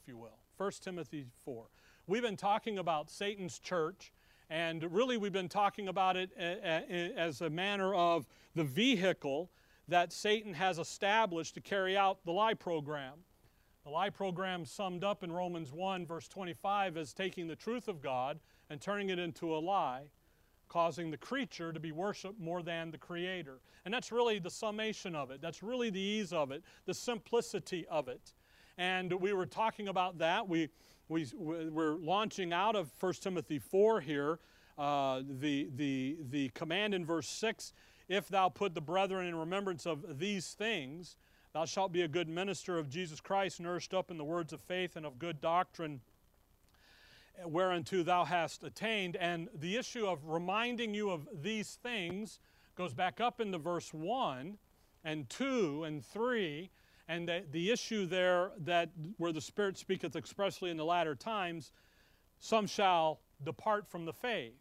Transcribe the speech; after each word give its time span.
if 0.00 0.08
you 0.08 0.16
will. 0.16 0.38
1 0.56 0.72
Timothy 0.80 1.26
4. 1.44 1.66
We've 2.06 2.22
been 2.22 2.36
talking 2.36 2.78
about 2.78 3.10
Satan's 3.10 3.58
church, 3.58 4.12
and 4.48 4.82
really 4.90 5.16
we've 5.16 5.32
been 5.32 5.48
talking 5.48 5.88
about 5.88 6.16
it 6.16 6.32
as 6.36 7.40
a 7.40 7.50
manner 7.50 7.94
of 7.94 8.26
the 8.54 8.64
vehicle 8.64 9.50
that 9.88 10.12
Satan 10.12 10.54
has 10.54 10.78
established 10.78 11.54
to 11.54 11.60
carry 11.60 11.96
out 11.96 12.24
the 12.24 12.32
lie 12.32 12.54
program. 12.54 13.14
The 13.84 13.90
lie 13.90 14.10
program 14.10 14.64
summed 14.64 15.04
up 15.04 15.22
in 15.22 15.32
Romans 15.32 15.72
1, 15.72 16.06
verse 16.06 16.28
25, 16.28 16.96
as 16.96 17.12
taking 17.12 17.46
the 17.46 17.56
truth 17.56 17.88
of 17.88 18.00
God 18.00 18.38
and 18.68 18.80
turning 18.80 19.10
it 19.10 19.18
into 19.18 19.54
a 19.54 19.58
lie, 19.58 20.04
causing 20.68 21.10
the 21.10 21.16
creature 21.16 21.72
to 21.72 21.80
be 21.80 21.92
worshiped 21.92 22.38
more 22.38 22.62
than 22.62 22.90
the 22.90 22.98
creator. 22.98 23.60
And 23.84 23.92
that's 23.92 24.12
really 24.12 24.38
the 24.38 24.50
summation 24.50 25.14
of 25.14 25.30
it. 25.30 25.40
That's 25.40 25.62
really 25.62 25.90
the 25.90 26.00
ease 26.00 26.32
of 26.32 26.52
it, 26.52 26.62
the 26.86 26.94
simplicity 26.94 27.86
of 27.90 28.08
it. 28.08 28.32
And 28.80 29.12
we 29.20 29.34
were 29.34 29.44
talking 29.44 29.88
about 29.88 30.16
that. 30.20 30.48
We, 30.48 30.70
we, 31.10 31.26
we're 31.36 31.96
launching 31.96 32.54
out 32.54 32.76
of 32.76 32.90
1 32.98 33.12
Timothy 33.20 33.58
4 33.58 34.00
here. 34.00 34.38
Uh, 34.78 35.20
the, 35.28 35.68
the, 35.76 36.16
the 36.30 36.48
command 36.54 36.94
in 36.94 37.04
verse 37.04 37.28
6 37.28 37.74
if 38.08 38.28
thou 38.28 38.48
put 38.48 38.74
the 38.74 38.80
brethren 38.80 39.26
in 39.26 39.36
remembrance 39.36 39.84
of 39.86 40.18
these 40.18 40.54
things, 40.54 41.18
thou 41.52 41.66
shalt 41.66 41.92
be 41.92 42.02
a 42.02 42.08
good 42.08 42.26
minister 42.26 42.78
of 42.78 42.88
Jesus 42.88 43.20
Christ, 43.20 43.60
nourished 43.60 43.92
up 43.92 44.10
in 44.10 44.16
the 44.16 44.24
words 44.24 44.54
of 44.54 44.62
faith 44.62 44.96
and 44.96 45.04
of 45.04 45.18
good 45.18 45.42
doctrine 45.42 46.00
whereunto 47.44 48.02
thou 48.02 48.24
hast 48.24 48.64
attained. 48.64 49.14
And 49.16 49.50
the 49.54 49.76
issue 49.76 50.06
of 50.06 50.24
reminding 50.24 50.94
you 50.94 51.10
of 51.10 51.28
these 51.42 51.78
things 51.82 52.40
goes 52.76 52.94
back 52.94 53.20
up 53.20 53.42
into 53.42 53.58
verse 53.58 53.92
1 53.92 54.56
and 55.04 55.28
2 55.28 55.84
and 55.84 56.04
3. 56.04 56.70
And 57.10 57.28
the, 57.28 57.42
the 57.50 57.72
issue 57.72 58.06
there 58.06 58.52
that 58.58 58.90
where 59.16 59.32
the 59.32 59.40
Spirit 59.40 59.76
speaketh 59.76 60.14
expressly 60.14 60.70
in 60.70 60.76
the 60.76 60.84
latter 60.84 61.16
times, 61.16 61.72
some 62.38 62.68
shall 62.68 63.18
depart 63.44 63.88
from 63.88 64.04
the 64.04 64.12
faith, 64.12 64.54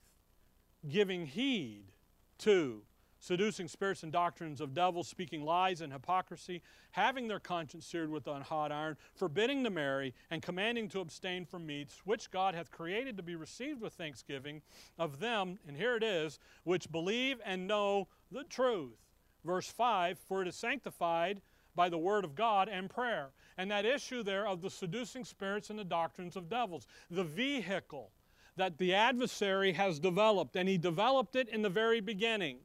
giving 0.89 1.28
heed 1.28 1.91
to 2.39 2.81
seducing 3.19 3.67
spirits 3.67 4.02
and 4.02 4.11
doctrines 4.11 4.61
of 4.61 4.73
devils, 4.73 5.08
speaking 5.08 5.44
lies 5.44 5.81
and 5.81 5.94
hypocrisy, 5.94 6.64
having 6.89 7.28
their 7.28 7.39
conscience 7.39 7.86
seared 7.86 8.09
with 8.09 8.25
a 8.25 8.39
hot 8.39 8.72
iron, 8.72 8.97
forbidding 9.13 9.63
to 9.63 9.69
marry, 9.69 10.16
and 10.31 10.41
commanding 10.41 10.89
to 10.89 11.02
abstain 11.02 11.45
from 11.45 11.67
meats, 11.67 12.02
which 12.03 12.31
God 12.31 12.56
hath 12.56 12.72
created 12.72 13.16
to 13.17 13.23
be 13.23 13.36
received 13.36 13.80
with 13.80 13.94
thanksgiving 13.94 14.63
of 14.97 15.19
them, 15.19 15.59
and 15.67 15.78
here 15.78 15.95
it 15.95 16.03
is, 16.03 16.39
which 16.63 16.91
believe 16.91 17.39
and 17.45 17.67
know 17.67 18.08
the 18.31 18.44
truth. 18.45 18.97
Verse 19.45 19.69
5 19.69 20.17
For 20.17 20.41
it 20.41 20.47
is 20.47 20.56
sanctified 20.56 21.41
by 21.80 21.88
the 21.88 21.97
word 21.97 22.25
of 22.25 22.35
God 22.35 22.67
and 22.67 22.89
prayer. 22.89 23.30
And 23.58 23.72
that 23.72 23.85
issue 23.85 24.22
there 24.22 24.45
of 24.45 24.61
the 24.61 24.69
seducing 24.69 25.23
spirits 25.23 25.69
and 25.69 25.80
the 25.80 25.85
doctrines 25.85 26.35
of 26.35 26.49
devils, 26.49 26.88
the 27.09 27.23
vehicle 27.23 28.11
that 28.58 28.77
the 28.77 28.94
adversary 28.94 29.72
has 29.72 29.97
developed, 29.97 30.57
and 30.57 30.67
he 30.67 30.77
developed 30.77 31.38
it 31.38 31.47
in 31.47 31.61
the 31.61 31.69
very 31.69 32.02
beginning 32.02 32.57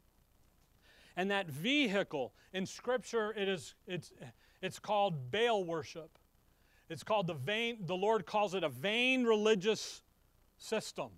and 1.16 1.30
that 1.30 1.48
vehicle 1.48 2.32
in 2.52 2.66
Scripture, 2.66 3.32
it 3.36 3.48
is, 3.48 3.74
it's, 3.86 4.12
it's 4.60 4.78
called 4.78 5.30
Baal 5.30 5.64
worship. 5.64 6.18
It's 6.90 7.02
called 7.02 7.26
the 7.26 7.34
vain, 7.34 7.78
the 7.86 7.96
Lord 7.96 8.26
calls 8.26 8.54
it 8.54 8.64
a 8.64 8.68
vain 8.68 9.24
religious 9.24 10.02
system. 10.58 11.10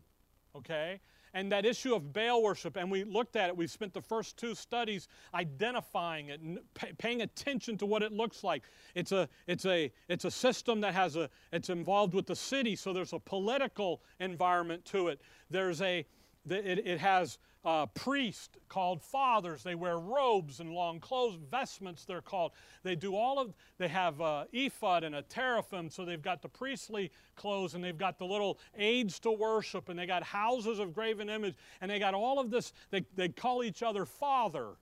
Okay? 0.59 1.01
And 1.35 1.53
that 1.53 1.67
issue 1.67 1.95
of 1.95 2.15
Baal 2.15 2.43
worship, 2.43 2.77
and 2.77 2.91
we 2.91 3.05
looked 3.05 3.37
at 3.37 3.51
it, 3.51 3.57
we 3.57 3.67
spent 3.67 3.93
the 3.93 4.01
first 4.01 4.39
two 4.39 4.55
studies 4.55 5.07
identifying 5.35 6.29
it 6.29 6.41
and 6.41 6.59
paying 6.97 7.21
attention 7.21 7.77
to 7.77 7.85
what 7.85 8.03
it 8.03 8.11
looks 8.11 8.43
like. 8.43 8.63
It's 8.95 9.13
a, 9.13 9.29
it's 9.47 9.67
a, 9.67 9.93
it's 10.09 10.25
a 10.25 10.31
system 10.31 10.81
that 10.81 10.95
has 10.95 11.17
a, 11.17 11.29
it's 11.53 11.69
involved 11.69 12.15
with 12.15 12.27
the 12.27 12.37
city, 12.37 12.75
so 12.75 12.95
there's 12.95 13.13
a 13.13 13.19
political 13.19 14.01
environment 14.19 14.85
to 14.87 15.09
it. 15.09 15.21
There's 15.51 15.83
a, 15.83 16.07
it, 16.49 16.87
it 16.87 16.99
has 17.01 17.39
uh, 17.67 17.85
priests 17.87 18.57
called 18.69 19.03
fathers. 19.03 19.65
They 19.65 19.75
wear 19.75 19.99
robes 19.99 20.61
and 20.61 20.73
long 20.73 21.01
clothes, 21.01 21.37
vestments 21.51 22.05
they're 22.05 22.23
called. 22.23 22.53
They 22.85 22.95
do 22.95 23.17
all 23.17 23.41
of, 23.41 23.55
they 23.77 23.89
have 23.89 24.21
uh, 24.21 24.45
ephod 24.53 25.03
and 25.03 25.17
a 25.17 25.23
teraphim, 25.23 25.91
so 25.91 26.05
they've 26.05 26.23
got 26.23 26.43
the 26.43 26.49
priestly 26.49 27.11
clothes 27.35 27.75
and 27.75 27.83
they've 27.83 27.99
got 27.99 28.19
the 28.19 28.25
little 28.25 28.59
aids 28.79 29.19
to 29.21 29.33
worship 29.33 29.89
and 29.89 29.99
they 29.99 30.07
got 30.07 30.23
houses 30.23 30.79
of 30.79 30.95
graven 30.95 31.29
image 31.29 31.57
and 31.81 31.91
they 31.91 31.99
got 31.99 32.15
all 32.15 32.39
of 32.39 32.51
this. 32.51 32.73
They, 32.91 33.05
they 33.17 33.29
call 33.29 33.65
each 33.65 33.83
other 33.83 34.05
father. 34.05 34.77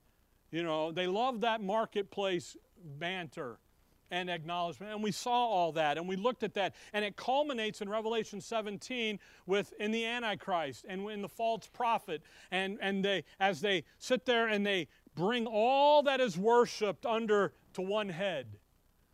You 0.51 0.61
know, 0.61 0.91
they 0.91 1.07
love 1.07 1.41
that 1.41 1.61
marketplace 1.61 2.55
banter 2.99 3.57
and 4.15 4.29
acknowledgement. 4.29 4.93
And 4.93 5.03
we 5.03 5.11
saw 5.11 5.33
all 5.33 5.73
that 5.73 5.97
and 5.97 6.07
we 6.07 6.15
looked 6.15 6.43
at 6.43 6.53
that. 6.53 6.73
And 6.93 7.03
it 7.03 7.17
culminates 7.17 7.81
in 7.81 7.89
Revelation 7.89 8.39
17 8.39 9.19
with 9.45 9.73
in 9.79 9.91
the 9.91 10.05
Antichrist 10.05 10.85
and 10.87 11.09
in 11.09 11.21
the 11.21 11.29
false 11.29 11.67
prophet. 11.67 12.21
And, 12.49 12.79
and 12.81 13.03
they 13.03 13.25
as 13.39 13.59
they 13.59 13.83
sit 13.99 14.25
there 14.25 14.47
and 14.47 14.65
they 14.65 14.87
bring 15.15 15.45
all 15.45 16.01
that 16.03 16.21
is 16.21 16.37
worshiped 16.37 17.05
under 17.05 17.53
to 17.73 17.81
one 17.81 18.09
head. 18.09 18.47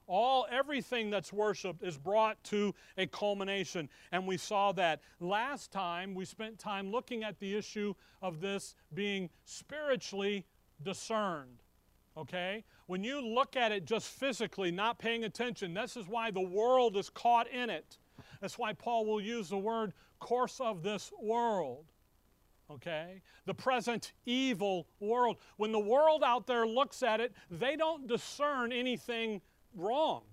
All 0.06 0.45
everything 0.51 1.09
that's 1.09 1.34
worshiped 1.34 1.81
is 1.81 1.97
brought 1.97 2.44
to 2.45 2.75
a 2.97 3.07
culmination. 3.07 3.90
And 4.11 4.28
we 4.28 4.38
saw 4.38 4.72
that. 4.73 5.01
Last 5.19 5.72
time 5.72 6.13
we 6.13 6.25
spent 6.25 6.59
time 6.59 6.91
looking 6.91 7.23
at 7.23 7.40
the 7.40 7.56
issue 7.56 7.95
of 8.22 8.40
this 8.40 8.75
being 8.94 9.29
spiritually 9.45 10.45
discerned. 10.84 11.63
Okay? 12.17 12.63
When 12.88 13.03
you 13.03 13.22
look 13.22 13.55
at 13.55 13.72
it 13.72 13.85
just 13.85 14.07
physically, 14.07 14.72
not 14.72 14.99
paying 14.99 15.23
attention, 15.23 15.73
this 15.73 15.95
is 15.95 16.07
why 16.07 16.31
the 16.31 16.41
world 16.41 16.97
is 16.97 17.09
caught 17.09 17.47
in 17.49 17.69
it. 17.69 17.97
That's 18.41 18.57
why 18.57 18.73
Paul 18.73 19.05
will 19.05 19.22
use 19.22 19.49
the 19.49 19.57
word 19.57 19.94
course 20.19 20.59
of 20.59 20.83
this 20.83 21.11
world. 21.22 21.85
Okay? 22.69 23.22
The 23.45 23.53
present 23.53 24.13
evil 24.25 24.88
world. 24.99 25.38
When 25.57 25.72
the 25.72 25.79
world 25.79 26.23
out 26.23 26.47
there 26.47 26.66
looks 26.66 27.03
at 27.03 27.19
it, 27.19 27.33
they 27.49 27.75
don't 27.75 28.07
discern 28.07 28.72
anything 28.72 29.41
wrong. 29.75 30.23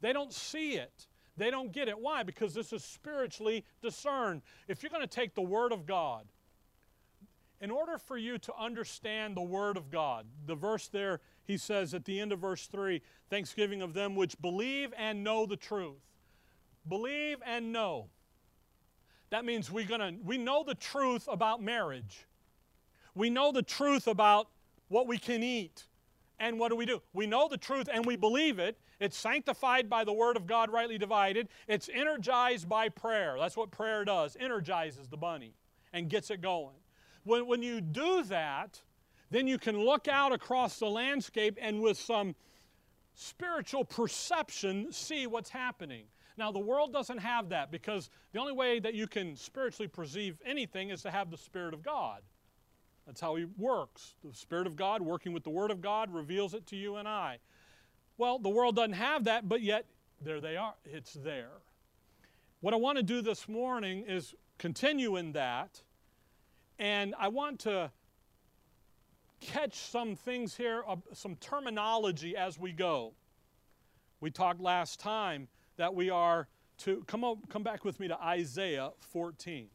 They 0.00 0.12
don't 0.12 0.32
see 0.32 0.72
it. 0.72 1.06
They 1.36 1.50
don't 1.50 1.72
get 1.72 1.88
it. 1.88 1.98
Why? 1.98 2.22
Because 2.22 2.54
this 2.54 2.72
is 2.72 2.84
spiritually 2.84 3.64
discerned. 3.82 4.42
If 4.68 4.82
you're 4.82 4.90
going 4.90 5.02
to 5.02 5.08
take 5.08 5.34
the 5.34 5.42
Word 5.42 5.72
of 5.72 5.84
God, 5.86 6.26
in 7.64 7.70
order 7.70 7.96
for 7.96 8.18
you 8.18 8.36
to 8.36 8.54
understand 8.60 9.34
the 9.34 9.42
Word 9.42 9.78
of 9.78 9.90
God, 9.90 10.26
the 10.44 10.54
verse 10.54 10.88
there, 10.88 11.20
he 11.44 11.56
says 11.56 11.94
at 11.94 12.04
the 12.04 12.20
end 12.20 12.30
of 12.30 12.38
verse 12.38 12.66
3 12.66 13.00
Thanksgiving 13.30 13.80
of 13.80 13.94
them 13.94 14.14
which 14.14 14.38
believe 14.42 14.92
and 14.98 15.24
know 15.24 15.46
the 15.46 15.56
truth. 15.56 16.02
Believe 16.86 17.38
and 17.46 17.72
know. 17.72 18.10
That 19.30 19.46
means 19.46 19.72
we're 19.72 19.86
gonna, 19.86 20.12
we 20.22 20.36
know 20.36 20.62
the 20.62 20.74
truth 20.74 21.26
about 21.26 21.62
marriage. 21.62 22.26
We 23.14 23.30
know 23.30 23.50
the 23.50 23.62
truth 23.62 24.08
about 24.08 24.48
what 24.88 25.06
we 25.06 25.16
can 25.16 25.42
eat. 25.42 25.86
And 26.38 26.58
what 26.58 26.68
do 26.68 26.76
we 26.76 26.84
do? 26.84 27.00
We 27.14 27.26
know 27.26 27.48
the 27.48 27.56
truth 27.56 27.88
and 27.90 28.04
we 28.04 28.16
believe 28.16 28.58
it. 28.58 28.78
It's 29.00 29.16
sanctified 29.16 29.88
by 29.88 30.04
the 30.04 30.12
Word 30.12 30.36
of 30.36 30.46
God, 30.46 30.70
rightly 30.70 30.98
divided. 30.98 31.48
It's 31.66 31.88
energized 31.88 32.68
by 32.68 32.90
prayer. 32.90 33.36
That's 33.38 33.56
what 33.56 33.70
prayer 33.70 34.04
does, 34.04 34.36
energizes 34.38 35.08
the 35.08 35.16
bunny 35.16 35.54
and 35.94 36.10
gets 36.10 36.30
it 36.30 36.42
going. 36.42 36.74
When, 37.24 37.46
when 37.46 37.62
you 37.62 37.80
do 37.80 38.22
that, 38.24 38.80
then 39.30 39.46
you 39.46 39.58
can 39.58 39.78
look 39.78 40.08
out 40.08 40.32
across 40.32 40.78
the 40.78 40.86
landscape 40.86 41.58
and 41.60 41.80
with 41.80 41.98
some 41.98 42.34
spiritual 43.14 43.84
perception 43.84 44.92
see 44.92 45.26
what's 45.26 45.50
happening. 45.50 46.04
Now, 46.36 46.50
the 46.50 46.58
world 46.58 46.92
doesn't 46.92 47.18
have 47.18 47.48
that 47.50 47.70
because 47.70 48.10
the 48.32 48.40
only 48.40 48.52
way 48.52 48.80
that 48.80 48.94
you 48.94 49.06
can 49.06 49.36
spiritually 49.36 49.88
perceive 49.88 50.40
anything 50.44 50.90
is 50.90 51.02
to 51.02 51.10
have 51.10 51.30
the 51.30 51.36
Spirit 51.36 51.74
of 51.74 51.82
God. 51.82 52.22
That's 53.06 53.20
how 53.20 53.36
He 53.36 53.46
works. 53.56 54.14
The 54.24 54.34
Spirit 54.34 54.66
of 54.66 54.74
God, 54.74 55.00
working 55.00 55.32
with 55.32 55.44
the 55.44 55.50
Word 55.50 55.70
of 55.70 55.80
God, 55.80 56.12
reveals 56.12 56.54
it 56.54 56.66
to 56.68 56.76
you 56.76 56.96
and 56.96 57.06
I. 57.06 57.38
Well, 58.18 58.38
the 58.38 58.48
world 58.48 58.76
doesn't 58.76 58.94
have 58.94 59.24
that, 59.24 59.48
but 59.48 59.60
yet 59.60 59.86
there 60.20 60.40
they 60.40 60.56
are. 60.56 60.74
It's 60.84 61.14
there. 61.14 61.50
What 62.60 62.74
I 62.74 62.78
want 62.78 62.96
to 62.96 63.02
do 63.02 63.20
this 63.20 63.48
morning 63.48 64.04
is 64.08 64.34
continue 64.58 65.16
in 65.16 65.32
that 65.32 65.82
and 66.78 67.14
I 67.18 67.28
want 67.28 67.60
to 67.60 67.90
catch 69.40 69.74
some 69.74 70.16
things 70.16 70.56
here, 70.56 70.82
uh, 70.88 70.96
some 71.12 71.36
terminology 71.36 72.36
as 72.36 72.58
we 72.58 72.72
go. 72.72 73.12
We 74.20 74.30
talked 74.30 74.60
last 74.60 75.00
time 75.00 75.48
that 75.76 75.94
we 75.94 76.10
are 76.10 76.48
to, 76.78 77.04
come, 77.06 77.24
on, 77.24 77.40
come 77.48 77.62
back 77.62 77.84
with 77.84 78.00
me 78.00 78.08
to 78.08 78.20
Isaiah 78.20 78.90
14. 79.00 79.68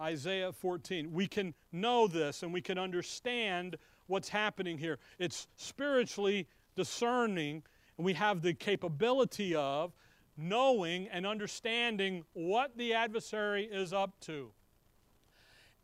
Isaiah 0.00 0.52
14. 0.52 1.12
We 1.12 1.26
can 1.26 1.54
know 1.72 2.06
this 2.06 2.42
and 2.42 2.52
we 2.52 2.60
can 2.60 2.78
understand 2.78 3.76
what's 4.06 4.28
happening 4.28 4.78
here. 4.78 4.98
It's 5.18 5.48
spiritually 5.56 6.48
discerning, 6.74 7.62
and 7.96 8.04
we 8.04 8.14
have 8.14 8.42
the 8.42 8.54
capability 8.54 9.54
of 9.54 9.92
knowing 10.36 11.08
and 11.08 11.26
understanding 11.26 12.24
what 12.32 12.76
the 12.76 12.94
adversary 12.94 13.64
is 13.64 13.92
up 13.92 14.18
to. 14.20 14.50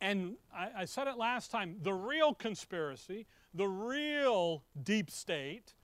And 0.00 0.36
I, 0.54 0.68
I, 0.78 0.84
said 0.84 1.08
it 1.08 1.16
last 1.16 1.50
time 1.50 1.76
the 1.82 1.92
real 1.92 2.32
conspiracy, 2.32 3.26
the 3.52 3.66
real 3.66 4.62
deep 4.84 5.10
state, 5.10 5.74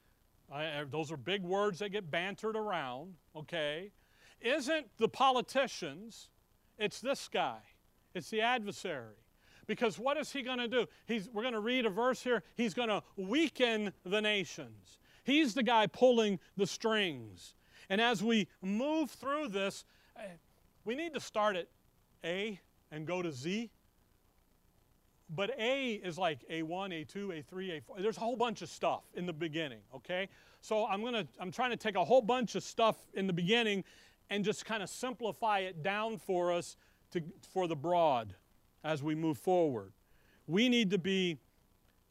I, 0.52 0.84
those 0.88 1.10
are 1.10 1.16
big 1.16 1.42
words 1.42 1.80
that 1.80 1.90
get 1.90 2.10
bantered 2.10 2.54
around, 2.54 3.14
okay? 3.34 3.90
isn't 4.44 4.86
the 4.98 5.08
politicians, 5.08 6.28
it's 6.78 7.00
this 7.00 7.28
guy, 7.28 7.58
it's 8.14 8.30
the 8.30 8.42
adversary. 8.42 9.16
Because 9.66 9.98
what 9.98 10.18
is 10.18 10.30
he 10.30 10.42
going 10.42 10.58
to 10.58 10.68
do? 10.68 10.86
He's, 11.06 11.30
we're 11.32 11.40
going 11.40 11.54
to 11.54 11.60
read 11.60 11.86
a 11.86 11.90
verse 11.90 12.22
here. 12.22 12.42
He's 12.54 12.74
going 12.74 12.90
to 12.90 13.02
weaken 13.16 13.94
the 14.04 14.20
nations. 14.20 14.98
He's 15.24 15.54
the 15.54 15.62
guy 15.62 15.86
pulling 15.86 16.38
the 16.58 16.66
strings. 16.66 17.54
And 17.88 17.98
as 17.98 18.22
we 18.22 18.48
move 18.60 19.10
through 19.10 19.48
this, 19.48 19.86
eh, 20.18 20.24
we 20.84 20.94
need 20.94 21.14
to 21.14 21.20
start 21.20 21.56
at 21.56 21.68
A 22.22 22.60
and 22.90 23.06
go 23.06 23.22
to 23.22 23.32
Z. 23.32 23.70
But 25.30 25.58
A 25.58 25.94
is 25.94 26.18
like 26.18 26.46
A1, 26.50 27.06
A2, 27.06 27.44
A3, 27.44 27.52
A4. 27.52 28.02
There's 28.02 28.16
a 28.16 28.20
whole 28.20 28.36
bunch 28.36 28.62
of 28.62 28.68
stuff 28.68 29.02
in 29.14 29.26
the 29.26 29.32
beginning, 29.32 29.80
okay? 29.94 30.28
So 30.60 30.86
I'm 30.86 31.02
to 31.02 31.26
I'm 31.40 31.50
trying 31.50 31.70
to 31.70 31.76
take 31.76 31.96
a 31.96 32.04
whole 32.04 32.22
bunch 32.22 32.54
of 32.54 32.62
stuff 32.62 32.96
in 33.14 33.26
the 33.26 33.32
beginning 33.32 33.84
and 34.30 34.44
just 34.44 34.64
kind 34.64 34.82
of 34.82 34.88
simplify 34.88 35.60
it 35.60 35.82
down 35.82 36.18
for 36.18 36.52
us 36.52 36.76
to, 37.12 37.22
for 37.52 37.66
the 37.66 37.76
broad 37.76 38.34
as 38.82 39.02
we 39.02 39.14
move 39.14 39.38
forward. 39.38 39.92
We 40.46 40.68
need 40.68 40.90
to 40.90 40.98
be 40.98 41.38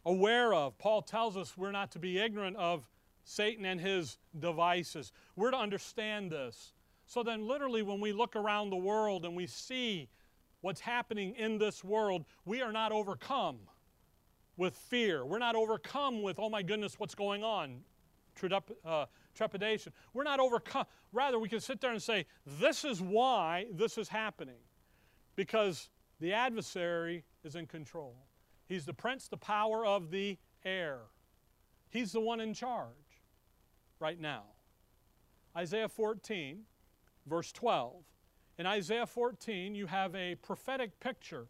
aware 0.06 0.54
of, 0.54 0.78
Paul 0.78 1.02
tells 1.02 1.38
us 1.38 1.58
we're 1.58 1.72
not 1.72 1.92
to 1.92 2.00
be 2.00 2.20
ignorant 2.20 2.58
of 2.58 2.88
Satan 3.24 3.66
and 3.66 3.80
his 3.80 4.18
devices. 4.38 5.12
We're 5.36 5.52
to 5.52 5.58
understand 5.58 6.32
this. 6.32 6.74
So 7.06 7.24
then, 7.24 7.48
literally, 7.48 7.82
when 7.82 8.00
we 8.00 8.12
look 8.12 8.36
around 8.36 8.70
the 8.70 8.78
world 8.78 9.26
and 9.26 9.36
we 9.36 9.48
see 9.48 10.10
what's 10.64 10.80
happening 10.80 11.36
in 11.36 11.58
this 11.58 11.84
world, 11.84 12.24
we 12.46 12.62
are 12.62 12.72
not 12.72 12.94
overcome 12.94 13.58
with 14.56 14.74
fear. 14.74 15.26
We're 15.26 15.38
not 15.38 15.56
overcome 15.56 16.22
with, 16.22 16.40
oh 16.40 16.50
my 16.50 16.64
goodness, 16.64 16.98
what's 16.98 17.16
going 17.16 17.44
on? 17.44 17.82
Uh, 18.86 19.06
trepidation. 19.36 19.92
We're 20.14 20.24
not 20.24 20.40
overcome. 20.40 20.86
Rather, 21.12 21.38
we 21.38 21.50
can 21.50 21.60
sit 21.60 21.82
there 21.82 21.92
and 21.92 22.02
say, 22.02 22.26
this 22.46 22.86
is 22.86 23.02
why 23.02 23.66
this 23.74 23.98
is 23.98 24.08
happening. 24.08 24.62
Because 25.36 25.90
the 26.22 26.32
adversary 26.32 27.26
is 27.44 27.56
in 27.56 27.68
control. 27.68 28.16
He's 28.66 28.86
the 28.86 28.94
prince, 28.94 29.28
the 29.28 29.38
power 29.38 29.86
of 29.86 30.12
the 30.12 30.38
air. 30.64 31.00
He's 31.90 32.14
the 32.14 32.22
one 32.22 32.40
in 32.40 32.54
charge 32.54 32.88
right 34.00 34.20
now. 34.20 34.44
Isaiah 35.58 35.90
14, 35.90 36.62
verse 37.28 37.52
12. 37.52 37.96
In 38.58 38.66
Isaiah 38.68 39.08
14, 39.08 39.74
you 39.74 39.88
have 39.88 40.14
a 40.16 40.36
prophetic 40.36 41.00
picture 41.00 41.48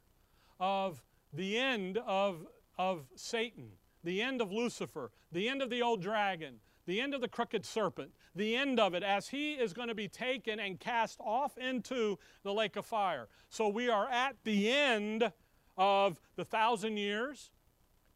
of 0.59 1.03
the 1.33 1.57
end 1.57 1.97
of, 1.97 2.47
of 2.77 3.05
Satan, 3.15 3.71
the 4.03 4.21
end 4.21 4.41
of 4.41 4.51
Lucifer, 4.51 5.11
the 5.31 5.49
end 5.49 5.61
of 5.61 5.69
the 5.69 5.81
old 5.81 6.01
dragon, 6.01 6.59
the 6.85 7.01
end 7.01 7.13
of 7.13 7.19
the 7.19 7.27
crooked 7.27 7.65
serpent, 7.65 8.11
the 8.35 8.55
end 8.55 8.79
of 8.79 8.93
it, 8.93 9.03
as 9.03 9.27
he 9.29 9.53
is 9.53 9.73
going 9.73 9.89
to 9.89 9.95
be 9.95 10.07
taken 10.07 10.59
and 10.59 10.79
cast 10.79 11.19
off 11.19 11.57
into 11.57 12.17
the 12.43 12.53
lake 12.53 12.77
of 12.77 12.85
fire. 12.85 13.27
So 13.49 13.67
we 13.67 13.89
are 13.89 14.09
at 14.09 14.37
the 14.45 14.71
end 14.71 15.31
of 15.77 16.21
the 16.37 16.45
thousand 16.45 16.97
years, 16.97 17.51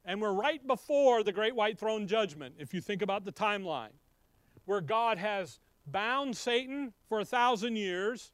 and 0.06 0.22
we're 0.22 0.34
right 0.34 0.66
before 0.66 1.24
the 1.24 1.34
great 1.34 1.56
white 1.56 1.78
throne 1.78 2.08
judgment, 2.08 2.56
if 2.58 2.74
you 2.74 2.80
think 2.80 3.02
about 3.02 3.26
the 3.26 3.34
timeline, 3.34 3.96
where 4.66 4.82
God 4.82 5.18
has 5.18 5.60
bound 5.86 6.38
Satan 6.38 6.94
for 7.10 7.20
a 7.20 7.26
thousand 7.26 7.76
years. 7.76 8.32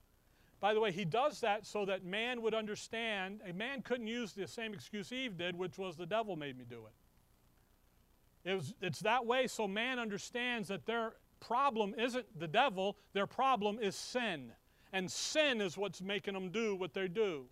By 0.63 0.73
the 0.73 0.79
way, 0.79 0.93
he 0.93 1.03
does 1.03 1.41
that 1.41 1.67
so 1.67 1.83
that 1.83 2.05
man 2.05 2.41
would 2.41 2.53
understand. 2.53 3.41
A 3.45 3.51
man 3.51 3.81
couldn't 3.81 4.07
use 4.07 4.31
the 4.31 4.47
same 4.47 4.73
excuse 4.73 5.11
Eve 5.11 5.35
did, 5.35 5.57
which 5.57 5.77
was 5.77 5.97
the 5.97 6.05
devil 6.05 6.37
made 6.37 6.57
me 6.57 6.63
do 6.63 6.85
it. 6.85 8.49
It 8.49 8.55
was, 8.55 8.73
it's 8.81 9.01
that 9.01 9.25
way 9.25 9.47
so 9.47 9.67
man 9.67 9.99
understands 9.99 10.69
that 10.69 10.85
their 10.85 11.15
problem 11.41 11.93
isn't 11.97 12.39
the 12.39 12.47
devil, 12.47 12.95
their 13.11 13.27
problem 13.27 13.77
is 13.81 13.93
sin. 13.93 14.53
And 14.93 15.11
sin 15.11 15.59
is 15.59 15.77
what's 15.77 16.01
making 16.01 16.33
them 16.33 16.49
do 16.49 16.77
what 16.77 16.93
they 16.93 17.09
do. 17.09 17.43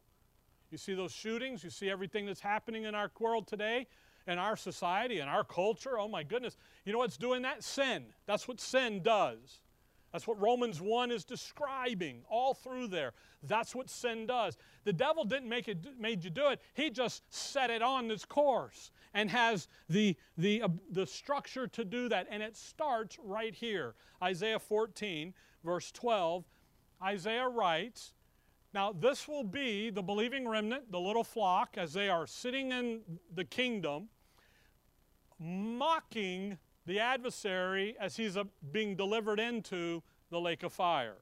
You 0.70 0.78
see 0.78 0.94
those 0.94 1.12
shootings, 1.12 1.66
you 1.66 1.70
see 1.70 1.90
everything 1.90 2.26
that's 2.26 2.40
happening 2.40 2.86
in 2.86 2.96
our 2.96 3.12
world 3.20 3.46
today, 3.46 3.88
in 4.26 4.38
our 4.38 4.56
society, 4.56 5.20
in 5.20 5.28
our 5.28 5.44
culture. 5.44 6.00
Oh 6.00 6.08
my 6.08 6.24
goodness. 6.24 6.56
You 6.86 6.94
know 6.94 7.00
what's 7.00 7.18
doing 7.18 7.42
that? 7.42 7.62
Sin. 7.62 8.06
That's 8.26 8.48
what 8.48 8.62
sin 8.62 9.04
does. 9.04 9.60
That's 10.12 10.28
what 10.28 10.40
Romans 10.42 10.82
1 10.82 11.10
is 11.12 11.24
describing 11.24 12.24
all 12.30 12.54
through 12.54 12.88
there. 12.88 13.14
That's 13.44 13.74
what 13.74 13.90
sin 13.90 14.28
does. 14.28 14.58
The 14.84 14.94
devil 14.94 15.24
didn't 15.24 15.48
make 15.48 15.68
it 15.68 15.78
made 15.98 16.24
you 16.24 16.30
do 16.30 16.50
it. 16.50 16.60
He 16.74 16.90
just 16.90 17.24
set 17.34 17.70
it 17.70 17.82
on 17.82 18.08
this 18.08 18.26
course 18.26 18.92
and 19.14 19.30
has 19.30 19.68
the, 19.90 20.16
the, 20.38 20.64
uh, 20.64 20.68
the 20.92 21.08
structure 21.08 21.68
to 21.68 21.86
do 21.86 22.10
that. 22.10 22.28
And 22.30 22.44
it 22.44 22.58
starts 22.58 23.18
right 23.24 23.56
here. 23.56 23.96
Isaiah 24.22 24.60
14, 24.60 25.34
verse 25.64 25.92
12. 25.92 26.44
Isaiah 27.02 27.48
writes, 27.48 28.14
Now 28.74 28.92
this 28.92 29.28
will 29.30 29.46
be 29.46 29.92
the 29.92 30.04
believing 30.04 30.48
remnant, 30.48 30.92
the 30.92 31.00
little 31.00 31.24
flock, 31.24 31.76
as 31.78 31.94
they 31.94 32.10
are 32.10 32.28
sitting 32.28 32.74
in 32.74 33.02
the 33.34 33.46
kingdom, 33.46 34.10
mocking 35.40 36.58
the 36.86 37.00
adversary 37.00 37.96
as 38.00 38.16
he's 38.16 38.38
uh, 38.38 38.44
being 38.72 38.96
delivered 38.96 39.40
into 39.40 40.02
the 40.30 40.40
lake 40.40 40.64
of 40.64 40.74
fire. 40.74 41.18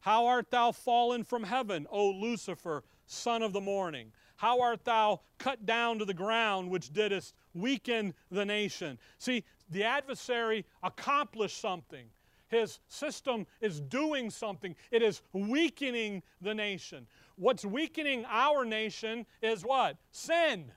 How 0.00 0.26
art 0.26 0.50
thou 0.50 0.72
fallen 0.72 1.24
from 1.24 1.44
heaven, 1.44 1.86
O 1.90 2.10
Lucifer, 2.10 2.84
son 3.06 3.42
of 3.42 3.52
the 3.52 3.60
morning? 3.60 4.12
How 4.36 4.60
art 4.60 4.84
thou 4.84 5.20
cut 5.38 5.66
down 5.66 5.98
to 5.98 6.04
the 6.04 6.14
ground, 6.14 6.70
which 6.70 6.92
didst 6.92 7.34
weaken 7.52 8.14
the 8.30 8.44
nation? 8.44 8.98
See, 9.18 9.44
the 9.68 9.84
adversary 9.84 10.64
accomplished 10.82 11.60
something. 11.60 12.06
His 12.48 12.80
system 12.88 13.46
is 13.60 13.80
doing 13.80 14.30
something. 14.30 14.74
It 14.90 15.02
is 15.02 15.22
weakening 15.32 16.22
the 16.40 16.54
nation. 16.54 17.06
What's 17.36 17.64
weakening 17.64 18.24
our 18.28 18.64
nation 18.64 19.26
is 19.40 19.62
what? 19.62 19.98
Sin. 20.10 20.72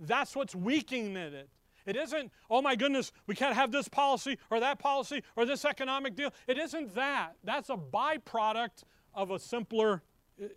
That's 0.00 0.36
what's 0.36 0.54
weakening 0.54 1.16
it. 1.16 1.48
It 1.88 1.96
isn't, 1.96 2.30
oh 2.50 2.60
my 2.60 2.76
goodness, 2.76 3.12
we 3.26 3.34
can't 3.34 3.54
have 3.54 3.72
this 3.72 3.88
policy 3.88 4.38
or 4.50 4.60
that 4.60 4.78
policy 4.78 5.22
or 5.36 5.46
this 5.46 5.64
economic 5.64 6.14
deal. 6.14 6.30
It 6.46 6.58
isn't 6.58 6.94
that. 6.94 7.36
That's 7.42 7.70
a 7.70 7.76
byproduct 7.76 8.82
of 9.14 9.30
a 9.30 9.38
simpler 9.38 10.02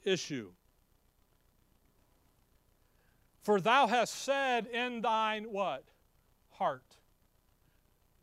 issue. 0.04 0.52
For 3.44 3.62
thou 3.62 3.88
hast 3.88 4.14
said 4.14 4.68
in 4.68 5.02
thine 5.02 5.46
what? 5.46 5.86
Heart. 6.50 6.98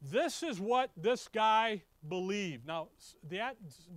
This 0.02 0.43
is 0.43 0.61
what 0.61 0.90
this 0.94 1.28
guy 1.28 1.84
believed. 2.11 2.66
Now, 2.66 2.88
the, 3.26 3.40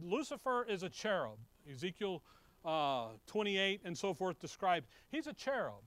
Lucifer 0.02 0.66
is 0.70 0.84
a 0.84 0.90
cherub. 0.90 1.38
Ezekiel 1.70 2.24
uh, 2.64 3.08
28 3.28 3.82
and 3.84 3.98
so 3.98 4.14
forth 4.14 4.40
describes. 4.40 4.88
He's 5.10 5.28
a 5.28 5.34
cherub. 5.34 5.84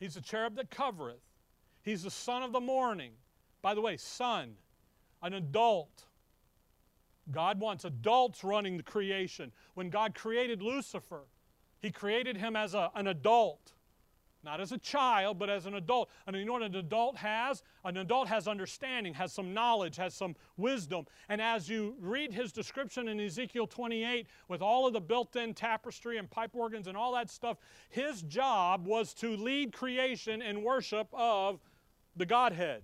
He's 0.00 0.16
a 0.16 0.20
cherub 0.20 0.56
that 0.56 0.70
covereth. 0.70 1.22
He's 1.86 2.02
the 2.02 2.10
son 2.10 2.42
of 2.42 2.50
the 2.50 2.60
morning. 2.60 3.12
By 3.62 3.72
the 3.74 3.80
way, 3.80 3.96
son, 3.96 4.56
an 5.22 5.34
adult. 5.34 6.04
God 7.30 7.60
wants 7.60 7.84
adults 7.84 8.42
running 8.42 8.76
the 8.76 8.82
creation. 8.82 9.52
When 9.74 9.88
God 9.88 10.12
created 10.12 10.62
Lucifer, 10.62 11.22
He 11.80 11.92
created 11.92 12.36
him 12.36 12.56
as 12.56 12.74
a, 12.74 12.90
an 12.96 13.06
adult. 13.06 13.72
Not 14.42 14.60
as 14.60 14.72
a 14.72 14.78
child, 14.78 15.38
but 15.38 15.48
as 15.48 15.66
an 15.66 15.74
adult. 15.74 16.10
And 16.26 16.36
you 16.36 16.44
know 16.44 16.52
what 16.52 16.62
an 16.62 16.74
adult 16.74 17.16
has? 17.16 17.62
An 17.84 17.96
adult 17.96 18.26
has 18.28 18.48
understanding, 18.48 19.14
has 19.14 19.32
some 19.32 19.54
knowledge, 19.54 19.96
has 19.96 20.12
some 20.12 20.34
wisdom. 20.56 21.06
And 21.28 21.40
as 21.40 21.68
you 21.68 21.96
read 22.00 22.32
his 22.32 22.52
description 22.52 23.08
in 23.08 23.20
Ezekiel 23.20 23.66
28 23.68 24.26
with 24.48 24.60
all 24.62 24.86
of 24.86 24.92
the 24.92 25.00
built 25.00 25.34
in 25.36 25.54
tapestry 25.54 26.18
and 26.18 26.30
pipe 26.30 26.54
organs 26.54 26.86
and 26.88 26.96
all 26.96 27.12
that 27.14 27.30
stuff, 27.30 27.58
his 27.90 28.22
job 28.22 28.86
was 28.86 29.14
to 29.14 29.36
lead 29.36 29.72
creation 29.72 30.42
in 30.42 30.62
worship 30.62 31.08
of 31.12 31.60
the 32.16 32.26
Godhead. 32.26 32.82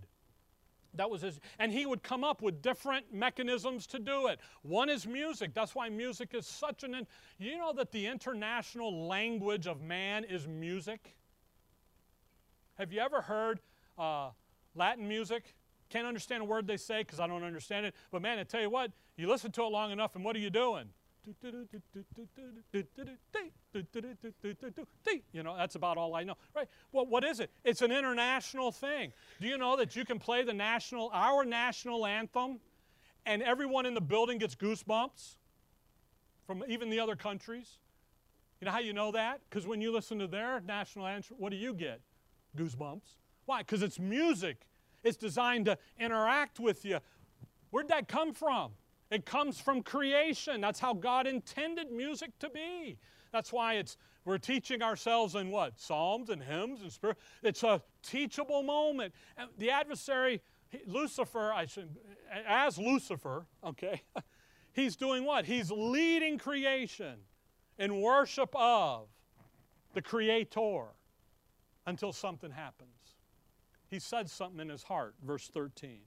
That 0.95 1.09
was 1.09 1.23
his, 1.23 1.41
and 1.59 1.73
he 1.73 1.87
would 1.87 2.03
come 2.03 2.23
up 2.23 2.43
with 2.43 2.61
different 2.61 3.15
mechanisms 3.15 3.87
to 3.89 3.99
do 3.99 4.27
it. 4.27 4.39
One 4.62 4.91
is 4.91 5.07
music. 5.07 5.55
That's 5.55 5.75
why 5.75 5.89
music 5.89 6.35
is 6.35 6.47
such 6.47 6.85
an. 6.85 7.07
You 7.39 7.57
know 7.57 7.73
that 7.73 7.93
the 7.93 8.07
international 8.07 9.07
language 9.07 9.67
of 9.67 9.81
man 9.81 10.25
is 10.25 10.47
music? 10.47 11.17
Have 12.75 12.93
you 12.93 13.01
ever 13.01 13.23
heard 13.23 13.61
uh, 13.99 14.31
Latin 14.75 15.09
music? 15.09 15.55
Can't 15.89 16.07
understand 16.07 16.43
a 16.43 16.45
word 16.45 16.67
they 16.67 16.77
say 16.77 16.99
because 17.03 17.21
I 17.21 17.27
don't 17.27 17.43
understand 17.43 17.87
it. 17.87 17.95
But 18.11 18.21
man, 18.21 18.39
I 18.39 18.45
tell 18.45 18.61
you 18.61 18.71
what, 18.71 18.93
you 19.17 19.29
listen 19.29 19.51
to 19.53 19.62
it 19.62 19.69
long 19.69 19.93
enough, 19.93 20.15
and 20.15 20.25
what 20.25 20.37
are 20.37 20.41
you 20.41 20.51
doing? 20.51 20.89
You 25.33 25.43
know, 25.43 25.57
that's 25.57 25.75
about 25.75 25.97
all 25.97 26.14
I 26.14 26.25
know. 26.25 26.35
Right? 26.55 26.69
Well, 26.93 27.07
what 27.07 27.25
is 27.25 27.41
it? 27.41 27.50
It's 27.64 27.83
an 27.83 27.93
international 27.93 28.73
thing. 28.73 29.12
Do 29.41 29.49
you 29.49 29.59
know 29.59 29.76
that 29.76 29.97
you 29.97 30.05
can 30.05 30.19
play 30.19 30.43
the 30.43 30.52
national, 30.52 31.11
our 31.12 31.45
national 31.45 32.07
anthem, 32.07 32.61
and 33.25 33.43
everyone 33.43 33.87
in 33.87 33.95
the 33.95 34.00
building 34.00 34.38
gets 34.38 34.55
goosebumps 34.55 35.37
from 36.47 36.64
even 36.69 36.91
the 36.91 37.00
other 37.00 37.17
countries? 37.17 37.79
You 38.61 38.67
know 38.67 38.73
how 38.73 38.81
you 38.81 38.93
know 38.93 39.12
that? 39.12 39.41
Because 39.49 39.67
when 39.67 39.81
you 39.81 39.93
listen 39.93 40.19
to 40.19 40.26
their 40.26 40.61
national 40.61 41.07
anthem, 41.07 41.37
what 41.38 41.50
do 41.50 41.57
you 41.57 41.75
get? 41.75 42.00
goosebumps. 42.57 43.17
Why? 43.47 43.59
Because 43.59 43.83
it's 43.83 43.99
music. 43.99 44.67
It's 45.02 45.17
designed 45.17 45.67
to 45.67 45.79
interact 45.99 46.61
with 46.61 46.85
you. 46.85 46.99
Where'd 47.71 47.88
that 47.88 48.09
come 48.09 48.33
from? 48.33 48.73
It 49.11 49.26
comes 49.26 49.61
from 49.61 49.83
creation. 49.83 50.61
That's 50.61 50.81
how 50.81 50.95
God 50.95 51.26
intended 51.26 51.91
music 51.91 52.38
to 52.38 52.50
be. 52.50 52.99
That's 53.33 53.53
why 53.53 53.75
it's 53.75 53.97
we're 54.25 54.39
teaching 54.39 54.83
ourselves 54.83 55.35
in 55.35 55.51
what? 55.51 55.81
Psalms 55.81 56.31
and 56.31 56.43
hymns 56.43 56.83
and 56.83 56.93
spirit. 56.93 57.19
It's 57.43 57.62
a 57.62 57.83
teachable 58.03 58.62
moment. 58.62 59.15
And 59.37 59.49
the 59.59 59.71
adversary, 59.71 60.41
Lucifer, 60.87 61.53
I 61.53 61.67
should 61.67 61.89
as 62.47 62.79
Lucifer, 62.79 63.47
okay, 63.65 64.03
he's 64.73 64.97
doing 64.97 65.25
what? 65.25 65.45
He's 65.45 65.71
leading 65.71 66.39
creation 66.39 67.17
in 67.79 68.01
worship 68.01 68.51
of 68.55 69.09
the 69.95 70.03
Creator 70.03 70.85
until 71.87 72.12
something 72.12 72.51
happens. 72.51 72.89
He 73.89 73.99
said 73.99 74.31
something 74.31 74.61
in 74.61 74.69
his 74.69 74.85
heart, 74.85 75.15
verse 75.23 75.49
13. 75.49 76.01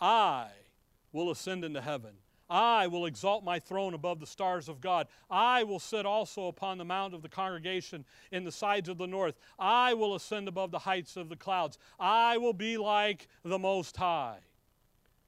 I 0.00 0.48
will 1.12 1.30
ascend 1.30 1.64
into 1.64 1.80
heaven. 1.80 2.14
I 2.48 2.86
will 2.86 3.06
exalt 3.06 3.44
my 3.44 3.58
throne 3.58 3.94
above 3.94 4.20
the 4.20 4.26
stars 4.26 4.68
of 4.68 4.80
God. 4.80 5.08
I 5.30 5.64
will 5.64 5.78
sit 5.78 6.04
also 6.04 6.48
upon 6.48 6.78
the 6.78 6.84
mount 6.84 7.14
of 7.14 7.22
the 7.22 7.28
congregation 7.28 8.04
in 8.30 8.44
the 8.44 8.52
sides 8.52 8.88
of 8.88 8.98
the 8.98 9.06
north. 9.06 9.38
I 9.58 9.94
will 9.94 10.14
ascend 10.14 10.48
above 10.48 10.70
the 10.70 10.78
heights 10.80 11.16
of 11.16 11.28
the 11.28 11.36
clouds. 11.36 11.78
I 11.98 12.36
will 12.36 12.52
be 12.52 12.76
like 12.76 13.28
the 13.44 13.58
Most 13.58 13.96
High. 13.96 14.40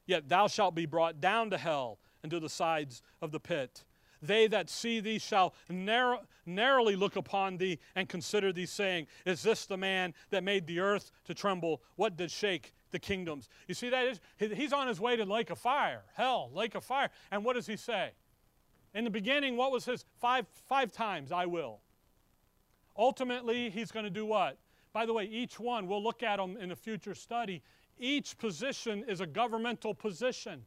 Yet 0.06 0.28
thou 0.28 0.46
shalt 0.46 0.74
be 0.74 0.86
brought 0.86 1.20
down 1.20 1.50
to 1.50 1.58
hell 1.58 1.98
and 2.22 2.30
to 2.30 2.40
the 2.40 2.48
sides 2.48 3.02
of 3.22 3.32
the 3.32 3.40
pit. 3.40 3.84
They 4.22 4.46
that 4.48 4.70
see 4.70 5.00
thee 5.00 5.18
shall 5.18 5.54
narrow, 5.68 6.20
narrowly 6.46 6.96
look 6.96 7.16
upon 7.16 7.58
thee 7.58 7.78
and 7.94 8.08
consider 8.08 8.52
thee, 8.52 8.66
saying, 8.66 9.06
Is 9.24 9.42
this 9.42 9.66
the 9.66 9.76
man 9.76 10.14
that 10.30 10.44
made 10.44 10.66
the 10.66 10.80
earth 10.80 11.12
to 11.24 11.34
tremble? 11.34 11.82
What 11.96 12.16
did 12.16 12.30
shake 12.30 12.72
the 12.96 13.00
kingdoms? 13.00 13.50
You 13.68 13.74
see 13.74 13.90
that? 13.90 14.06
Is, 14.06 14.20
he's 14.38 14.72
on 14.72 14.88
his 14.88 14.98
way 14.98 15.16
to 15.16 15.24
lake 15.24 15.50
of 15.50 15.58
fire, 15.58 16.02
hell, 16.14 16.50
lake 16.54 16.74
of 16.74 16.82
fire. 16.82 17.10
And 17.30 17.44
what 17.44 17.54
does 17.54 17.66
he 17.66 17.76
say? 17.76 18.12
In 18.94 19.04
the 19.04 19.10
beginning, 19.10 19.56
what 19.58 19.70
was 19.70 19.84
his 19.84 20.06
five, 20.18 20.46
five 20.66 20.90
times, 20.90 21.30
I 21.30 21.44
will. 21.44 21.80
Ultimately, 22.96 23.68
he's 23.68 23.92
going 23.92 24.04
to 24.04 24.10
do 24.10 24.24
what? 24.24 24.56
By 24.94 25.04
the 25.04 25.12
way, 25.12 25.24
each 25.24 25.60
one, 25.60 25.86
we'll 25.86 26.02
look 26.02 26.22
at 26.22 26.38
them 26.38 26.56
in 26.56 26.70
a 26.70 26.76
future 26.76 27.14
study. 27.14 27.62
Each 27.98 28.38
position 28.38 29.04
is 29.06 29.20
a 29.20 29.26
governmental 29.26 29.92
position. 29.92 30.64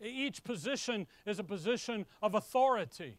Each 0.00 0.42
position 0.42 1.06
is 1.26 1.38
a 1.38 1.44
position 1.44 2.06
of 2.22 2.34
authority. 2.34 3.18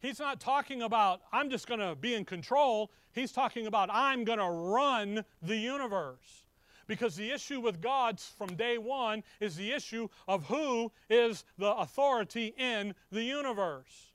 He's 0.00 0.18
not 0.18 0.40
talking 0.40 0.82
about, 0.82 1.20
I'm 1.32 1.50
just 1.50 1.66
going 1.66 1.80
to 1.80 1.94
be 1.94 2.14
in 2.14 2.24
control. 2.24 2.90
He's 3.12 3.32
talking 3.32 3.66
about, 3.66 3.90
I'm 3.92 4.24
going 4.24 4.38
to 4.38 4.48
run 4.48 5.24
the 5.42 5.56
universe. 5.56 6.44
Because 6.86 7.14
the 7.14 7.30
issue 7.30 7.60
with 7.60 7.80
God 7.80 8.18
from 8.18 8.56
day 8.56 8.78
one 8.78 9.22
is 9.38 9.54
the 9.54 9.70
issue 9.72 10.08
of 10.26 10.46
who 10.46 10.90
is 11.08 11.44
the 11.58 11.72
authority 11.74 12.54
in 12.58 12.94
the 13.12 13.22
universe. 13.22 14.06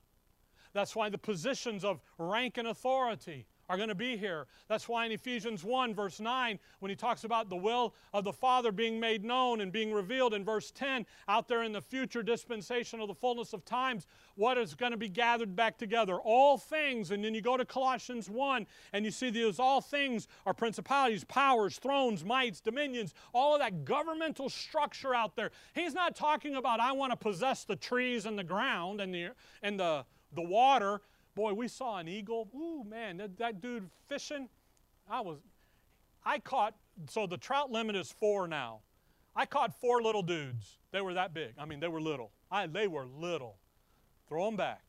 That's 0.74 0.94
why 0.94 1.08
the 1.08 1.16
positions 1.16 1.84
of 1.84 2.00
rank 2.18 2.58
and 2.58 2.68
authority 2.68 3.46
are 3.68 3.76
going 3.76 3.88
to 3.88 3.94
be 3.94 4.16
here. 4.16 4.46
That's 4.68 4.88
why 4.88 5.06
in 5.06 5.12
Ephesians 5.12 5.64
1, 5.64 5.94
verse 5.94 6.20
9, 6.20 6.58
when 6.80 6.90
he 6.90 6.96
talks 6.96 7.24
about 7.24 7.48
the 7.48 7.56
will 7.56 7.94
of 8.12 8.24
the 8.24 8.32
Father 8.32 8.72
being 8.72 9.00
made 9.00 9.24
known 9.24 9.60
and 9.60 9.72
being 9.72 9.92
revealed, 9.92 10.34
in 10.34 10.44
verse 10.44 10.70
10, 10.70 11.06
out 11.28 11.48
there 11.48 11.62
in 11.62 11.72
the 11.72 11.80
future 11.80 12.22
dispensation 12.22 13.00
of 13.00 13.08
the 13.08 13.14
fullness 13.14 13.52
of 13.52 13.64
times, 13.64 14.06
what 14.36 14.58
is 14.58 14.74
going 14.74 14.92
to 14.92 14.98
be 14.98 15.08
gathered 15.08 15.56
back 15.56 15.78
together? 15.78 16.16
All 16.16 16.58
things. 16.58 17.10
And 17.10 17.24
then 17.24 17.34
you 17.34 17.40
go 17.40 17.56
to 17.56 17.64
Colossians 17.64 18.28
1, 18.28 18.66
and 18.92 19.04
you 19.04 19.10
see 19.10 19.30
these 19.30 19.58
all 19.58 19.80
things 19.80 20.28
are 20.44 20.54
principalities, 20.54 21.24
powers, 21.24 21.78
thrones, 21.78 22.24
mights, 22.24 22.60
dominions, 22.60 23.14
all 23.32 23.54
of 23.54 23.60
that 23.60 23.84
governmental 23.84 24.48
structure 24.48 25.14
out 25.14 25.36
there. 25.36 25.50
He's 25.74 25.94
not 25.94 26.14
talking 26.14 26.56
about, 26.56 26.80
I 26.80 26.92
want 26.92 27.12
to 27.12 27.16
possess 27.16 27.64
the 27.64 27.76
trees 27.76 28.26
and 28.26 28.38
the 28.38 28.44
ground 28.44 29.00
and 29.00 29.14
the, 29.14 29.30
and 29.62 29.78
the, 29.78 30.04
the 30.34 30.42
water. 30.42 31.00
Boy, 31.36 31.52
we 31.52 31.68
saw 31.68 31.98
an 31.98 32.08
eagle. 32.08 32.48
Ooh, 32.56 32.82
man, 32.82 33.18
that, 33.18 33.38
that 33.38 33.60
dude 33.60 33.90
fishing. 34.08 34.48
I 35.08 35.20
was, 35.20 35.38
I 36.24 36.38
caught, 36.38 36.74
so 37.10 37.26
the 37.26 37.36
trout 37.36 37.70
limit 37.70 37.94
is 37.94 38.10
four 38.10 38.48
now. 38.48 38.80
I 39.36 39.44
caught 39.44 39.78
four 39.78 40.02
little 40.02 40.22
dudes. 40.22 40.78
They 40.92 41.02
were 41.02 41.12
that 41.12 41.34
big. 41.34 41.52
I 41.58 41.66
mean, 41.66 41.78
they 41.78 41.88
were 41.88 42.00
little. 42.00 42.32
I, 42.50 42.66
they 42.66 42.88
were 42.88 43.04
little. 43.04 43.58
Throw 44.28 44.46
them 44.46 44.56
back. 44.56 44.82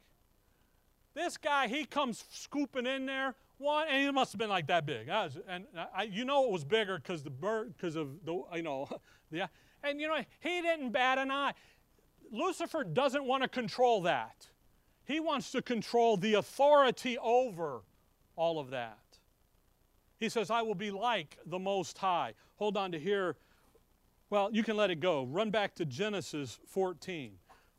This 1.13 1.35
guy, 1.35 1.67
he 1.67 1.83
comes 1.83 2.23
scooping 2.31 2.85
in 2.85 3.05
there. 3.05 3.35
One, 3.57 3.87
and 3.89 4.05
he 4.05 4.09
must 4.11 4.31
have 4.31 4.39
been 4.39 4.49
like 4.49 4.67
that 4.67 4.85
big. 4.85 5.09
Was, 5.09 5.37
and 5.49 5.65
I, 5.93 6.03
you 6.03 6.23
know 6.23 6.45
it 6.45 6.51
was 6.51 6.63
bigger 6.63 6.97
because 6.97 7.23
the 7.23 7.29
bird, 7.29 7.73
because 7.75 7.97
of 7.97 8.23
the, 8.23 8.41
you 8.55 8.61
know, 8.61 8.87
yeah. 9.31 9.47
And 9.83 9.99
you 9.99 10.07
know, 10.07 10.23
he 10.39 10.61
didn't 10.61 10.91
bat 10.91 11.17
an 11.17 11.29
eye. 11.29 11.55
Lucifer 12.31 12.85
doesn't 12.85 13.25
want 13.25 13.43
to 13.43 13.49
control 13.49 14.03
that. 14.03 14.47
He 15.07 15.21
wants 15.21 15.51
to 15.51 15.61
control 15.61 16.17
the 16.17 16.33
authority 16.33 17.17
over 17.17 17.81
all 18.35 18.59
of 18.59 18.71
that. 18.71 18.99
He 20.19 20.27
says, 20.27 20.51
I 20.51 20.63
will 20.63 20.75
be 20.75 20.91
like 20.91 21.37
the 21.45 21.59
Most 21.59 21.97
High. 21.97 22.33
Hold 22.55 22.75
on 22.75 22.91
to 22.91 22.99
here. 22.99 23.37
Well, 24.29 24.49
you 24.51 24.63
can 24.63 24.75
let 24.75 24.91
it 24.91 24.99
go. 24.99 25.23
Run 25.23 25.49
back 25.49 25.75
to 25.75 25.85
Genesis 25.85 26.59
14 26.67 27.31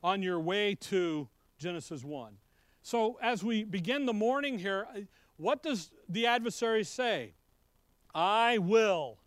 on 0.02 0.22
your 0.22 0.40
way 0.40 0.74
to 0.76 1.28
Genesis 1.58 2.02
1. 2.02 2.32
So, 2.80 3.18
as 3.20 3.44
we 3.44 3.62
begin 3.62 4.06
the 4.06 4.14
morning 4.14 4.58
here, 4.58 4.86
uh, 4.96 5.00
what 5.36 5.62
does 5.62 5.90
the 6.08 6.26
adversary 6.26 6.84
say? 6.84 7.34
I 8.14 8.56
will. 8.56 9.18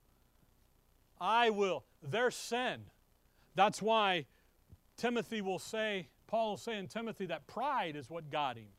I 1.19 1.51
will. 1.51 1.83
Their 2.01 2.31
sin. 2.31 2.85
That's 3.53 3.79
why 3.79 4.25
Timothy 4.97 5.41
will 5.41 5.59
say 5.59 6.07
Paul 6.31 6.53
is 6.53 6.61
saying 6.61 6.87
Timothy 6.87 7.25
that 7.25 7.45
pride 7.45 7.97
is 7.97 8.09
what 8.09 8.31
got 8.31 8.55
him. 8.55 8.69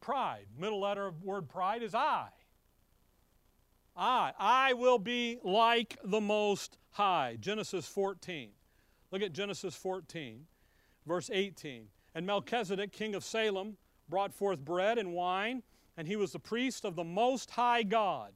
Pride, 0.00 0.46
middle 0.58 0.80
letter 0.80 1.06
of 1.06 1.22
word 1.22 1.50
pride 1.50 1.82
is 1.82 1.94
I. 1.94 2.28
I. 3.94 4.32
I 4.38 4.72
will 4.72 4.98
be 4.98 5.38
like 5.44 5.98
the 6.02 6.20
Most 6.20 6.78
High. 6.92 7.36
Genesis 7.38 7.86
14. 7.86 8.48
Look 9.10 9.20
at 9.20 9.34
Genesis 9.34 9.74
14, 9.74 10.46
verse 11.06 11.28
18. 11.30 11.88
And 12.14 12.26
Melchizedek, 12.26 12.90
king 12.90 13.14
of 13.14 13.22
Salem, 13.22 13.76
brought 14.08 14.32
forth 14.32 14.64
bread 14.64 14.96
and 14.96 15.12
wine, 15.12 15.62
and 15.98 16.08
he 16.08 16.16
was 16.16 16.32
the 16.32 16.38
priest 16.38 16.86
of 16.86 16.96
the 16.96 17.04
Most 17.04 17.50
High 17.50 17.82
God. 17.82 18.32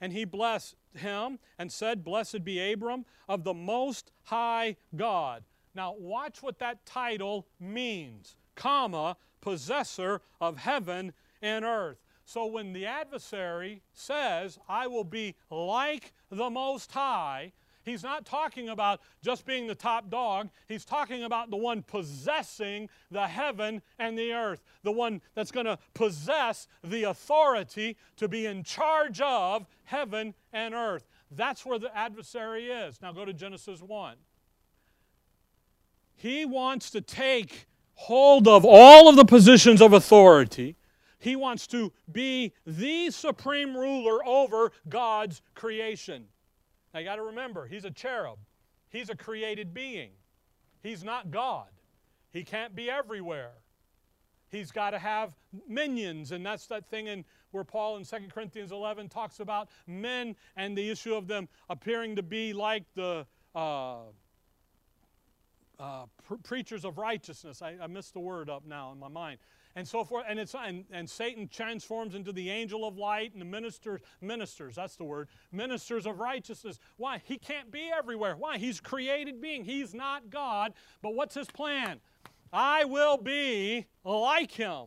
And 0.00 0.12
he 0.12 0.24
blessed 0.24 0.76
him 0.94 1.40
and 1.58 1.72
said, 1.72 2.04
Blessed 2.04 2.44
be 2.44 2.72
Abram 2.72 3.04
of 3.28 3.42
the 3.42 3.54
Most 3.54 4.12
High 4.22 4.76
God. 4.94 5.42
Now, 5.74 5.94
watch 5.98 6.42
what 6.42 6.58
that 6.58 6.84
title 6.84 7.46
means, 7.58 8.36
comma, 8.54 9.16
possessor 9.40 10.20
of 10.40 10.58
heaven 10.58 11.12
and 11.40 11.64
earth. 11.64 11.98
So 12.24 12.46
when 12.46 12.72
the 12.72 12.86
adversary 12.86 13.82
says, 13.92 14.58
I 14.68 14.86
will 14.86 15.04
be 15.04 15.34
like 15.50 16.12
the 16.30 16.50
Most 16.50 16.92
High, 16.92 17.52
he's 17.84 18.02
not 18.02 18.24
talking 18.24 18.68
about 18.68 19.00
just 19.22 19.44
being 19.46 19.66
the 19.66 19.74
top 19.74 20.10
dog. 20.10 20.50
He's 20.68 20.84
talking 20.84 21.24
about 21.24 21.50
the 21.50 21.56
one 21.56 21.82
possessing 21.82 22.88
the 23.10 23.26
heaven 23.26 23.82
and 23.98 24.16
the 24.16 24.32
earth, 24.32 24.62
the 24.84 24.92
one 24.92 25.22
that's 25.34 25.50
going 25.50 25.66
to 25.66 25.78
possess 25.94 26.68
the 26.84 27.04
authority 27.04 27.96
to 28.16 28.28
be 28.28 28.46
in 28.46 28.62
charge 28.62 29.20
of 29.20 29.66
heaven 29.84 30.34
and 30.52 30.72
earth. 30.74 31.08
That's 31.32 31.66
where 31.66 31.78
the 31.78 31.96
adversary 31.96 32.66
is. 32.66 33.00
Now 33.02 33.12
go 33.12 33.24
to 33.24 33.32
Genesis 33.32 33.82
1. 33.82 34.16
He 36.20 36.44
wants 36.44 36.90
to 36.90 37.00
take 37.00 37.66
hold 37.94 38.46
of 38.46 38.62
all 38.62 39.08
of 39.08 39.16
the 39.16 39.24
positions 39.24 39.80
of 39.80 39.94
authority. 39.94 40.76
He 41.18 41.34
wants 41.34 41.66
to 41.68 41.94
be 42.12 42.52
the 42.66 43.10
supreme 43.10 43.74
ruler 43.74 44.22
over 44.28 44.70
God's 44.86 45.40
creation. 45.54 46.26
Now 46.92 47.00
you 47.00 47.06
got 47.06 47.16
to 47.16 47.22
remember, 47.22 47.66
he's 47.66 47.86
a 47.86 47.90
cherub. 47.90 48.38
He's 48.90 49.08
a 49.08 49.16
created 49.16 49.72
being. 49.72 50.10
He's 50.82 51.02
not 51.02 51.30
God. 51.30 51.68
He 52.30 52.44
can't 52.44 52.76
be 52.76 52.90
everywhere. 52.90 53.52
He's 54.50 54.70
got 54.70 54.90
to 54.90 54.98
have 54.98 55.32
minions, 55.66 56.32
and 56.32 56.44
that's 56.44 56.66
that 56.66 56.90
thing 56.90 57.06
in 57.06 57.24
where 57.52 57.64
Paul 57.64 57.96
in 57.96 58.04
2 58.04 58.16
Corinthians 58.30 58.72
11 58.72 59.08
talks 59.08 59.40
about 59.40 59.70
men 59.86 60.36
and 60.54 60.76
the 60.76 60.90
issue 60.90 61.14
of 61.14 61.28
them 61.28 61.48
appearing 61.70 62.14
to 62.16 62.22
be 62.22 62.52
like 62.52 62.84
the 62.94 63.26
uh, 63.54 64.00
uh, 65.80 66.04
preachers 66.42 66.84
of 66.84 66.98
righteousness. 66.98 67.62
I, 67.62 67.76
I 67.80 67.86
missed 67.86 68.12
the 68.12 68.20
word 68.20 68.50
up 68.50 68.66
now 68.66 68.92
in 68.92 68.98
my 68.98 69.08
mind. 69.08 69.38
And 69.76 69.86
so 69.86 70.04
forth. 70.04 70.24
And, 70.28 70.38
it's, 70.38 70.54
and, 70.54 70.84
and 70.90 71.08
Satan 71.08 71.48
transforms 71.48 72.14
into 72.14 72.32
the 72.32 72.50
angel 72.50 72.86
of 72.86 72.96
light 72.96 73.32
and 73.32 73.40
the 73.40 73.46
ministers, 73.46 74.00
ministers, 74.20 74.74
that's 74.74 74.96
the 74.96 75.04
word, 75.04 75.28
ministers 75.52 76.06
of 76.06 76.18
righteousness. 76.18 76.80
Why? 76.96 77.22
He 77.24 77.38
can't 77.38 77.70
be 77.70 77.90
everywhere. 77.96 78.34
Why? 78.36 78.58
He's 78.58 78.80
created 78.80 79.40
being. 79.40 79.64
He's 79.64 79.94
not 79.94 80.28
God. 80.28 80.74
But 81.02 81.14
what's 81.14 81.34
his 81.34 81.46
plan? 81.46 82.00
I 82.52 82.84
will 82.84 83.16
be 83.16 83.86
like 84.04 84.50
him. 84.50 84.86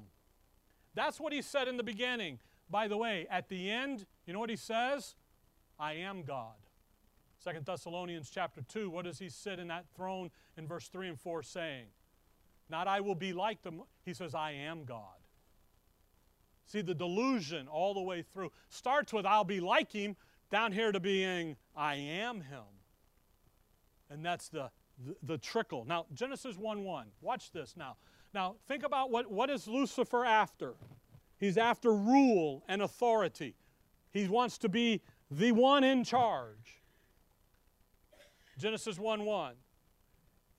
That's 0.96 1.20
what 1.20 1.34
he 1.34 1.42
said 1.42 1.68
in 1.68 1.78
the 1.78 1.84
beginning. 1.84 2.40
By 2.70 2.88
the 2.88 2.98
way, 2.98 3.26
at 3.32 3.50
the 3.50 3.72
end, 3.72 4.06
you 4.26 4.34
know 4.34 4.40
what 4.40 4.50
he 4.50 4.58
says? 4.58 5.16
I 5.80 5.94
am 5.94 6.24
God. 6.24 6.63
Second 7.44 7.66
Thessalonians 7.66 8.30
chapter 8.30 8.62
2, 8.62 8.90
what 8.90 9.04
does 9.04 9.20
he 9.20 9.28
sit 9.28 9.60
in 9.60 9.68
that 9.68 9.84
throne 9.98 10.32
in 10.56 10.66
verse 10.66 10.88
3 10.88 11.10
and 11.10 11.20
4 11.20 11.44
saying? 11.44 11.88
Not 12.70 12.88
I 12.88 13.02
will 13.02 13.16
be 13.16 13.34
like 13.34 13.64
them. 13.64 13.82
He 14.06 14.14
says, 14.14 14.34
I 14.34 14.52
am 14.52 14.86
God. 14.86 15.20
See, 16.66 16.80
the 16.80 16.94
delusion 16.94 17.68
all 17.68 17.94
the 17.94 18.02
way 18.02 18.22
through 18.22 18.54
starts 18.70 19.12
with 19.12 19.26
I'll 19.26 19.44
be 19.44 19.60
like 19.60 19.92
him, 19.92 20.16
down 20.52 20.72
here 20.72 20.94
to 20.94 21.02
being 21.02 21.58
I 21.76 21.96
am 21.96 22.40
him. 22.40 22.64
And 24.10 24.24
that's 24.24 24.48
the, 24.48 24.72
the, 25.06 25.16
the 25.24 25.38
trickle. 25.38 25.84
Now, 25.86 26.06
Genesis 26.14 26.56
1 26.56 26.86
1. 26.86 27.08
Watch 27.20 27.52
this 27.52 27.76
now. 27.76 27.98
Now, 28.34 28.56
think 28.70 28.84
about 28.84 29.12
what, 29.12 29.30
what 29.30 29.50
is 29.50 29.68
Lucifer 29.68 30.24
after? 30.24 30.76
He's 31.42 31.58
after 31.58 31.94
rule 31.94 32.64
and 32.70 32.82
authority. 32.82 33.56
He 34.12 34.30
wants 34.30 34.58
to 34.60 34.70
be 34.70 35.02
the 35.30 35.52
one 35.52 35.84
in 35.84 36.06
charge. 36.06 36.83
Genesis 38.58 39.00
1 39.00 39.26
1. 39.26 39.54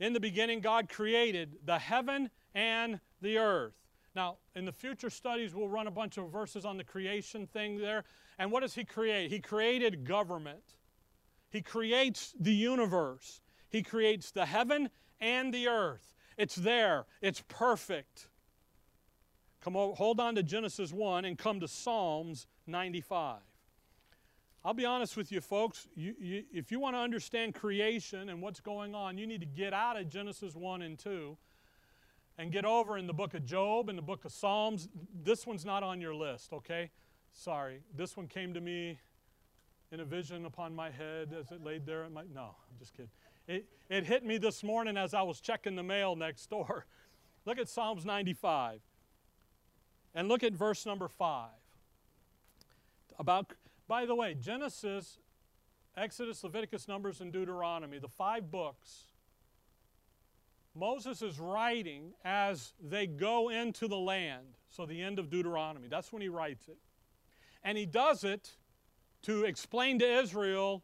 In 0.01 0.13
the 0.13 0.21
beginning, 0.21 0.61
God 0.61 0.89
created 0.89 1.57
the 1.65 1.79
heaven 1.79 2.31
and 2.55 3.01
the 3.21 3.39
earth. 3.39 3.75
Now, 4.15 4.39
in 4.55 4.65
the 4.65 4.73
future 4.73 5.11
studies, 5.11 5.55
we'll 5.55 5.69
run 5.69 5.87
a 5.87 5.91
bunch 5.91 6.19
of 6.19 6.31
verses 6.31 6.65
on 6.65 6.77
the 6.77 6.85
creation 6.85 7.47
thing 7.47 7.79
there. 7.79 8.05
And 8.39 8.51
what 8.51 8.61
does 8.61 8.75
He 8.75 8.85
create? 8.85 9.31
He 9.31 9.41
created 9.41 10.05
government, 10.05 10.77
He 11.51 11.63
creates 11.63 12.35
the 12.39 12.53
universe, 12.53 13.41
He 13.71 13.83
creates 13.83 14.31
the 14.31 14.47
heaven 14.47 14.91
and 15.21 15.53
the 15.53 15.69
earth. 15.69 16.15
It's 16.37 16.57
there, 16.57 17.07
it's 17.23 17.43
perfect. 17.49 18.29
Come 19.61 19.77
on, 19.77 19.95
hold 19.97 20.21
on 20.21 20.35
to 20.35 20.43
Genesis 20.43 20.93
1 20.93 21.25
and 21.25 21.39
come 21.39 21.61
to 21.61 21.69
Psalms 21.69 22.47
95. 22.67 23.39
I'll 24.65 24.75
be 24.75 24.87
honest 24.87 25.17
with 25.17 25.31
you, 25.31 25.43
folks. 25.43 25.87
You, 25.95 26.15
you, 26.19 26.45
if 26.53 26.73
you 26.73 26.81
want 26.81 26.97
to 26.97 27.01
understand 27.01 27.55
creation 27.55 28.31
and 28.31 28.41
what's 28.41 28.61
going 28.61 28.95
on, 28.95 29.19
you 29.19 29.27
need 29.27 29.41
to 29.41 29.47
get 29.47 29.75
out 29.75 29.99
of 29.99 30.09
Genesis 30.09 30.55
1 30.55 30.81
and 30.81 30.99
2 30.99 31.37
and 32.39 32.51
get 32.51 32.65
over 32.65 32.97
in 32.97 33.07
the 33.07 33.13
book 33.13 33.35
of 33.35 33.45
Job 33.45 33.91
and 33.91 33.99
the 33.99 34.03
book 34.03 34.25
of 34.25 34.33
Psalms. 34.33 34.89
This 35.23 35.47
one's 35.47 35.67
not 35.67 35.83
on 35.83 36.01
your 36.01 36.15
list, 36.15 36.53
okay? 36.53 36.91
Sorry. 37.35 37.81
This 37.95 38.17
one 38.17 38.27
came 38.27 38.55
to 38.55 38.61
me 38.61 38.99
in 39.93 40.01
a 40.01 40.05
vision 40.05 40.47
upon 40.47 40.75
my 40.75 40.91
head 40.91 41.35
as 41.39 41.51
it 41.51 41.63
laid 41.63 41.85
there. 41.85 42.09
My, 42.09 42.23
no, 42.35 42.57
I'm 42.71 42.79
just 42.79 42.95
kidding. 42.95 43.11
It, 43.47 43.67
it 43.91 44.07
hit 44.07 44.25
me 44.25 44.39
this 44.39 44.63
morning 44.63 44.97
as 44.97 45.13
I 45.13 45.23
was 45.23 45.41
checking 45.41 45.77
the 45.77 45.83
mail 45.83 46.17
next 46.17 46.49
door. 46.49 46.87
Look 47.45 47.59
at 47.59 47.69
Psalms 47.69 48.07
95. 48.07 48.81
And 50.15 50.29
look 50.29 50.45
at 50.45 50.53
verse 50.55 50.87
number 50.87 51.09
5. 51.09 51.51
About, 53.19 53.53
by 53.87 54.07
the 54.07 54.15
way, 54.15 54.35
Genesis, 54.35 55.19
Exodus, 55.97 56.43
Leviticus, 56.43 56.89
Numbers, 56.89 57.21
and 57.21 57.33
Deuteronomy, 57.33 57.99
the 57.99 58.09
five 58.09 58.51
books, 58.51 59.05
Moses 60.75 61.23
is 61.23 61.39
writing 61.39 62.15
as 62.25 62.73
they 62.83 63.07
go 63.07 63.49
into 63.49 63.87
the 63.87 63.97
land. 63.97 64.59
So, 64.71 64.87
the 64.87 65.01
end 65.01 65.19
of 65.19 65.31
Deuteronomy, 65.31 65.87
that's 65.89 66.13
when 66.13 66.21
he 66.21 66.29
writes 66.29 66.67
it. 66.67 66.79
And 67.63 67.79
he 67.79 67.87
does 67.87 68.25
it 68.25 68.57
to 69.23 69.45
explain 69.45 69.99
to 70.01 70.19
Israel 70.21 70.83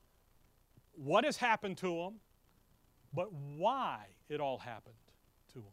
what 0.92 1.24
has 1.24 1.36
happened 1.36 1.76
to 1.78 1.96
them, 1.96 2.14
but 3.12 3.32
why 3.32 4.06
it 4.28 4.40
all 4.40 4.58
happened 4.58 4.94
to 5.52 5.58
them. 5.58 5.72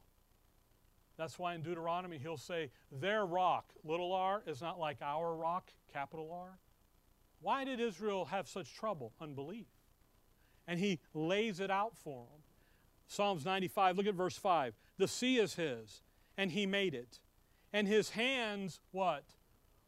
That's 1.17 1.37
why 1.37 1.53
in 1.55 1.61
Deuteronomy 1.61 2.17
he'll 2.17 2.37
say, 2.37 2.71
Their 2.91 3.25
rock, 3.25 3.73
little 3.83 4.13
r, 4.13 4.41
is 4.47 4.61
not 4.61 4.79
like 4.79 4.97
our 5.01 5.35
rock, 5.35 5.71
capital 5.91 6.31
R. 6.31 6.57
Why 7.41 7.63
did 7.63 7.79
Israel 7.79 8.25
have 8.25 8.47
such 8.47 8.73
trouble? 8.73 9.13
Unbelief. 9.21 9.67
And 10.67 10.79
he 10.79 10.99
lays 11.13 11.59
it 11.59 11.71
out 11.71 11.97
for 11.97 12.25
them. 12.25 12.41
Psalms 13.07 13.45
95, 13.45 13.97
look 13.97 14.07
at 14.07 14.15
verse 14.15 14.37
5. 14.37 14.73
The 14.97 15.07
sea 15.07 15.37
is 15.37 15.55
his, 15.55 16.01
and 16.37 16.51
he 16.51 16.65
made 16.65 16.93
it. 16.93 17.19
And 17.71 17.87
his 17.87 18.09
hands, 18.11 18.81
what? 18.91 19.23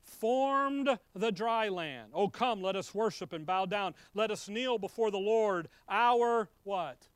Formed 0.02 0.98
the 1.14 1.32
dry 1.32 1.70
land. 1.70 2.12
Oh, 2.14 2.30
come, 2.30 2.62
let 2.62 2.76
us 2.76 2.96
worship 2.96 3.34
and 3.34 3.46
bow 3.46 3.66
down. 3.66 3.94
Let 4.14 4.32
us 4.32 4.48
kneel 4.48 4.78
before 4.78 5.12
the 5.12 5.18
Lord, 5.18 5.68
our 5.90 6.50
what? 6.64 7.08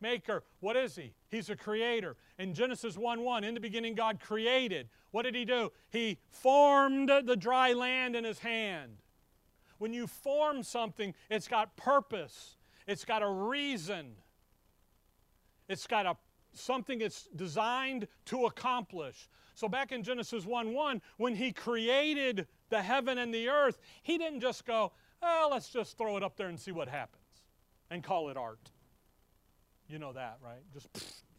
Maker. 0.00 0.44
What 0.60 0.76
is 0.76 0.94
he? 0.94 1.12
He's 1.28 1.50
a 1.50 1.56
creator. 1.56 2.16
In 2.38 2.54
Genesis 2.54 2.96
1 2.96 3.20
1, 3.20 3.42
in 3.42 3.54
the 3.54 3.60
beginning, 3.60 3.94
God 3.94 4.20
created. 4.20 4.88
What 5.10 5.22
did 5.22 5.34
he 5.34 5.44
do? 5.44 5.72
He 5.90 6.18
formed 6.30 7.08
the 7.08 7.36
dry 7.36 7.72
land 7.72 8.14
in 8.14 8.22
his 8.22 8.38
hand. 8.38 8.98
When 9.78 9.92
you 9.92 10.06
form 10.06 10.62
something, 10.62 11.14
it's 11.30 11.48
got 11.48 11.76
purpose, 11.76 12.56
it's 12.86 13.04
got 13.04 13.22
a 13.22 13.28
reason. 13.28 14.16
It's 15.68 15.86
got 15.86 16.06
a 16.06 16.16
something 16.54 17.00
it's 17.00 17.28
designed 17.36 18.08
to 18.26 18.46
accomplish. 18.46 19.28
So 19.54 19.68
back 19.68 19.92
in 19.92 20.02
Genesis 20.02 20.44
1 20.46 20.72
1, 20.72 21.02
when 21.16 21.34
he 21.34 21.52
created 21.52 22.46
the 22.70 22.82
heaven 22.82 23.18
and 23.18 23.32
the 23.32 23.48
earth, 23.48 23.78
he 24.02 24.18
didn't 24.18 24.40
just 24.40 24.64
go, 24.64 24.92
oh, 25.22 25.48
let's 25.50 25.68
just 25.68 25.98
throw 25.98 26.16
it 26.16 26.22
up 26.22 26.36
there 26.36 26.48
and 26.48 26.58
see 26.58 26.72
what 26.72 26.88
happens 26.88 27.22
and 27.90 28.02
call 28.02 28.28
it 28.28 28.36
art. 28.36 28.70
You 29.88 29.98
know 29.98 30.12
that, 30.12 30.38
right? 30.42 30.60
Just, 30.72 30.88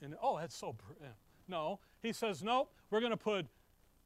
and 0.01 0.15
oh, 0.21 0.37
that's 0.37 0.55
so. 0.55 0.75
Eh. 1.03 1.07
No, 1.47 1.79
he 2.01 2.13
says, 2.13 2.43
nope, 2.43 2.71
we're 2.89 2.99
going 2.99 3.11
to 3.11 3.17
put, 3.17 3.47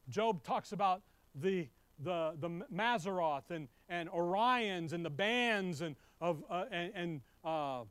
Job 0.09 0.43
talks 0.43 0.71
about 0.71 1.01
the, 1.35 1.67
the, 1.99 2.33
the 2.39 2.49
Mazzaroth 2.73 3.49
and, 3.49 3.67
and 3.93 4.09
Orions 4.09 4.91
and 4.91 5.05
the 5.05 5.09
bands 5.09 5.81
and, 5.81 5.95
of, 6.19 6.43
uh, 6.49 6.65
and, 6.71 6.91
and 6.95 7.21
uh, 7.45 7.83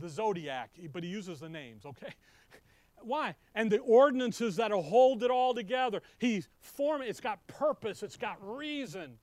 the 0.00 0.08
zodiac, 0.08 0.70
but 0.92 1.04
he 1.04 1.10
uses 1.10 1.40
the 1.40 1.48
names, 1.48 1.84
okay? 1.84 2.12
Why? 3.02 3.34
And 3.54 3.70
the 3.70 3.80
ordinances 3.80 4.56
that'll 4.56 4.82
hold 4.82 5.22
it 5.22 5.30
all 5.30 5.52
together. 5.52 6.00
He's 6.18 6.48
forming, 6.60 7.08
it's 7.08 7.20
got 7.20 7.46
purpose, 7.46 8.02
it's 8.02 8.16
got 8.16 8.38
reason. 8.40 9.18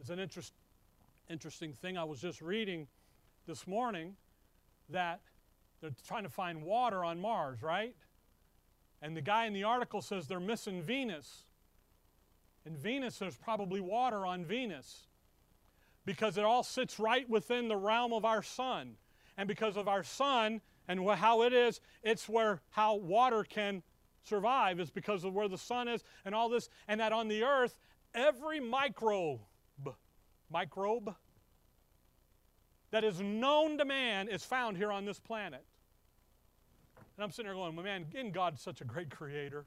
It's 0.00 0.10
an 0.10 0.18
interest, 0.18 0.54
interesting 1.30 1.72
thing 1.72 1.96
I 1.96 2.02
was 2.02 2.20
just 2.20 2.42
reading 2.42 2.88
this 3.46 3.64
morning 3.64 4.16
that 4.90 5.20
they're 5.80 5.94
trying 6.04 6.24
to 6.24 6.28
find 6.28 6.64
water 6.64 7.04
on 7.04 7.20
Mars, 7.20 7.62
right? 7.62 7.94
And 9.00 9.16
the 9.16 9.22
guy 9.22 9.46
in 9.46 9.52
the 9.52 9.62
article 9.62 10.02
says 10.02 10.26
they're 10.26 10.40
missing 10.40 10.82
Venus. 10.82 11.44
In 12.66 12.76
Venus, 12.76 13.18
there's 13.18 13.36
probably 13.36 13.80
water 13.80 14.24
on 14.24 14.44
Venus 14.44 15.06
because 16.04 16.38
it 16.38 16.44
all 16.44 16.62
sits 16.62 16.98
right 16.98 17.28
within 17.28 17.68
the 17.68 17.76
realm 17.76 18.12
of 18.12 18.24
our 18.24 18.42
sun. 18.42 18.96
And 19.36 19.48
because 19.48 19.76
of 19.76 19.88
our 19.88 20.02
sun 20.02 20.60
and 20.88 21.08
how 21.10 21.42
it 21.42 21.52
is, 21.52 21.80
it's 22.02 22.28
where 22.28 22.60
how 22.70 22.96
water 22.96 23.44
can 23.44 23.82
survive 24.22 24.80
is 24.80 24.90
because 24.90 25.24
of 25.24 25.34
where 25.34 25.48
the 25.48 25.58
sun 25.58 25.88
is 25.88 26.02
and 26.24 26.34
all 26.34 26.48
this. 26.48 26.68
And 26.88 27.00
that 27.00 27.12
on 27.12 27.28
the 27.28 27.42
earth, 27.42 27.78
every 28.14 28.60
microbe, 28.60 29.40
microbe 30.50 31.14
that 32.90 33.04
is 33.04 33.20
known 33.20 33.76
to 33.78 33.84
man 33.84 34.28
is 34.28 34.44
found 34.44 34.76
here 34.76 34.92
on 34.92 35.04
this 35.04 35.18
planet. 35.18 35.64
And 37.16 37.24
I'm 37.24 37.30
sitting 37.30 37.46
there 37.46 37.54
going, 37.54 37.74
man, 37.74 38.06
isn't 38.14 38.32
God 38.32 38.58
such 38.58 38.80
a 38.80 38.84
great 38.84 39.10
creator? 39.10 39.66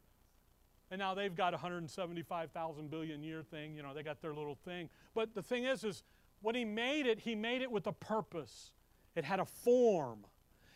And 0.89 0.99
now 0.99 1.13
they've 1.13 1.35
got 1.35 1.53
175,000 1.53 2.89
billion 2.89 3.21
year 3.23 3.43
thing, 3.43 3.75
you 3.75 3.83
know, 3.83 3.93
they 3.93 4.03
got 4.03 4.21
their 4.21 4.33
little 4.33 4.55
thing. 4.55 4.89
But 5.13 5.33
the 5.33 5.41
thing 5.41 5.65
is, 5.65 5.83
is 5.83 6.03
when 6.41 6.55
he 6.55 6.63
made 6.63 7.05
it, 7.07 7.19
he 7.19 7.35
made 7.35 7.61
it 7.61 7.71
with 7.71 7.87
a 7.87 7.91
purpose. 7.91 8.71
It 9.15 9.25
had 9.25 9.39
a 9.39 9.45
form. 9.45 10.25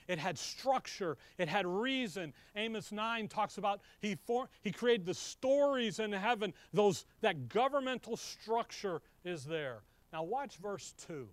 It 0.08 0.19
had 0.19 0.38
structure. 0.38 1.17
It 1.38 1.47
had 1.47 1.65
reason. 1.65 2.34
Amos 2.56 2.91
9 2.91 3.28
talks 3.28 3.58
about 3.58 3.82
he, 4.02 4.15
for, 4.26 4.50
he 4.62 4.71
created 4.71 5.06
the 5.06 5.13
stories 5.13 6.00
in 6.00 6.12
heaven. 6.12 6.54
Those, 6.74 7.06
that 7.21 7.47
governmental 7.47 8.17
structure 8.17 9.02
is 9.24 9.45
there. 9.45 9.84
Now 10.12 10.24
watch 10.24 10.58
verse 10.58 10.93
2. 11.08 11.28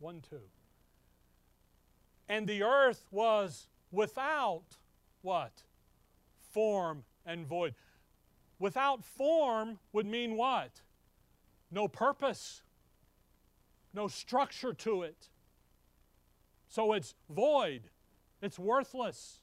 1 0.00 0.22
2. 0.28 0.36
And 2.28 2.46
the 2.46 2.62
earth 2.62 3.06
was 3.10 3.68
without 3.92 4.78
what? 5.22 5.52
Form 6.52 7.04
and 7.26 7.46
void. 7.46 7.74
Without 8.60 9.04
form 9.04 9.80
would 9.92 10.06
mean 10.06 10.36
what? 10.36 10.82
No 11.72 11.88
purpose 11.88 12.62
no 13.92 14.08
structure 14.08 14.72
to 14.72 15.02
it. 15.02 15.28
So 16.68 16.92
it's 16.92 17.14
void, 17.28 17.82
it's 18.40 18.58
worthless. 18.58 19.40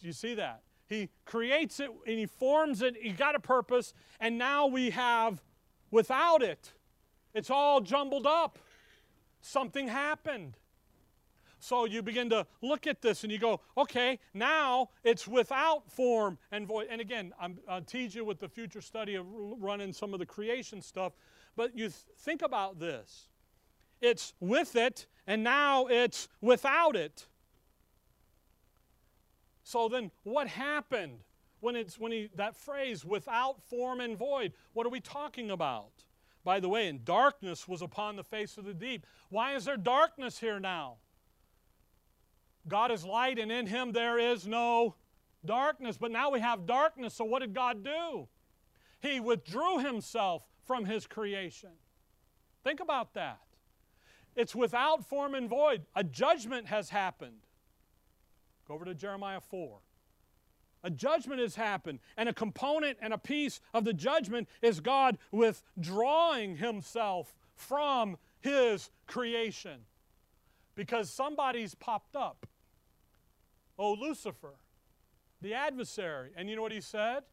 You 0.00 0.12
see 0.12 0.34
that? 0.34 0.62
He 0.88 1.10
creates 1.24 1.80
it 1.80 1.90
and 2.06 2.18
he 2.18 2.26
forms 2.26 2.82
it, 2.82 2.96
he 3.00 3.10
got 3.10 3.34
a 3.34 3.40
purpose, 3.40 3.92
and 4.20 4.38
now 4.38 4.66
we 4.66 4.90
have 4.90 5.42
without 5.90 6.42
it. 6.42 6.72
It's 7.34 7.50
all 7.50 7.80
jumbled 7.80 8.26
up. 8.26 8.58
Something 9.40 9.88
happened. 9.88 10.56
So 11.66 11.84
you 11.84 12.00
begin 12.00 12.30
to 12.30 12.46
look 12.62 12.86
at 12.86 13.02
this 13.02 13.24
and 13.24 13.32
you 13.32 13.40
go, 13.40 13.60
okay, 13.76 14.20
now 14.32 14.90
it's 15.02 15.26
without 15.26 15.90
form 15.90 16.38
and 16.52 16.64
void. 16.64 16.86
And 16.88 17.00
again, 17.00 17.32
I'm, 17.40 17.58
I'll 17.68 17.82
tease 17.82 18.14
you 18.14 18.24
with 18.24 18.38
the 18.38 18.48
future 18.48 18.80
study 18.80 19.16
of 19.16 19.26
running 19.28 19.92
some 19.92 20.14
of 20.14 20.20
the 20.20 20.26
creation 20.26 20.80
stuff. 20.80 21.14
But 21.56 21.76
you 21.76 21.88
th- 21.88 22.04
think 22.20 22.42
about 22.42 22.78
this. 22.78 23.30
it's 24.00 24.34
with 24.38 24.76
it, 24.76 25.06
and 25.26 25.42
now 25.42 25.86
it's 25.86 26.28
without 26.40 26.94
it. 26.94 27.26
So 29.64 29.88
then 29.88 30.12
what 30.22 30.46
happened 30.46 31.18
when 31.58 31.74
it's 31.74 31.98
when 31.98 32.12
he 32.12 32.28
that 32.36 32.54
phrase 32.54 33.04
without 33.04 33.60
form 33.60 34.00
and 34.00 34.16
void? 34.16 34.52
What 34.72 34.86
are 34.86 34.90
we 34.90 35.00
talking 35.00 35.50
about? 35.50 36.04
By 36.44 36.60
the 36.60 36.68
way, 36.68 36.86
and 36.86 37.04
darkness 37.04 37.66
was 37.66 37.82
upon 37.82 38.14
the 38.14 38.22
face 38.22 38.56
of 38.56 38.64
the 38.64 38.74
deep. 38.74 39.04
Why 39.30 39.56
is 39.56 39.64
there 39.64 39.76
darkness 39.76 40.38
here 40.38 40.60
now? 40.60 40.98
God 42.68 42.90
is 42.90 43.04
light, 43.04 43.38
and 43.38 43.50
in 43.50 43.66
him 43.66 43.92
there 43.92 44.18
is 44.18 44.46
no 44.46 44.94
darkness. 45.44 45.96
But 45.96 46.10
now 46.10 46.30
we 46.30 46.40
have 46.40 46.66
darkness, 46.66 47.14
so 47.14 47.24
what 47.24 47.40
did 47.40 47.54
God 47.54 47.84
do? 47.84 48.28
He 49.00 49.20
withdrew 49.20 49.78
himself 49.78 50.42
from 50.64 50.84
his 50.84 51.06
creation. 51.06 51.70
Think 52.64 52.80
about 52.80 53.14
that. 53.14 53.40
It's 54.34 54.54
without 54.54 55.04
form 55.08 55.34
and 55.34 55.48
void. 55.48 55.82
A 55.94 56.04
judgment 56.04 56.66
has 56.66 56.90
happened. 56.90 57.46
Go 58.66 58.74
over 58.74 58.84
to 58.84 58.94
Jeremiah 58.94 59.40
4. 59.40 59.78
A 60.82 60.90
judgment 60.90 61.40
has 61.40 61.56
happened, 61.56 62.00
and 62.16 62.28
a 62.28 62.32
component 62.32 62.98
and 63.00 63.12
a 63.12 63.18
piece 63.18 63.60
of 63.72 63.84
the 63.84 63.92
judgment 63.92 64.48
is 64.62 64.80
God 64.80 65.18
withdrawing 65.32 66.56
himself 66.56 67.34
from 67.54 68.16
his 68.40 68.90
creation 69.06 69.80
because 70.74 71.10
somebody's 71.10 71.74
popped 71.74 72.14
up. 72.14 72.46
Oh, 73.78 73.92
Lucifer, 73.92 74.54
the 75.40 75.54
adversary. 75.54 76.30
And 76.36 76.48
you 76.48 76.56
know 76.56 76.62
what 76.62 76.72
he 76.72 76.80
said? 76.80 77.24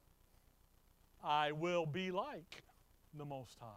I 1.24 1.52
will 1.54 1.86
be 1.86 2.12
like 2.12 2.64
the 3.14 3.26
Most 3.26 3.58
High. 3.60 3.68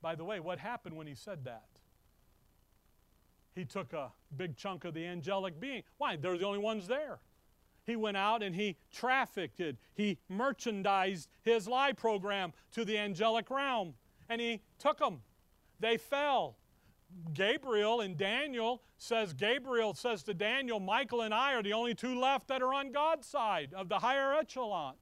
By 0.00 0.14
the 0.14 0.24
way, 0.24 0.38
what 0.38 0.58
happened 0.58 0.96
when 0.96 1.06
he 1.06 1.14
said 1.14 1.44
that? 1.44 1.66
He 3.54 3.64
took 3.64 3.92
a 3.92 4.12
big 4.36 4.56
chunk 4.56 4.84
of 4.84 4.94
the 4.94 5.04
angelic 5.04 5.58
being. 5.58 5.82
Why? 5.96 6.14
They're 6.14 6.38
the 6.38 6.46
only 6.46 6.60
ones 6.60 6.86
there. 6.86 7.18
He 7.84 7.96
went 7.96 8.16
out 8.16 8.42
and 8.42 8.54
he 8.54 8.76
trafficked 8.92 9.58
it. 9.58 9.76
He 9.94 10.18
merchandised 10.28 11.28
his 11.42 11.66
lie 11.66 11.92
program 11.92 12.52
to 12.72 12.84
the 12.84 12.96
angelic 12.98 13.50
realm. 13.50 13.94
And 14.28 14.40
he 14.40 14.60
took 14.78 14.98
them. 14.98 15.22
They 15.80 15.96
fell. 15.96 16.58
Gabriel 17.32 18.00
and 18.00 18.16
Daniel 18.16 18.82
says, 18.96 19.32
Gabriel 19.32 19.94
says 19.94 20.22
to 20.24 20.34
Daniel, 20.34 20.80
Michael 20.80 21.22
and 21.22 21.32
I 21.32 21.54
are 21.54 21.62
the 21.62 21.72
only 21.72 21.94
two 21.94 22.18
left 22.18 22.48
that 22.48 22.62
are 22.62 22.74
on 22.74 22.92
God's 22.92 23.26
side 23.26 23.72
of 23.74 23.88
the 23.88 23.98
higher 23.98 24.34
echelon. 24.34 24.94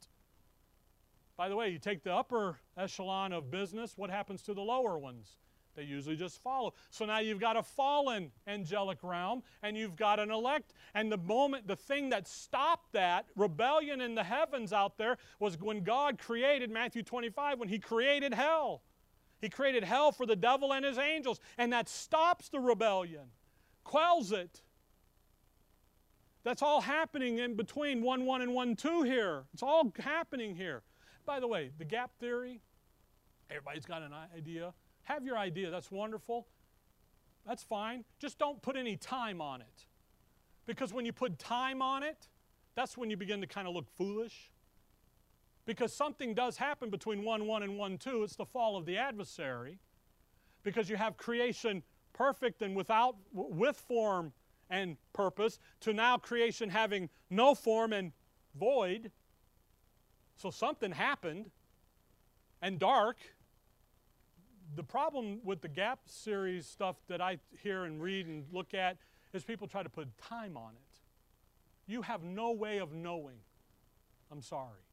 By 1.37 1.49
the 1.49 1.57
way, 1.57 1.69
you 1.69 1.79
take 1.79 2.03
the 2.03 2.14
upper 2.14 2.59
echelon 2.77 3.33
of 3.33 3.51
business, 3.51 3.95
what 3.97 4.11
happens 4.11 4.42
to 4.42 4.55
the 4.55 4.62
lower 4.62 4.99
ones? 4.99 5.37
They 5.77 5.83
usually 5.83 6.16
just 6.16 6.42
follow. 6.42 6.73
So 6.90 7.05
now 7.05 7.19
you've 7.19 7.38
got 7.38 7.57
a 7.57 7.62
fallen 7.62 8.33
angelic 8.47 8.99
realm 9.03 9.42
and 9.62 9.77
you've 9.77 9.95
got 9.95 10.19
an 10.19 10.31
elect. 10.31 10.73
And 10.95 11.12
the 11.12 11.19
moment, 11.19 11.69
the 11.69 11.77
thing 11.77 12.09
that 12.11 12.27
stopped 12.27 12.92
that 12.92 13.27
rebellion 13.37 14.01
in 14.01 14.14
the 14.14 14.25
heavens 14.25 14.73
out 14.73 14.97
there 14.97 15.19
was 15.38 15.61
when 15.61 15.85
God 15.85 16.19
created, 16.19 16.71
Matthew 16.71 17.03
25, 17.03 17.59
when 17.59 17.69
He 17.69 17.79
created 17.79 18.33
hell. 18.33 18.83
He 19.40 19.49
created 19.49 19.85
hell 19.85 20.12
for 20.12 20.27
the 20.27 20.37
devil 20.37 20.72
and 20.72 20.85
his 20.85 20.99
angels. 20.99 21.40
And 21.59 21.72
that 21.72 21.88
stops 21.88 22.49
the 22.49 22.61
rebellion, 22.61 23.29
quells 23.85 24.33
it. 24.33 24.62
That's 26.42 26.62
all 26.62 26.81
happening 26.81 27.38
in 27.38 27.57
between 27.57 28.03
1 28.03 28.25
1 28.25 28.42
and 28.42 28.55
1 28.55 28.77
2 28.77 29.03
here. 29.03 29.44
It's 29.53 29.62
all 29.62 29.92
happening 29.99 30.55
here. 30.55 30.83
By 31.25 31.40
the 31.40 31.49
way, 31.49 31.72
the 31.77 31.85
gap 31.85 32.12
theory, 32.20 32.61
everybody's 33.51 33.85
got 33.85 34.03
an 34.03 34.12
idea. 34.37 34.72
Have 35.03 35.25
your 35.25 35.37
idea, 35.37 35.70
that's 35.70 35.90
wonderful. 35.90 36.46
That's 37.44 37.62
fine. 37.62 38.05
Just 38.18 38.38
don't 38.38 38.61
put 38.62 38.77
any 38.77 38.96
time 38.96 39.40
on 39.40 39.61
it. 39.61 39.87
Because 40.66 40.92
when 40.92 41.05
you 41.05 41.12
put 41.12 41.38
time 41.38 41.81
on 41.83 42.03
it, 42.03 42.29
that's 42.75 42.96
when 42.96 43.11
you 43.11 43.16
begin 43.16 43.40
to 43.40 43.46
kind 43.46 43.66
of 43.66 43.75
look 43.75 43.88
foolish. 43.96 44.51
Because 45.66 45.92
something 45.92 46.33
does 46.33 46.57
happen 46.57 46.90
between 46.90 47.24
1 47.24 47.46
1 47.46 47.62
and 47.62 47.76
1 47.76 47.98
2. 47.98 48.22
It's 48.22 48.37
the 48.37 48.46
fall 48.46 48.76
of 48.76 48.87
the 48.87 48.96
adversary. 48.96 49.79
Because 50.62 50.88
you 50.88 50.96
have 50.96 51.16
creation 51.16 51.83
perfect 52.12 52.62
and 52.62 52.74
without, 52.74 53.16
with 53.33 53.76
form 53.76 54.33
and 54.70 54.96
purpose, 55.12 55.59
to 55.81 55.92
now 55.92 56.16
creation 56.16 56.70
having 56.70 57.09
no 57.31 57.55
form 57.55 57.92
and 57.92 58.12
void. 58.59 59.11
So 60.37 60.50
something 60.50 60.92
happened 60.92 61.50
and 62.62 62.79
dark 62.79 63.18
the 64.74 64.83
problem 64.83 65.40
with 65.44 65.61
the 65.61 65.68
Gap 65.68 66.00
series 66.07 66.66
stuff 66.66 66.96
that 67.09 67.20
I 67.20 67.38
hear 67.62 67.85
and 67.85 68.00
read 68.00 68.26
and 68.26 68.44
look 68.52 68.74
at 68.74 68.98
is 69.33 69.44
people 69.44 69.66
try 69.66 69.83
to 69.83 69.88
put 69.88 70.16
time 70.18 70.57
on 70.57 70.72
it. 70.72 71.00
You 71.87 72.02
have 72.02 72.22
no 72.22 72.52
way 72.52 72.79
of 72.79 72.92
knowing. 72.92 73.38
I'm 74.31 74.42
sorry. 74.42 74.86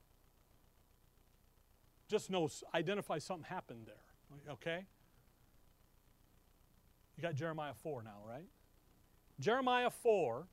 Just 2.14 2.30
know, 2.30 2.48
identify 2.76 3.18
something 3.18 3.46
happened 3.50 3.88
there. 3.88 4.54
Okay? 4.54 4.86
You 7.18 7.24
got 7.24 7.34
Jeremiah 7.34 7.74
4 7.74 8.04
now, 8.04 8.20
right? 8.24 8.46
Jeremiah 9.40 9.90
4 9.90 10.46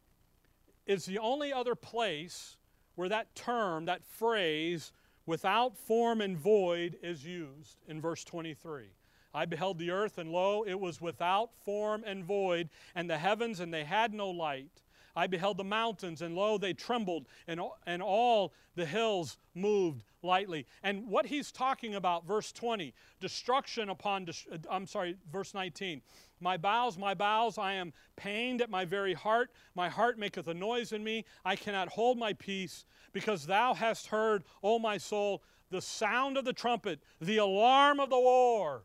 is 0.86 1.04
the 1.04 1.18
only 1.18 1.52
other 1.52 1.74
place 1.74 2.56
where 2.94 3.10
that 3.10 3.34
term, 3.34 3.84
that 3.84 4.02
phrase, 4.06 4.90
without 5.26 5.76
form 5.76 6.22
and 6.22 6.38
void, 6.38 6.96
is 7.02 7.26
used 7.26 7.76
in 7.86 8.00
verse 8.00 8.24
23. 8.24 8.86
I 9.34 9.44
beheld 9.44 9.78
the 9.78 9.90
earth, 9.90 10.16
and 10.16 10.32
lo, 10.32 10.64
it 10.66 10.80
was 10.80 11.02
without 11.02 11.50
form 11.62 12.04
and 12.06 12.24
void, 12.24 12.70
and 12.94 13.10
the 13.10 13.18
heavens, 13.18 13.60
and 13.60 13.72
they 13.72 13.84
had 13.84 14.14
no 14.14 14.30
light. 14.30 14.80
I 15.16 15.26
beheld 15.26 15.56
the 15.56 15.64
mountains, 15.64 16.22
and 16.22 16.34
lo, 16.34 16.58
they 16.58 16.72
trembled, 16.72 17.26
and, 17.46 17.60
and 17.86 18.02
all 18.02 18.52
the 18.74 18.86
hills 18.86 19.36
moved 19.54 20.04
lightly. 20.22 20.66
And 20.82 21.08
what 21.08 21.26
he's 21.26 21.50
talking 21.52 21.94
about, 21.94 22.26
verse 22.26 22.52
20, 22.52 22.94
destruction 23.20 23.90
upon, 23.90 24.28
uh, 24.28 24.56
I'm 24.70 24.86
sorry, 24.86 25.16
verse 25.32 25.54
19. 25.54 26.02
My 26.40 26.56
bowels, 26.56 26.96
my 26.96 27.14
bowels, 27.14 27.58
I 27.58 27.74
am 27.74 27.92
pained 28.16 28.62
at 28.62 28.70
my 28.70 28.84
very 28.84 29.14
heart. 29.14 29.50
My 29.74 29.88
heart 29.88 30.18
maketh 30.18 30.48
a 30.48 30.54
noise 30.54 30.92
in 30.92 31.04
me. 31.04 31.24
I 31.44 31.56
cannot 31.56 31.88
hold 31.88 32.18
my 32.18 32.32
peace, 32.34 32.84
because 33.12 33.46
thou 33.46 33.74
hast 33.74 34.06
heard, 34.06 34.44
O 34.62 34.78
my 34.78 34.98
soul, 34.98 35.42
the 35.70 35.82
sound 35.82 36.36
of 36.36 36.44
the 36.44 36.52
trumpet, 36.52 37.00
the 37.20 37.38
alarm 37.38 38.00
of 38.00 38.10
the 38.10 38.18
war. 38.18 38.84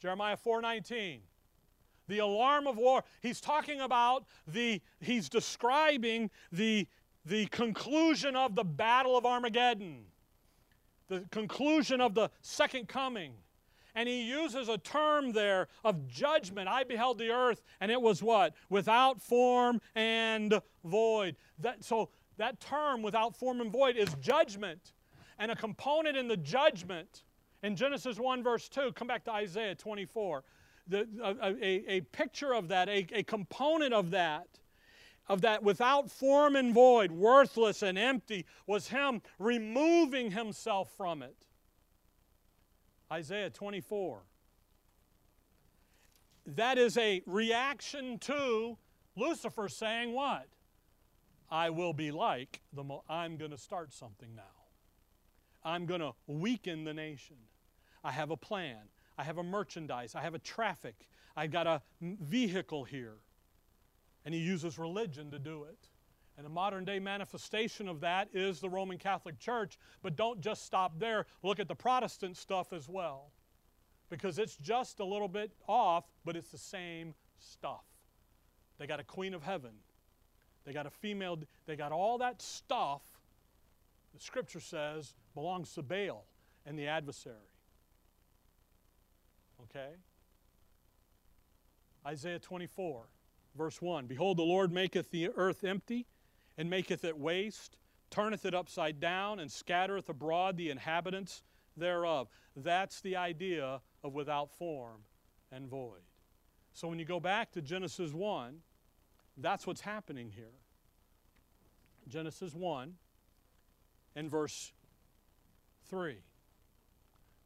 Jeremiah 0.00 0.36
4:19. 0.36 1.20
The 2.08 2.18
alarm 2.18 2.66
of 2.66 2.76
war. 2.76 3.02
He's 3.20 3.40
talking 3.40 3.80
about 3.80 4.24
the 4.46 4.80
he's 5.00 5.28
describing 5.28 6.30
the 6.52 6.86
the 7.24 7.46
conclusion 7.46 8.36
of 8.36 8.54
the 8.54 8.64
battle 8.64 9.16
of 9.16 9.24
Armageddon. 9.24 10.04
The 11.08 11.24
conclusion 11.30 12.00
of 12.00 12.14
the 12.14 12.30
second 12.42 12.88
coming. 12.88 13.32
And 13.94 14.08
he 14.08 14.22
uses 14.22 14.68
a 14.68 14.78
term 14.78 15.32
there 15.32 15.68
of 15.84 16.08
judgment. 16.08 16.68
I 16.68 16.82
beheld 16.82 17.18
the 17.18 17.30
earth, 17.30 17.62
and 17.80 17.92
it 17.92 18.00
was 18.00 18.22
what? 18.22 18.54
Without 18.68 19.20
form 19.20 19.80
and 19.94 20.60
void. 20.84 21.36
That, 21.60 21.84
so 21.84 22.10
that 22.36 22.58
term, 22.58 23.02
without 23.02 23.36
form 23.36 23.60
and 23.60 23.70
void, 23.70 23.96
is 23.96 24.08
judgment. 24.20 24.92
And 25.38 25.50
a 25.50 25.56
component 25.56 26.16
in 26.16 26.26
the 26.26 26.36
judgment 26.36 27.22
in 27.62 27.76
Genesis 27.76 28.18
1, 28.18 28.42
verse 28.42 28.68
2, 28.68 28.92
come 28.92 29.06
back 29.06 29.24
to 29.24 29.32
Isaiah 29.32 29.74
24. 29.74 30.42
The, 30.86 31.08
a, 31.22 31.94
a, 31.96 32.00
picture 32.02 32.54
of 32.54 32.68
that, 32.68 32.88
a, 32.88 33.06
a 33.12 33.22
component 33.22 33.94
of 33.94 34.10
that, 34.10 34.48
of 35.28 35.40
that 35.40 35.62
without 35.62 36.10
form 36.10 36.56
and 36.56 36.74
void, 36.74 37.10
worthless 37.10 37.82
and 37.82 37.96
empty, 37.96 38.44
was 38.66 38.88
Him 38.88 39.22
removing 39.38 40.30
Himself 40.30 40.90
from 40.96 41.22
it. 41.22 41.46
Isaiah 43.10 43.50
24. 43.50 44.22
That 46.46 46.76
is 46.76 46.98
a 46.98 47.22
reaction 47.26 48.18
to 48.20 48.76
Lucifer 49.16 49.68
saying 49.68 50.12
what? 50.12 50.48
I 51.50 51.70
will 51.70 51.92
be 51.92 52.10
like 52.10 52.60
the. 52.72 52.82
Mo- 52.82 53.04
I'm 53.08 53.36
going 53.36 53.50
to 53.50 53.58
start 53.58 53.92
something 53.92 54.34
now. 54.34 54.42
I'm 55.62 55.86
going 55.86 56.00
to 56.00 56.12
weaken 56.26 56.84
the 56.84 56.92
nation. 56.92 57.36
I 58.02 58.10
have 58.10 58.30
a 58.30 58.36
plan. 58.36 58.88
I 59.16 59.24
have 59.24 59.38
a 59.38 59.42
merchandise. 59.42 60.14
I 60.14 60.22
have 60.22 60.34
a 60.34 60.38
traffic. 60.38 60.94
I've 61.36 61.50
got 61.50 61.66
a 61.66 61.82
vehicle 62.00 62.84
here. 62.84 63.16
And 64.24 64.34
he 64.34 64.40
uses 64.40 64.78
religion 64.78 65.30
to 65.30 65.38
do 65.38 65.64
it. 65.64 65.88
And 66.36 66.46
a 66.46 66.50
modern 66.50 66.84
day 66.84 66.98
manifestation 66.98 67.88
of 67.88 68.00
that 68.00 68.28
is 68.32 68.60
the 68.60 68.68
Roman 68.68 68.98
Catholic 68.98 69.38
Church. 69.38 69.78
But 70.02 70.16
don't 70.16 70.40
just 70.40 70.64
stop 70.64 70.98
there. 70.98 71.26
Look 71.42 71.60
at 71.60 71.68
the 71.68 71.74
Protestant 71.74 72.36
stuff 72.36 72.72
as 72.72 72.88
well. 72.88 73.30
Because 74.10 74.38
it's 74.38 74.56
just 74.56 75.00
a 75.00 75.04
little 75.04 75.28
bit 75.28 75.52
off, 75.68 76.04
but 76.24 76.36
it's 76.36 76.50
the 76.50 76.58
same 76.58 77.14
stuff. 77.38 77.84
They 78.78 78.86
got 78.86 79.00
a 79.00 79.04
queen 79.04 79.34
of 79.34 79.42
heaven. 79.42 79.72
They 80.64 80.72
got 80.72 80.86
a 80.86 80.90
female, 80.90 81.38
they 81.66 81.76
got 81.76 81.92
all 81.92 82.18
that 82.18 82.40
stuff, 82.40 83.02
the 84.14 84.20
scripture 84.20 84.60
says, 84.60 85.14
belongs 85.34 85.72
to 85.74 85.82
Baal 85.82 86.26
and 86.64 86.78
the 86.78 86.86
adversary. 86.86 87.34
Okay? 89.64 89.90
Isaiah 92.06 92.38
24, 92.38 93.08
verse 93.56 93.80
1 93.80 94.06
Behold, 94.06 94.36
the 94.36 94.42
Lord 94.42 94.72
maketh 94.72 95.10
the 95.10 95.30
earth 95.36 95.64
empty, 95.64 96.06
and 96.56 96.68
maketh 96.68 97.04
it 97.04 97.18
waste, 97.18 97.76
turneth 98.10 98.44
it 98.44 98.54
upside 98.54 99.00
down, 99.00 99.40
and 99.40 99.50
scattereth 99.50 100.08
abroad 100.08 100.56
the 100.56 100.70
inhabitants 100.70 101.42
thereof. 101.76 102.28
That's 102.56 103.00
the 103.00 103.16
idea 103.16 103.80
of 104.02 104.14
without 104.14 104.50
form 104.50 105.00
and 105.50 105.68
void. 105.68 106.02
So 106.72 106.88
when 106.88 106.98
you 106.98 107.04
go 107.04 107.20
back 107.20 107.52
to 107.52 107.62
Genesis 107.62 108.12
1, 108.12 108.58
that's 109.36 109.66
what's 109.66 109.80
happening 109.80 110.30
here. 110.30 110.60
Genesis 112.08 112.54
1 112.54 112.94
and 114.14 114.30
verse 114.30 114.72
3. 115.88 116.16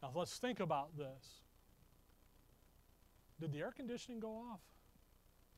Now 0.02 0.10
let's 0.14 0.36
think 0.38 0.60
about 0.60 0.96
this. 0.96 1.42
Did 3.40 3.52
the 3.52 3.58
air 3.58 3.72
conditioning 3.74 4.20
go 4.20 4.30
off? 4.30 4.60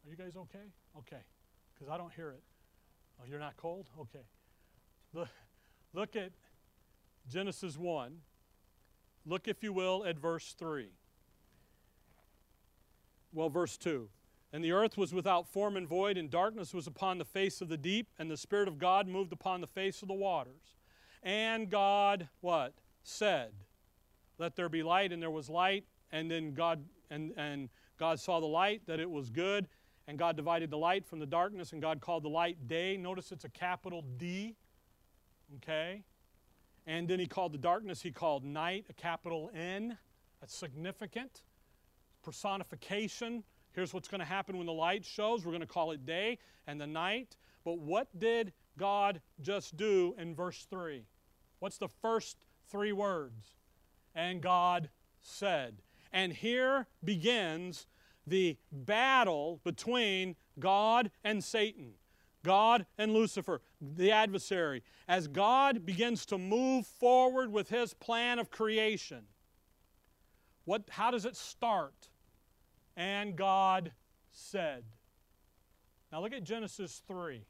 Are 0.05 0.11
you 0.11 0.17
guys 0.17 0.37
okay? 0.37 0.73
Okay, 0.99 1.23
because 1.75 1.89
I 1.89 1.97
don't 1.97 2.13
hear 2.13 2.31
it. 2.31 2.43
Oh, 3.21 3.25
you're 3.29 3.39
not 3.39 3.57
cold? 3.57 3.87
Okay. 3.99 4.25
Look, 5.13 5.29
look 5.93 6.17
at 6.17 6.33
Genesis 7.29 7.77
1. 7.77 8.17
Look, 9.27 9.49
if 9.49 9.63
you 9.63 9.73
will, 9.73 10.05
at 10.05 10.19
verse 10.19 10.55
3. 10.59 10.89
Well, 13.33 13.49
verse 13.49 13.77
2. 13.77 14.09
And 14.53 14.65
the 14.65 14.73
earth 14.73 14.97
was 14.97 15.15
without 15.15 15.47
form 15.47 15.77
and 15.77 15.87
void, 15.87 16.17
and 16.17 16.31
darkness 16.31 16.75
was 16.75 16.87
upon 16.87 17.19
the 17.19 17.25
face 17.25 17.61
of 17.61 17.69
the 17.69 17.77
deep, 17.77 18.09
and 18.19 18.31
the 18.31 18.37
Spirit 18.37 18.67
of 18.67 18.79
God 18.79 19.07
moved 19.07 19.33
upon 19.33 19.61
the 19.61 19.67
face 19.67 20.03
of 20.03 20.09
the 20.09 20.15
waters. 20.15 20.75
And 21.23 21.71
God, 21.71 22.29
what? 22.41 22.75
Said, 23.03 23.53
Let 24.39 24.57
there 24.57 24.69
be 24.69 24.83
light, 24.83 25.13
and 25.13 25.23
there 25.23 25.31
was 25.31 25.49
light. 25.49 25.85
And 26.13 26.31
then 26.31 26.55
God 26.55 26.85
and, 27.11 27.33
and 27.37 27.69
God 27.99 28.21
saw 28.21 28.41
the 28.41 28.47
light, 28.47 28.83
that 28.87 29.01
it 29.01 29.11
was 29.11 29.31
good, 29.31 29.69
and 30.07 30.19
God 30.19 30.37
divided 30.37 30.71
the 30.71 30.79
light 30.79 31.07
from 31.07 31.19
the 31.19 31.27
darkness, 31.27 31.73
and 31.73 31.83
God 31.83 32.01
called 32.01 32.23
the 32.23 32.29
light 32.29 32.69
day. 32.69 32.97
Notice 32.97 33.33
it's 33.33 33.45
a 33.45 33.51
capital 33.51 34.05
D. 34.17 34.57
Okay? 35.57 36.03
And 36.87 37.07
then 37.09 37.19
he 37.19 37.27
called 37.27 37.53
the 37.53 37.59
darkness, 37.59 38.01
he 38.03 38.11
called 38.11 38.45
night, 38.45 38.87
a 38.89 38.93
capital 38.93 39.51
N. 39.55 39.99
That's 40.41 40.57
significant. 40.57 41.43
Personification 42.23 43.45
Here's 43.73 43.95
what's 43.95 44.09
going 44.09 44.21
to 44.21 44.27
happen 44.27 44.57
when 44.57 44.67
the 44.67 44.73
light 44.73 45.05
shows. 45.05 45.45
We're 45.45 45.53
going 45.53 45.61
to 45.61 45.67
call 45.67 45.93
it 45.93 46.05
day 46.05 46.39
and 46.67 46.81
the 46.81 46.87
night. 46.87 47.37
But 47.65 47.79
what 47.79 48.09
did 48.19 48.53
God 48.77 49.21
just 49.41 49.77
do 49.77 50.15
in 50.19 50.35
verse 50.35 50.67
3? 50.69 51.05
What's 51.61 51.79
the 51.79 51.89
first 51.89 52.47
three 52.69 52.93
words? 52.93 53.55
And 54.15 54.41
God 54.41 54.91
said. 55.23 55.83
And 56.13 56.33
here 56.33 56.87
begins 57.05 57.87
the 58.27 58.57
battle 58.71 59.61
between 59.65 60.37
God 60.59 61.11
and 61.25 61.43
Satan, 61.43 61.93
God 62.45 62.87
and 62.99 63.13
Lucifer, 63.13 63.61
the 63.81 64.13
adversary, 64.13 64.83
as 65.09 65.29
God 65.29 65.85
begins 65.87 66.27
to 66.27 66.39
move 66.39 66.87
forward 66.87 67.53
with 67.53 67.69
his 67.69 67.95
plan 67.95 68.39
of 68.39 68.51
creation. 68.51 69.25
What, 70.65 70.85
how 70.91 71.11
does 71.11 71.25
it 71.25 71.37
start? 71.37 72.11
And 72.97 73.37
God 73.37 73.93
said. 74.33 74.85
Now 76.13 76.21
look 76.21 76.33
at 76.33 76.45
Genesis 76.45 77.03
3. 77.07 77.45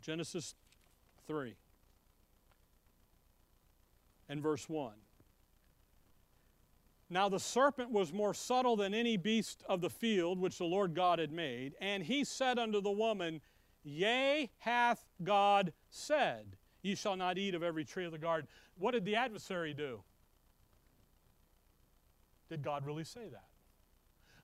Genesis 0.00 0.54
3 1.28 1.54
and 4.28 4.42
verse 4.42 4.68
1. 4.68 4.92
Now 7.12 7.28
the 7.28 7.38
serpent 7.38 7.90
was 7.90 8.10
more 8.10 8.32
subtle 8.32 8.74
than 8.74 8.94
any 8.94 9.18
beast 9.18 9.62
of 9.68 9.82
the 9.82 9.90
field 9.90 10.40
which 10.40 10.56
the 10.56 10.64
Lord 10.64 10.94
God 10.94 11.18
had 11.18 11.30
made, 11.30 11.74
and 11.78 12.02
he 12.02 12.24
said 12.24 12.58
unto 12.58 12.80
the 12.80 12.90
woman, 12.90 13.42
Yea, 13.84 14.50
hath 14.60 15.04
God 15.22 15.74
said, 15.90 16.56
Ye 16.80 16.94
shall 16.94 17.16
not 17.16 17.36
eat 17.36 17.54
of 17.54 17.62
every 17.62 17.84
tree 17.84 18.06
of 18.06 18.12
the 18.12 18.18
garden. 18.18 18.48
What 18.78 18.92
did 18.92 19.04
the 19.04 19.14
adversary 19.14 19.74
do? 19.74 20.02
Did 22.48 22.62
God 22.62 22.86
really 22.86 23.04
say 23.04 23.28
that? 23.30 23.44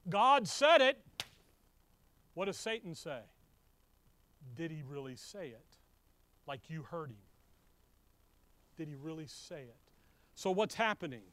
God 0.07 0.47
said 0.47 0.79
it. 0.81 1.03
What 2.35 2.45
does 2.45 2.57
Satan 2.57 2.93
say? 2.93 3.21
Did 4.55 4.69
he 4.69 4.83
really 4.87 5.15
say 5.15 5.47
it? 5.47 5.65
Like 6.47 6.69
you 6.69 6.83
heard 6.83 7.09
him. 7.09 7.17
Did 8.77 8.89
he 8.89 8.95
really 8.95 9.27
say 9.27 9.61
it? 9.61 9.91
So, 10.35 10.51
what's 10.51 10.75
happening? 10.75 11.23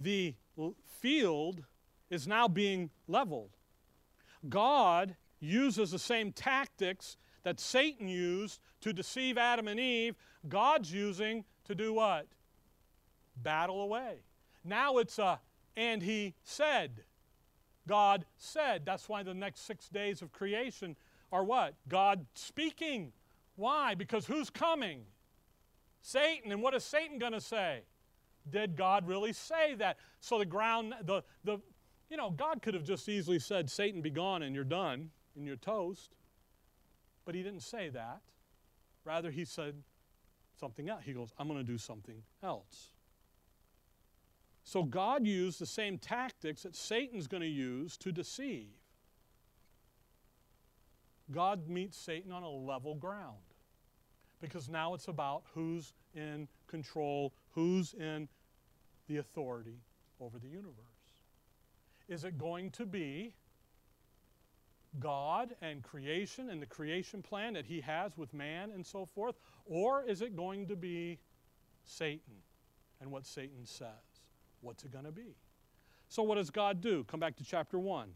The 0.00 0.34
field 1.00 1.64
is 2.08 2.26
now 2.26 2.48
being 2.48 2.90
leveled. 3.06 3.50
God 4.48 5.16
uses 5.38 5.90
the 5.90 5.98
same 5.98 6.32
tactics 6.32 7.16
that 7.42 7.60
Satan 7.60 8.08
used 8.08 8.60
to 8.80 8.92
deceive 8.92 9.38
Adam 9.38 9.68
and 9.68 9.78
Eve. 9.78 10.16
God's 10.48 10.92
using 10.92 11.44
to 11.64 11.74
do 11.74 11.92
what? 11.94 12.26
Battle 13.36 13.82
away. 13.82 14.22
Now 14.64 14.98
it's 14.98 15.18
a 15.18 15.40
and 15.76 16.02
he 16.02 16.34
said. 16.42 17.04
God 17.88 18.24
said. 18.36 18.84
That's 18.84 19.08
why 19.08 19.22
the 19.22 19.34
next 19.34 19.66
six 19.66 19.88
days 19.88 20.20
of 20.22 20.32
creation 20.32 20.96
are 21.32 21.44
what? 21.44 21.74
God 21.88 22.26
speaking. 22.34 23.12
Why? 23.56 23.94
Because 23.94 24.26
who's 24.26 24.50
coming? 24.50 25.02
Satan. 26.02 26.52
And 26.52 26.62
what 26.62 26.74
is 26.74 26.84
Satan 26.84 27.18
going 27.18 27.32
to 27.32 27.40
say? 27.40 27.82
Did 28.48 28.76
God 28.76 29.06
really 29.06 29.32
say 29.32 29.74
that? 29.76 29.98
So 30.20 30.38
the 30.38 30.46
ground, 30.46 30.94
the, 31.04 31.22
the, 31.44 31.58
you 32.08 32.16
know, 32.16 32.30
God 32.30 32.62
could 32.62 32.74
have 32.74 32.84
just 32.84 33.08
easily 33.08 33.38
said, 33.38 33.70
Satan, 33.70 34.00
be 34.00 34.10
gone, 34.10 34.42
and 34.42 34.54
you're 34.54 34.64
done, 34.64 35.10
and 35.36 35.46
you're 35.46 35.56
toast. 35.56 36.16
But 37.24 37.34
he 37.34 37.42
didn't 37.42 37.62
say 37.62 37.90
that. 37.90 38.20
Rather, 39.04 39.30
he 39.30 39.44
said 39.44 39.74
something 40.58 40.88
else. 40.88 41.02
He 41.04 41.12
goes, 41.12 41.32
I'm 41.38 41.48
going 41.48 41.60
to 41.60 41.64
do 41.64 41.78
something 41.78 42.22
else. 42.42 42.90
So 44.62 44.82
God 44.82 45.26
used 45.26 45.58
the 45.58 45.66
same 45.66 45.98
tactics 45.98 46.62
that 46.62 46.76
Satan's 46.76 47.26
going 47.26 47.42
to 47.42 47.48
use 47.48 47.96
to 47.98 48.12
deceive. 48.12 48.68
God 51.30 51.68
meets 51.68 51.96
Satan 51.96 52.32
on 52.32 52.42
a 52.42 52.50
level 52.50 52.94
ground 52.94 53.49
because 54.40 54.68
now 54.68 54.94
it's 54.94 55.08
about 55.08 55.42
who's 55.54 55.92
in 56.14 56.48
control, 56.66 57.32
who's 57.50 57.94
in 57.94 58.28
the 59.08 59.18
authority 59.18 59.80
over 60.20 60.38
the 60.38 60.48
universe. 60.48 60.74
Is 62.08 62.24
it 62.24 62.38
going 62.38 62.70
to 62.72 62.86
be 62.86 63.32
God 64.98 65.54
and 65.62 65.82
creation 65.82 66.50
and 66.50 66.60
the 66.60 66.66
creation 66.66 67.22
plan 67.22 67.54
that 67.54 67.66
He 67.66 67.80
has 67.80 68.16
with 68.16 68.34
man 68.34 68.70
and 68.72 68.84
so 68.84 69.04
forth? 69.04 69.36
Or 69.66 70.02
is 70.04 70.22
it 70.22 70.34
going 70.36 70.66
to 70.66 70.76
be 70.76 71.18
Satan 71.84 72.42
and 73.00 73.10
what 73.10 73.26
Satan 73.26 73.64
says? 73.64 73.88
What's 74.60 74.84
it 74.84 74.92
going 74.92 75.04
to 75.04 75.12
be? 75.12 75.36
So, 76.08 76.22
what 76.22 76.34
does 76.34 76.50
God 76.50 76.80
do? 76.80 77.04
Come 77.04 77.20
back 77.20 77.36
to 77.36 77.44
chapter 77.44 77.78
1. 77.78 78.08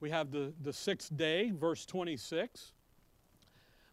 We 0.00 0.10
have 0.10 0.30
the, 0.30 0.54
the 0.62 0.72
sixth 0.72 1.14
day, 1.16 1.50
verse 1.50 1.84
26. 1.84 2.72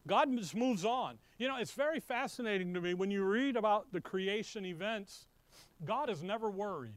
God 0.07 0.29
just 0.37 0.55
moves 0.55 0.85
on. 0.85 1.17
You 1.37 1.47
know, 1.47 1.57
it's 1.57 1.71
very 1.71 1.99
fascinating 1.99 2.73
to 2.73 2.81
me 2.81 2.93
when 2.93 3.11
you 3.11 3.23
read 3.23 3.55
about 3.55 3.91
the 3.91 4.01
creation 4.01 4.65
events, 4.65 5.25
God 5.83 6.09
is 6.09 6.23
never 6.23 6.49
worried. 6.49 6.93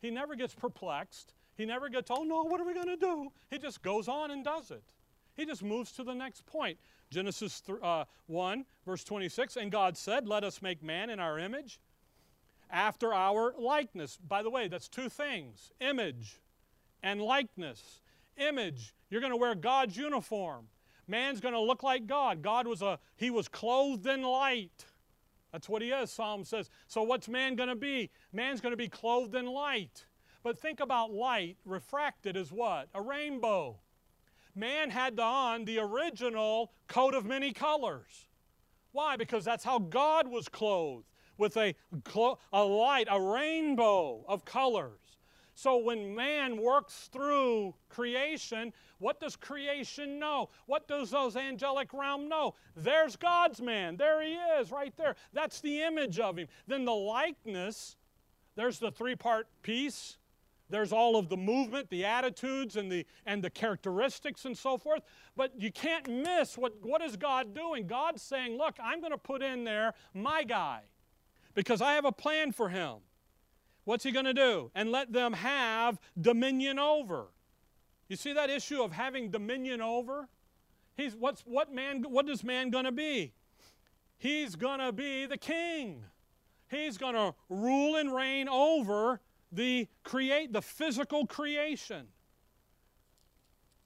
He 0.00 0.10
never 0.10 0.34
gets 0.34 0.54
perplexed. 0.54 1.34
He 1.56 1.66
never 1.66 1.88
gets, 1.88 2.10
oh 2.10 2.24
no, 2.24 2.42
what 2.44 2.60
are 2.60 2.66
we 2.66 2.74
going 2.74 2.88
to 2.88 2.96
do? 2.96 3.30
He 3.50 3.58
just 3.58 3.82
goes 3.82 4.08
on 4.08 4.30
and 4.30 4.44
does 4.44 4.70
it. 4.70 4.82
He 5.34 5.46
just 5.46 5.62
moves 5.62 5.92
to 5.92 6.04
the 6.04 6.14
next 6.14 6.46
point. 6.46 6.78
Genesis 7.10 7.60
th- 7.60 7.78
uh, 7.82 8.04
1, 8.26 8.64
verse 8.86 9.04
26 9.04 9.56
And 9.56 9.70
God 9.70 9.96
said, 9.96 10.26
Let 10.26 10.44
us 10.44 10.60
make 10.62 10.82
man 10.82 11.10
in 11.10 11.20
our 11.20 11.38
image 11.38 11.78
after 12.70 13.12
our 13.14 13.54
likeness. 13.58 14.18
By 14.28 14.42
the 14.42 14.50
way, 14.50 14.68
that's 14.68 14.88
two 14.88 15.08
things 15.08 15.70
image 15.80 16.40
and 17.02 17.20
likeness. 17.20 18.00
Image, 18.36 18.94
you're 19.10 19.20
going 19.20 19.32
to 19.32 19.36
wear 19.36 19.54
God's 19.54 19.96
uniform. 19.96 20.66
Man's 21.08 21.40
going 21.40 21.54
to 21.54 21.60
look 21.60 21.82
like 21.82 22.06
God. 22.06 22.42
God 22.42 22.66
was 22.66 22.82
a, 22.82 22.98
he 23.16 23.30
was 23.30 23.48
clothed 23.48 24.06
in 24.06 24.22
light. 24.22 24.86
That's 25.52 25.68
what 25.68 25.82
he 25.82 25.90
is, 25.90 26.10
Psalm 26.10 26.44
says. 26.44 26.70
So 26.86 27.02
what's 27.02 27.28
man 27.28 27.56
going 27.56 27.68
to 27.68 27.74
be? 27.76 28.10
Man's 28.32 28.60
going 28.60 28.72
to 28.72 28.76
be 28.76 28.88
clothed 28.88 29.34
in 29.34 29.46
light. 29.46 30.06
But 30.42 30.58
think 30.58 30.80
about 30.80 31.12
light 31.12 31.56
refracted 31.64 32.36
as 32.36 32.50
what? 32.50 32.88
A 32.94 33.02
rainbow. 33.02 33.78
Man 34.54 34.90
had 34.90 35.18
on 35.20 35.64
the 35.64 35.78
original 35.78 36.72
coat 36.88 37.14
of 37.14 37.24
many 37.24 37.52
colors. 37.52 38.28
Why? 38.92 39.16
Because 39.16 39.44
that's 39.44 39.64
how 39.64 39.78
God 39.78 40.28
was 40.28 40.48
clothed 40.48 41.06
with 41.38 41.56
a, 41.56 41.74
a 42.52 42.64
light, 42.64 43.08
a 43.10 43.20
rainbow 43.20 44.24
of 44.28 44.44
colors. 44.44 45.00
So 45.54 45.76
when 45.76 46.14
man 46.14 46.56
works 46.56 47.10
through 47.12 47.74
creation, 47.88 48.72
what 48.98 49.20
does 49.20 49.36
creation 49.36 50.18
know? 50.18 50.48
What 50.66 50.88
does 50.88 51.10
those 51.10 51.36
angelic 51.36 51.92
realm 51.92 52.28
know? 52.28 52.54
There's 52.74 53.16
God's 53.16 53.60
man. 53.60 53.96
There 53.96 54.22
he 54.22 54.32
is, 54.32 54.70
right 54.70 54.96
there. 54.96 55.14
That's 55.32 55.60
the 55.60 55.82
image 55.82 56.18
of 56.18 56.38
him. 56.38 56.48
Then 56.66 56.84
the 56.84 56.94
likeness, 56.94 57.96
there's 58.56 58.78
the 58.78 58.90
three 58.90 59.14
part 59.14 59.46
piece. 59.62 60.16
there's 60.72 60.92
all 60.92 61.16
of 61.16 61.28
the 61.28 61.36
movement, 61.36 61.90
the 61.90 62.04
attitudes, 62.04 62.76
and 62.76 62.90
the, 62.90 63.06
and 63.26 63.44
the 63.44 63.50
characteristics 63.50 64.46
and 64.46 64.56
so 64.56 64.78
forth. 64.78 65.02
But 65.36 65.52
you 65.60 65.70
can't 65.70 66.08
miss 66.08 66.56
what, 66.56 66.72
what 66.82 67.02
is 67.02 67.16
God 67.16 67.54
doing? 67.54 67.86
God's 67.86 68.22
saying, 68.22 68.56
look, 68.56 68.76
I'm 68.82 69.00
going 69.00 69.12
to 69.12 69.18
put 69.18 69.42
in 69.42 69.64
there 69.64 69.92
my 70.14 70.42
guy 70.42 70.80
because 71.54 71.82
I 71.82 71.92
have 71.92 72.06
a 72.06 72.12
plan 72.12 72.52
for 72.52 72.70
him. 72.70 72.96
What's 73.84 74.04
he 74.04 74.12
going 74.12 74.26
to 74.26 74.34
do? 74.34 74.70
And 74.74 74.92
let 74.92 75.12
them 75.12 75.32
have 75.32 75.98
dominion 76.20 76.78
over. 76.78 77.26
You 78.08 78.16
see 78.16 78.32
that 78.32 78.50
issue 78.50 78.82
of 78.82 78.92
having 78.92 79.30
dominion 79.30 79.80
over? 79.80 80.28
He's 80.96 81.14
what's 81.14 81.42
what 81.42 81.72
man 81.72 82.02
what 82.02 82.28
is 82.28 82.44
man 82.44 82.70
going 82.70 82.84
to 82.84 82.92
be? 82.92 83.32
He's 84.18 84.54
going 84.54 84.78
to 84.80 84.92
be 84.92 85.26
the 85.26 85.38
king. 85.38 86.04
He's 86.70 86.96
going 86.96 87.14
to 87.14 87.34
rule 87.48 87.96
and 87.96 88.14
reign 88.14 88.48
over 88.48 89.20
the 89.50 89.88
create 90.04 90.52
the 90.52 90.62
physical 90.62 91.26
creation. 91.26 92.06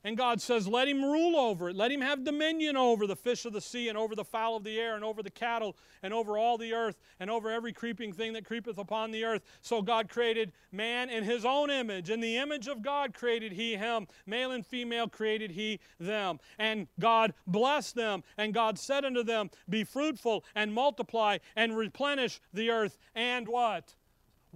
And 0.06 0.16
God 0.16 0.40
says, 0.40 0.68
Let 0.68 0.86
him 0.86 1.04
rule 1.04 1.36
over 1.36 1.70
it. 1.70 1.74
Let 1.74 1.90
him 1.90 2.00
have 2.00 2.22
dominion 2.22 2.76
over 2.76 3.08
the 3.08 3.16
fish 3.16 3.44
of 3.44 3.52
the 3.52 3.60
sea, 3.60 3.88
and 3.88 3.98
over 3.98 4.14
the 4.14 4.22
fowl 4.22 4.54
of 4.54 4.62
the 4.62 4.78
air, 4.78 4.94
and 4.94 5.02
over 5.02 5.20
the 5.20 5.30
cattle, 5.30 5.74
and 6.00 6.14
over 6.14 6.38
all 6.38 6.56
the 6.56 6.72
earth, 6.74 7.00
and 7.18 7.28
over 7.28 7.50
every 7.50 7.72
creeping 7.72 8.12
thing 8.12 8.32
that 8.34 8.44
creepeth 8.44 8.78
upon 8.78 9.10
the 9.10 9.24
earth. 9.24 9.42
So 9.62 9.82
God 9.82 10.08
created 10.08 10.52
man 10.70 11.10
in 11.10 11.24
his 11.24 11.44
own 11.44 11.70
image. 11.70 12.08
In 12.08 12.20
the 12.20 12.36
image 12.36 12.68
of 12.68 12.82
God 12.82 13.14
created 13.14 13.50
he 13.50 13.74
him. 13.74 14.06
Male 14.26 14.52
and 14.52 14.64
female 14.64 15.08
created 15.08 15.50
he 15.50 15.80
them. 15.98 16.38
And 16.56 16.86
God 17.00 17.34
blessed 17.48 17.96
them. 17.96 18.22
And 18.38 18.54
God 18.54 18.78
said 18.78 19.04
unto 19.04 19.24
them, 19.24 19.50
Be 19.68 19.82
fruitful, 19.82 20.44
and 20.54 20.72
multiply, 20.72 21.38
and 21.56 21.76
replenish 21.76 22.40
the 22.54 22.70
earth. 22.70 22.96
And 23.16 23.48
what? 23.48 23.96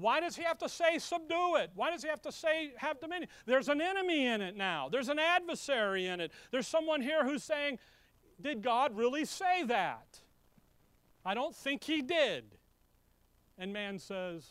Why 0.01 0.21
does 0.21 0.35
he 0.37 0.43
have 0.43 0.59
to 0.59 0.69
say 0.69 0.99
subdue 0.99 1.57
it? 1.57 1.71
Why 1.75 1.91
does 1.91 2.03
he 2.03 2.09
have 2.09 2.23
to 2.23 2.33
say 2.33 2.73
have 2.77 3.01
dominion? 3.01 3.29
There's 3.47 3.69
an 3.69 3.81
enemy 3.81 4.27
in 4.27 4.41
it 4.41 4.57
now. 4.57 4.89
There's 4.89 5.09
an 5.09 5.19
adversary 5.19 6.07
in 6.07 6.21
it. 6.21 6.33
There's 6.51 6.67
someone 6.67 7.03
here 7.03 7.25
who's 7.25 7.45
saying, 7.45 7.79
Did 8.41 8.63
God 8.63 8.97
really 8.97 9.25
say 9.25 9.65
that? 9.65 10.21
I 11.25 11.35
don't 11.35 11.55
think 11.55 11.85
he 11.85 12.01
did. 12.01 12.45
And 13.59 13.73
man 13.73 13.99
says, 13.99 14.47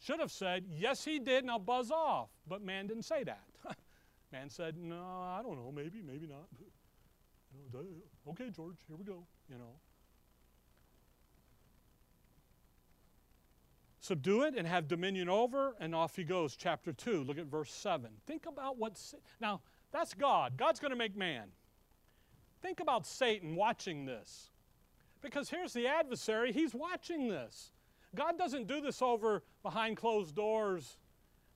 Should 0.00 0.20
have 0.20 0.32
said, 0.32 0.64
Yes, 0.68 1.04
he 1.04 1.18
did, 1.18 1.44
now 1.44 1.58
buzz 1.58 1.90
off. 1.90 2.30
But 2.48 2.62
man 2.62 2.86
didn't 2.86 3.04
say 3.04 3.24
that. 3.24 3.44
man 4.32 4.48
said, 4.48 4.76
No, 4.78 4.96
I 4.96 5.40
don't 5.42 5.56
know, 5.56 5.70
maybe, 5.70 6.02
maybe 6.02 6.26
not. 6.26 6.48
Okay, 8.28 8.48
George, 8.54 8.76
here 8.86 8.96
we 8.96 9.04
go, 9.04 9.24
you 9.48 9.58
know. 9.58 9.74
Subdue 14.10 14.42
it 14.42 14.54
and 14.56 14.66
have 14.66 14.88
dominion 14.88 15.28
over, 15.28 15.76
and 15.78 15.94
off 15.94 16.16
he 16.16 16.24
goes. 16.24 16.56
Chapter 16.56 16.92
2, 16.92 17.22
look 17.22 17.38
at 17.38 17.46
verse 17.46 17.72
7. 17.72 18.10
Think 18.26 18.46
about 18.46 18.76
what's. 18.76 19.14
Now, 19.40 19.60
that's 19.92 20.14
God. 20.14 20.56
God's 20.56 20.80
going 20.80 20.90
to 20.90 20.96
make 20.96 21.16
man. 21.16 21.44
Think 22.60 22.80
about 22.80 23.06
Satan 23.06 23.54
watching 23.54 24.06
this. 24.06 24.50
Because 25.20 25.48
here's 25.48 25.72
the 25.72 25.86
adversary, 25.86 26.52
he's 26.52 26.74
watching 26.74 27.28
this. 27.28 27.70
God 28.16 28.36
doesn't 28.36 28.66
do 28.66 28.80
this 28.80 29.00
over 29.00 29.44
behind 29.62 29.96
closed 29.96 30.34
doors. 30.34 30.98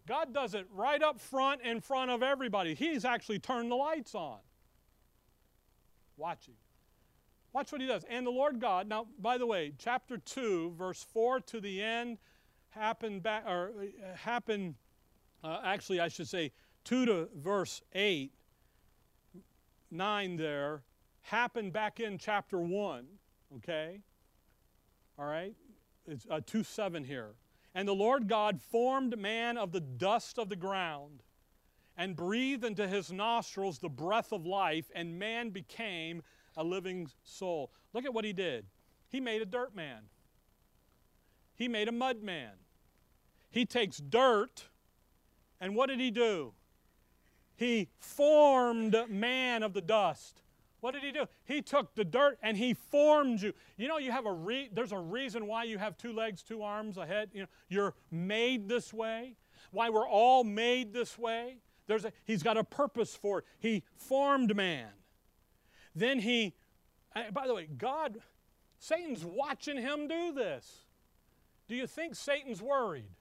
God 0.06 0.32
does 0.32 0.54
it 0.54 0.68
right 0.72 1.02
up 1.02 1.20
front 1.20 1.60
in 1.62 1.80
front 1.80 2.12
of 2.12 2.22
everybody. 2.22 2.74
He's 2.74 3.04
actually 3.04 3.40
turned 3.40 3.68
the 3.68 3.74
lights 3.74 4.14
on. 4.14 4.38
Watching. 6.16 6.54
Watch 7.52 7.72
what 7.72 7.80
he 7.80 7.88
does. 7.88 8.04
And 8.08 8.24
the 8.24 8.30
Lord 8.30 8.60
God, 8.60 8.86
now, 8.86 9.08
by 9.18 9.38
the 9.38 9.46
way, 9.46 9.72
chapter 9.76 10.18
2, 10.18 10.74
verse 10.78 11.04
4 11.12 11.40
to 11.40 11.60
the 11.60 11.82
end, 11.82 12.18
happened 12.74 13.22
back, 13.22 13.44
or 13.46 13.72
uh, 13.78 14.16
happened, 14.16 14.74
uh, 15.42 15.60
actually, 15.64 16.00
I 16.00 16.08
should 16.08 16.28
say, 16.28 16.52
2 16.84 17.06
to 17.06 17.28
verse 17.36 17.82
8, 17.92 18.32
9 19.90 20.36
there, 20.36 20.82
happened 21.22 21.72
back 21.72 22.00
in 22.00 22.18
chapter 22.18 22.58
1, 22.58 23.06
okay? 23.56 24.00
All 25.18 25.26
right? 25.26 25.54
It's 26.06 26.26
uh, 26.30 26.40
2 26.44 26.64
7 26.64 27.04
here. 27.04 27.34
And 27.74 27.88
the 27.88 27.94
Lord 27.94 28.28
God 28.28 28.60
formed 28.60 29.18
man 29.18 29.56
of 29.56 29.72
the 29.72 29.80
dust 29.80 30.38
of 30.38 30.48
the 30.48 30.56
ground 30.56 31.22
and 31.96 32.14
breathed 32.16 32.64
into 32.64 32.86
his 32.86 33.12
nostrils 33.12 33.78
the 33.78 33.88
breath 33.88 34.32
of 34.32 34.44
life, 34.46 34.90
and 34.94 35.18
man 35.18 35.50
became 35.50 36.22
a 36.56 36.64
living 36.64 37.08
soul. 37.22 37.70
Look 37.92 38.04
at 38.04 38.12
what 38.12 38.24
he 38.24 38.32
did. 38.32 38.66
He 39.08 39.20
made 39.20 39.42
a 39.42 39.46
dirt 39.46 39.74
man. 39.74 40.02
He 41.54 41.68
made 41.68 41.88
a 41.88 41.92
mud 41.92 42.22
man. 42.22 42.50
He 43.54 43.64
takes 43.64 43.98
dirt, 43.98 44.64
and 45.60 45.76
what 45.76 45.88
did 45.88 46.00
he 46.00 46.10
do? 46.10 46.54
He 47.54 47.88
formed 48.00 48.96
man 49.08 49.62
of 49.62 49.74
the 49.74 49.80
dust. 49.80 50.42
What 50.80 50.92
did 50.92 51.04
he 51.04 51.12
do? 51.12 51.26
He 51.44 51.62
took 51.62 51.94
the 51.94 52.04
dirt 52.04 52.36
and 52.42 52.56
he 52.56 52.74
formed 52.74 53.40
you. 53.40 53.52
You 53.76 53.86
know, 53.86 53.98
you 53.98 54.10
have 54.10 54.26
a 54.26 54.32
re- 54.32 54.70
there's 54.72 54.90
a 54.90 54.98
reason 54.98 55.46
why 55.46 55.62
you 55.62 55.78
have 55.78 55.96
two 55.96 56.12
legs, 56.12 56.42
two 56.42 56.62
arms, 56.62 56.96
a 56.96 57.06
head. 57.06 57.30
You 57.32 57.42
know, 57.42 57.48
you're 57.68 57.94
made 58.10 58.68
this 58.68 58.92
way. 58.92 59.36
Why 59.70 59.88
we're 59.88 60.08
all 60.08 60.42
made 60.42 60.92
this 60.92 61.16
way. 61.16 61.58
There's 61.86 62.04
a, 62.04 62.12
he's 62.24 62.42
got 62.42 62.56
a 62.56 62.64
purpose 62.64 63.14
for 63.14 63.38
it. 63.38 63.44
He 63.60 63.84
formed 63.94 64.56
man. 64.56 64.88
Then 65.94 66.18
he, 66.18 66.56
uh, 67.14 67.30
by 67.30 67.46
the 67.46 67.54
way, 67.54 67.68
God, 67.78 68.18
Satan's 68.80 69.24
watching 69.24 69.76
him 69.76 70.08
do 70.08 70.32
this. 70.32 70.86
Do 71.68 71.76
you 71.76 71.86
think 71.86 72.16
Satan's 72.16 72.60
worried? 72.60 73.12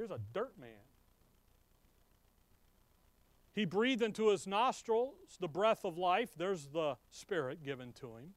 Here's 0.00 0.10
a 0.10 0.20
dirt 0.32 0.54
man. 0.58 0.70
He 3.52 3.66
breathed 3.66 4.00
into 4.00 4.30
his 4.30 4.46
nostrils 4.46 5.36
the 5.38 5.46
breath 5.46 5.84
of 5.84 5.98
life. 5.98 6.30
There's 6.38 6.68
the 6.68 6.96
spirit 7.10 7.62
given 7.62 7.92
to 8.00 8.06
him. 8.06 8.30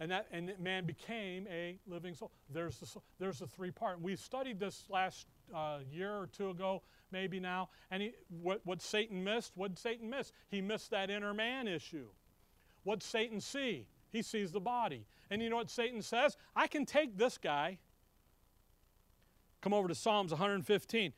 And 0.00 0.10
that 0.10 0.26
and 0.32 0.52
man 0.58 0.84
became 0.84 1.46
a 1.48 1.78
living 1.86 2.16
soul. 2.16 2.32
There's 2.52 2.76
the, 2.78 3.00
there's 3.20 3.38
the 3.38 3.46
three 3.46 3.70
part. 3.70 4.00
We 4.00 4.16
studied 4.16 4.58
this 4.58 4.82
last 4.90 5.28
uh, 5.54 5.78
year 5.88 6.10
or 6.10 6.26
two 6.26 6.50
ago, 6.50 6.82
maybe 7.12 7.38
now. 7.38 7.68
And 7.92 8.02
he, 8.02 8.10
what, 8.28 8.62
what 8.64 8.82
Satan 8.82 9.22
missed, 9.22 9.52
what 9.54 9.78
Satan 9.78 10.10
miss? 10.10 10.32
He 10.48 10.60
missed 10.60 10.90
that 10.90 11.08
inner 11.08 11.32
man 11.32 11.68
issue. 11.68 12.08
What 12.82 13.04
Satan 13.04 13.40
see? 13.40 13.86
He 14.10 14.22
sees 14.22 14.50
the 14.50 14.58
body. 14.58 15.06
And 15.30 15.40
you 15.40 15.50
know 15.50 15.56
what 15.58 15.70
Satan 15.70 16.02
says? 16.02 16.36
I 16.56 16.66
can 16.66 16.84
take 16.84 17.16
this 17.16 17.38
guy 17.38 17.78
Come 19.62 19.72
over 19.72 19.88
to 19.88 19.94
Psalms 19.94 20.32
115. 20.32 21.12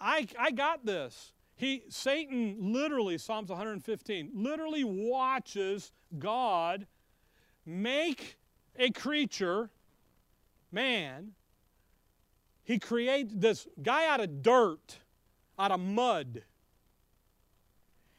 I, 0.00 0.26
I 0.38 0.50
got 0.50 0.84
this. 0.84 1.32
He, 1.54 1.84
Satan 1.88 2.56
literally, 2.58 3.18
Psalms 3.18 3.50
115, 3.50 4.30
literally 4.34 4.82
watches 4.82 5.92
God 6.18 6.86
make 7.64 8.38
a 8.76 8.90
creature, 8.90 9.70
man. 10.72 11.32
He 12.64 12.78
creates 12.78 13.32
this 13.36 13.68
guy 13.82 14.06
out 14.06 14.20
of 14.20 14.42
dirt, 14.42 14.98
out 15.58 15.70
of 15.70 15.80
mud. 15.80 16.42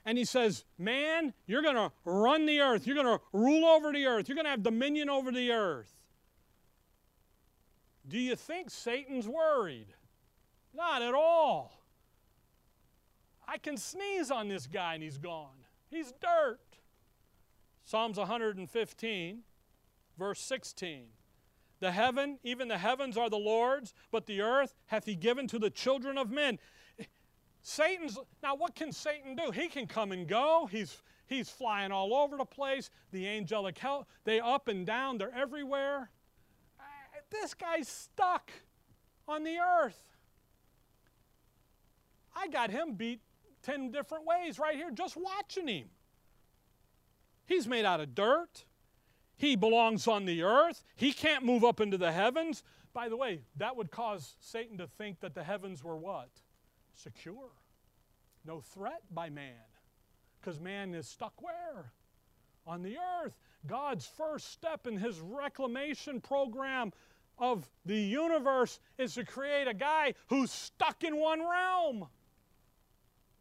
And 0.06 0.18
he 0.18 0.26
says, 0.26 0.66
Man, 0.78 1.34
you're 1.48 1.62
going 1.62 1.76
to 1.76 1.92
run 2.06 2.46
the 2.46 2.60
earth. 2.60 2.86
You're 2.86 2.96
going 2.96 3.18
to 3.18 3.24
rule 3.32 3.66
over 3.66 3.92
the 3.92 4.06
earth. 4.06 4.28
You're 4.28 4.36
going 4.36 4.46
to 4.46 4.52
have 4.52 4.64
dominion 4.64 5.10
over 5.10 5.32
the 5.32 5.52
earth. 5.52 6.03
Do 8.08 8.20
you 8.20 8.36
think 8.36 8.70
Satan's 8.70 9.28
worried? 9.28 9.88
Not 10.74 11.02
at 11.02 11.14
all. 11.14 11.80
I 13.48 13.58
can 13.58 13.78
sneeze 13.78 14.32
on 14.32 14.48
this 14.48 14.68
guy 14.68 14.96
and 14.96 15.04
he's 15.04 15.18
gone. 15.18 15.66
He's 15.90 16.12
dirt. 16.22 16.60
Psalms 17.86 18.18
115, 18.18 19.40
verse 20.18 20.40
16. 20.40 21.06
The 21.80 21.92
heaven, 21.92 22.40
even 22.44 22.70
the 22.70 22.78
heavens 22.78 23.18
are 23.18 23.30
the 23.30 23.38
Lord's, 23.38 23.94
but 24.10 24.26
the 24.26 24.42
earth 24.42 24.74
hath 24.88 25.06
he 25.06 25.16
given 25.16 25.48
to 25.48 25.60
the 25.60 25.70
children 25.70 26.18
of 26.18 26.32
men. 26.32 26.60
Satan's, 27.62 28.18
now 28.42 28.56
what 28.56 28.76
can 28.76 28.92
Satan 28.92 29.36
do? 29.36 29.52
He 29.52 29.68
can 29.68 29.86
come 29.86 30.12
and 30.12 30.28
go. 30.28 30.68
He's, 30.72 31.02
he's 31.28 31.50
flying 31.50 31.92
all 31.92 32.14
over 32.14 32.38
the 32.38 32.46
place. 32.46 32.90
The 33.12 33.28
angelic 33.28 33.78
hell, 33.78 34.08
they 34.24 34.40
up 34.40 34.68
and 34.68 34.86
down, 34.86 35.18
they're 35.18 35.34
everywhere 35.36 36.10
this 37.34 37.54
guy's 37.54 37.88
stuck 37.88 38.52
on 39.28 39.44
the 39.44 39.58
earth. 39.58 40.02
I 42.36 42.48
got 42.48 42.72
him 42.72 42.94
beat 42.94 43.22
10 43.64 43.92
different 43.92 44.26
ways 44.26 44.60
right 44.60 44.76
here 44.76 44.92
just 44.92 45.18
watching 45.18 45.68
him. 45.68 45.88
He's 47.46 47.68
made 47.68 47.86
out 47.86 48.00
of 48.00 48.16
dirt. 48.16 48.66
He 49.36 49.56
belongs 49.56 50.08
on 50.08 50.26
the 50.26 50.44
earth. 50.44 50.84
He 50.96 51.12
can't 51.12 51.44
move 51.44 51.64
up 51.64 51.82
into 51.82 51.98
the 51.98 52.12
heavens. 52.12 52.64
By 52.94 53.10
the 53.10 53.18
way, 53.18 53.42
that 53.58 53.76
would 53.76 53.92
cause 53.92 54.36
Satan 54.40 54.78
to 54.78 54.88
think 54.88 55.20
that 55.22 55.34
the 55.34 55.44
heavens 55.44 55.84
were 55.84 55.98
what? 55.98 56.30
Secure. 56.94 57.50
No 58.46 58.62
threat 58.62 59.02
by 59.12 59.30
man. 59.30 59.56
Because 60.40 60.60
man 60.60 60.94
is 60.94 61.08
stuck 61.08 61.42
where? 61.42 61.92
On 62.68 62.84
the 62.84 62.98
earth. 62.98 63.36
God's 63.66 64.06
first 64.06 64.52
step 64.52 64.88
in 64.88 64.98
his 64.98 65.20
reclamation 65.20 66.22
program 66.22 66.92
of 67.38 67.70
the 67.86 67.98
universe 67.98 68.80
is 68.98 69.16
to 69.16 69.26
create 69.26 69.68
a 69.68 69.74
guy 69.74 70.14
who's 70.28 70.52
stuck 70.52 71.04
in 71.04 71.18
one 71.18 71.42
realm. 71.42 72.08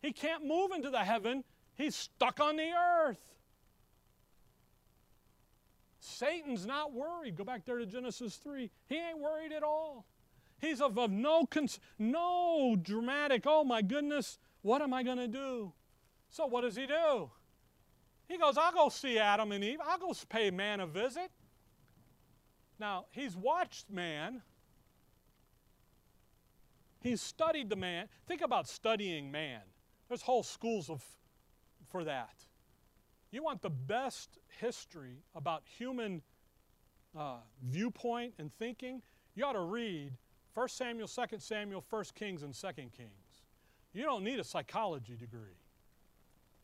He 0.00 0.12
can't 0.12 0.44
move 0.44 0.72
into 0.72 0.90
the 0.90 1.00
heaven, 1.00 1.44
he's 1.74 1.94
stuck 1.94 2.40
on 2.40 2.56
the 2.56 2.70
earth. 2.72 3.32
Satan's 6.04 6.66
not 6.66 6.92
worried. 6.92 7.36
Go 7.36 7.44
back 7.44 7.64
there 7.64 7.78
to 7.78 7.86
Genesis 7.86 8.34
3. 8.36 8.68
He 8.88 8.96
ain't 8.96 9.20
worried 9.20 9.52
at 9.52 9.62
all. 9.62 10.04
He's 10.60 10.80
of, 10.80 10.98
of 10.98 11.12
no, 11.12 11.46
cons- 11.46 11.78
no 11.98 12.76
dramatic, 12.80 13.44
oh 13.46 13.62
my 13.62 13.82
goodness, 13.82 14.38
what 14.62 14.82
am 14.82 14.92
I 14.92 15.02
going 15.02 15.18
to 15.18 15.28
do? 15.28 15.72
So 16.30 16.46
what 16.46 16.62
does 16.62 16.76
he 16.76 16.86
do? 16.86 17.30
He 18.28 18.38
goes, 18.38 18.56
I'll 18.56 18.72
go 18.72 18.88
see 18.88 19.18
Adam 19.18 19.52
and 19.52 19.62
Eve. 19.62 19.78
I'll 19.84 19.98
go 19.98 20.12
pay 20.28 20.50
man 20.50 20.80
a 20.80 20.86
visit. 20.86 21.30
Now, 22.82 23.04
he's 23.12 23.36
watched 23.36 23.92
man. 23.92 24.42
He's 27.00 27.20
studied 27.20 27.70
the 27.70 27.76
man. 27.76 28.08
Think 28.26 28.40
about 28.40 28.66
studying 28.66 29.30
man. 29.30 29.60
There's 30.08 30.22
whole 30.22 30.42
schools 30.42 30.90
of, 30.90 31.00
for 31.90 32.02
that. 32.02 32.44
You 33.30 33.44
want 33.44 33.62
the 33.62 33.70
best 33.70 34.36
history 34.60 35.18
about 35.32 35.62
human 35.78 36.22
uh, 37.16 37.36
viewpoint 37.62 38.34
and 38.40 38.52
thinking, 38.52 39.00
you 39.36 39.44
ought 39.44 39.52
to 39.52 39.60
read 39.60 40.14
1 40.54 40.68
Samuel, 40.68 41.06
2 41.06 41.22
Samuel, 41.38 41.84
1 41.88 42.04
Kings, 42.16 42.42
and 42.42 42.52
2 42.52 42.66
Kings. 42.96 43.44
You 43.92 44.02
don't 44.02 44.24
need 44.24 44.40
a 44.40 44.44
psychology 44.44 45.14
degree. 45.14 45.60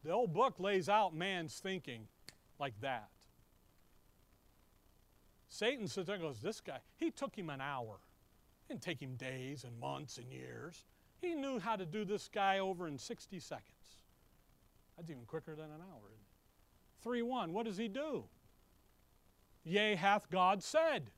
The 0.03 0.11
old 0.11 0.33
book 0.35 0.59
lays 0.59 0.89
out 0.89 1.15
man's 1.15 1.61
thinking 1.61 2.09
like 2.59 2.75
that. 2.81 3.09
Satan 5.49 5.89
sits 5.89 6.07
there 6.07 6.17
and 6.17 6.25
goes, 6.25 6.41
This 6.41 6.61
guy, 6.61 6.79
he 6.97 7.11
took 7.11 7.35
him 7.35 7.51
an 7.51 7.61
hour. 7.61 7.99
It 8.65 8.73
didn't 8.73 8.83
take 8.83 9.01
him 9.01 9.15
days 9.17 9.65
and 9.65 9.79
months 9.81 10.19
and 10.19 10.31
years. 10.31 10.85
He 11.21 11.35
knew 11.35 11.59
how 11.59 11.77
to 11.77 11.87
do 11.87 12.05
this 12.05 12.29
guy 12.33 12.59
over 12.59 12.87
in 12.87 12.99
60 12.99 13.41
seconds. 13.41 13.65
That's 14.97 15.11
even 15.11 15.25
quicker 15.25 15.55
than 15.55 15.67
an 15.67 15.81
hour. 15.81 16.11
3 17.03 17.23
1, 17.23 17.53
what 17.53 17.65
does 17.65 17.77
he 17.77 17.89
do? 17.89 18.25
Yea, 19.65 19.95
hath 19.95 20.31
God 20.31 20.63
said. 20.63 21.11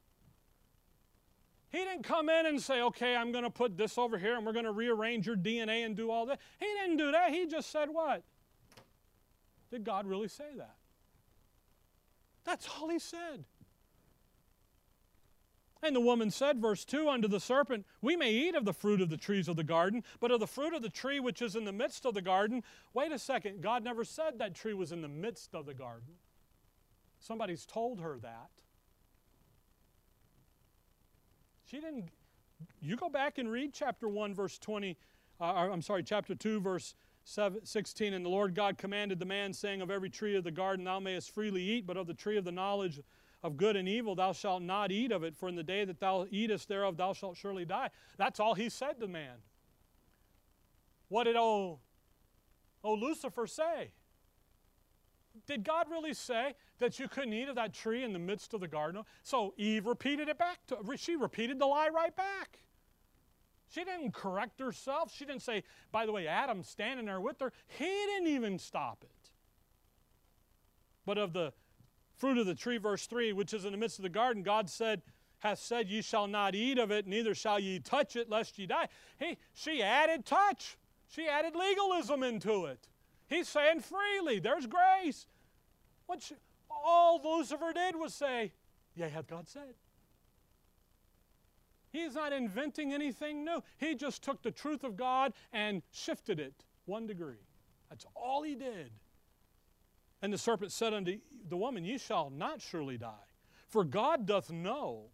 He 1.70 1.78
didn't 1.78 2.02
come 2.02 2.28
in 2.28 2.46
and 2.46 2.60
say, 2.60 2.82
okay, 2.82 3.14
I'm 3.14 3.30
going 3.30 3.44
to 3.44 3.50
put 3.50 3.76
this 3.76 3.96
over 3.96 4.18
here 4.18 4.36
and 4.36 4.44
we're 4.44 4.52
going 4.52 4.64
to 4.64 4.72
rearrange 4.72 5.26
your 5.26 5.36
DNA 5.36 5.86
and 5.86 5.96
do 5.96 6.10
all 6.10 6.26
that. 6.26 6.40
He 6.58 6.66
didn't 6.66 6.96
do 6.96 7.12
that. 7.12 7.30
He 7.30 7.46
just 7.46 7.70
said, 7.70 7.88
what? 7.90 8.24
Did 9.70 9.84
God 9.84 10.06
really 10.06 10.26
say 10.26 10.48
that? 10.56 10.74
That's 12.44 12.68
all 12.68 12.88
he 12.88 12.98
said. 12.98 13.44
And 15.82 15.96
the 15.96 16.00
woman 16.00 16.30
said, 16.30 16.60
verse 16.60 16.84
2 16.84 17.08
unto 17.08 17.26
the 17.26 17.40
serpent, 17.40 17.86
We 18.02 18.14
may 18.14 18.32
eat 18.32 18.54
of 18.54 18.66
the 18.66 18.74
fruit 18.74 19.00
of 19.00 19.08
the 19.08 19.16
trees 19.16 19.48
of 19.48 19.56
the 19.56 19.64
garden, 19.64 20.04
but 20.20 20.30
of 20.30 20.40
the 20.40 20.46
fruit 20.46 20.74
of 20.74 20.82
the 20.82 20.90
tree 20.90 21.20
which 21.20 21.40
is 21.40 21.56
in 21.56 21.64
the 21.64 21.72
midst 21.72 22.04
of 22.04 22.12
the 22.12 22.20
garden. 22.20 22.62
Wait 22.92 23.12
a 23.12 23.18
second, 23.18 23.62
God 23.62 23.82
never 23.82 24.04
said 24.04 24.38
that 24.38 24.54
tree 24.54 24.74
was 24.74 24.92
in 24.92 25.00
the 25.00 25.08
midst 25.08 25.54
of 25.54 25.64
the 25.64 25.72
garden. 25.72 26.14
Somebody's 27.18 27.64
told 27.64 28.00
her 28.00 28.18
that. 28.22 28.50
She 31.64 31.80
didn't. 31.80 32.10
You 32.82 32.96
go 32.96 33.08
back 33.08 33.38
and 33.38 33.50
read 33.50 33.72
chapter 33.72 34.08
1, 34.08 34.34
verse 34.34 34.58
20. 34.58 34.98
Uh, 35.40 35.44
I'm 35.44 35.82
sorry, 35.82 36.02
chapter 36.02 36.34
2, 36.34 36.60
verse 36.60 36.94
16. 37.24 38.12
And 38.12 38.24
the 38.24 38.28
Lord 38.28 38.54
God 38.54 38.76
commanded 38.76 39.18
the 39.18 39.24
man, 39.24 39.52
saying, 39.52 39.80
Of 39.80 39.90
every 39.90 40.10
tree 40.10 40.36
of 40.36 40.44
the 40.44 40.50
garden 40.50 40.84
thou 40.84 40.98
mayest 40.98 41.32
freely 41.32 41.62
eat, 41.62 41.86
but 41.86 41.96
of 41.96 42.06
the 42.06 42.14
tree 42.14 42.36
of 42.36 42.44
the 42.44 42.52
knowledge 42.52 43.00
of 43.42 43.56
good 43.56 43.76
and 43.76 43.88
evil 43.88 44.14
thou 44.14 44.32
shalt 44.32 44.62
not 44.62 44.92
eat 44.92 45.12
of 45.12 45.24
it, 45.24 45.34
for 45.34 45.48
in 45.48 45.54
the 45.54 45.62
day 45.62 45.84
that 45.84 46.00
thou 46.00 46.26
eatest 46.30 46.68
thereof 46.68 46.96
thou 46.96 47.12
shalt 47.12 47.36
surely 47.36 47.64
die. 47.64 47.90
That's 48.16 48.40
all 48.40 48.54
he 48.54 48.68
said 48.68 49.00
to 49.00 49.08
man. 49.08 49.36
What 51.08 51.24
did 51.24 51.36
oh, 51.36 51.80
oh 52.84 52.94
Lucifer 52.94 53.46
say? 53.46 53.92
Did 55.46 55.64
God 55.64 55.86
really 55.90 56.14
say 56.14 56.54
that 56.78 56.98
you 56.98 57.08
couldn't 57.08 57.32
eat 57.32 57.48
of 57.48 57.56
that 57.56 57.72
tree 57.72 58.04
in 58.04 58.12
the 58.12 58.18
midst 58.18 58.52
of 58.52 58.60
the 58.60 58.68
garden? 58.68 59.02
So 59.22 59.54
Eve 59.56 59.86
repeated 59.86 60.28
it 60.28 60.38
back 60.38 60.58
to 60.68 60.78
she 60.96 61.16
repeated 61.16 61.58
the 61.58 61.66
lie 61.66 61.88
right 61.88 62.14
back. 62.14 62.60
She 63.72 63.84
didn't 63.84 64.12
correct 64.12 64.58
herself. 64.58 65.12
She 65.14 65.24
didn't 65.24 65.42
say, 65.42 65.62
by 65.92 66.04
the 66.04 66.12
way, 66.12 66.26
Adam's 66.26 66.68
standing 66.68 67.06
there 67.06 67.20
with 67.20 67.38
her. 67.40 67.52
He 67.78 67.84
didn't 67.84 68.28
even 68.28 68.58
stop 68.58 69.04
it. 69.04 69.30
But 71.06 71.18
of 71.18 71.32
the 71.32 71.52
fruit 72.20 72.38
of 72.38 72.46
the 72.46 72.54
tree, 72.54 72.76
verse 72.76 73.06
3, 73.06 73.32
which 73.32 73.54
is 73.54 73.64
in 73.64 73.72
the 73.72 73.78
midst 73.78 73.98
of 73.98 74.02
the 74.02 74.10
garden, 74.10 74.42
God 74.42 74.68
said, 74.68 75.00
hath 75.40 75.58
said, 75.58 75.88
Ye 75.88 76.02
shall 76.02 76.26
not 76.26 76.54
eat 76.54 76.78
of 76.78 76.90
it, 76.90 77.06
neither 77.06 77.34
shall 77.34 77.58
ye 77.58 77.78
touch 77.80 78.14
it, 78.14 78.28
lest 78.28 78.58
ye 78.58 78.66
die. 78.66 78.88
He, 79.18 79.38
she 79.54 79.82
added 79.82 80.26
touch. 80.26 80.76
She 81.08 81.26
added 81.26 81.56
legalism 81.56 82.22
into 82.22 82.66
it. 82.66 82.86
He's 83.26 83.48
saying 83.48 83.80
freely, 83.80 84.38
there's 84.38 84.66
grace. 84.66 85.26
What 86.06 86.22
she, 86.22 86.34
all 86.70 87.20
Lucifer 87.24 87.72
did 87.72 87.96
was 87.96 88.14
say, 88.14 88.52
Yea, 88.94 89.08
hath 89.08 89.26
God 89.26 89.48
said. 89.48 89.74
He's 91.90 92.14
not 92.14 92.32
inventing 92.32 92.92
anything 92.92 93.44
new. 93.44 93.62
He 93.78 93.94
just 93.94 94.22
took 94.22 94.42
the 94.42 94.50
truth 94.50 94.84
of 94.84 94.96
God 94.96 95.32
and 95.52 95.82
shifted 95.90 96.38
it 96.38 96.64
one 96.84 97.06
degree. 97.06 97.46
That's 97.88 98.06
all 98.14 98.42
he 98.42 98.54
did. 98.54 98.90
And 100.22 100.32
the 100.32 100.38
serpent 100.38 100.72
said 100.72 100.92
unto 100.92 101.18
the 101.48 101.56
woman, 101.56 101.84
Ye 101.84 101.98
shall 101.98 102.30
not 102.30 102.60
surely 102.60 102.98
die. 102.98 103.28
For 103.68 103.84
God 103.84 104.26
doth 104.26 104.50
know 104.50 105.10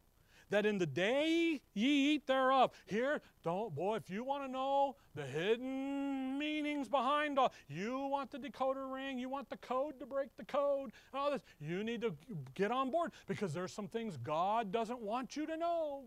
that 0.51 0.65
in 0.65 0.79
the 0.79 0.87
day 0.87 1.61
ye 1.75 2.15
eat 2.15 2.27
thereof, 2.27 2.71
here, 2.87 3.21
don't, 3.43 3.75
boy, 3.75 3.97
if 3.97 4.09
you 4.11 4.23
want 4.25 4.45
to 4.45 4.51
know 4.51 4.97
the 5.15 5.25
hidden 5.25 6.39
meanings 6.39 6.89
behind 6.89 7.39
all, 7.39 7.53
you 7.69 8.07
want 8.07 8.31
the 8.31 8.39
decoder 8.39 8.93
ring, 8.93 9.19
you 9.19 9.29
want 9.29 9.51
the 9.51 9.57
code 9.57 9.99
to 9.99 10.07
break 10.07 10.29
the 10.37 10.45
code, 10.45 10.93
all 11.13 11.31
this, 11.31 11.43
you 11.61 11.83
need 11.83 12.01
to 12.01 12.15
get 12.55 12.71
on 12.71 12.91
board 12.91 13.13
because 13.27 13.53
there's 13.53 13.73
some 13.73 13.89
things 13.89 14.17
God 14.17 14.71
doesn't 14.71 15.01
want 15.01 15.37
you 15.37 15.47
to 15.47 15.57
know. 15.57 16.05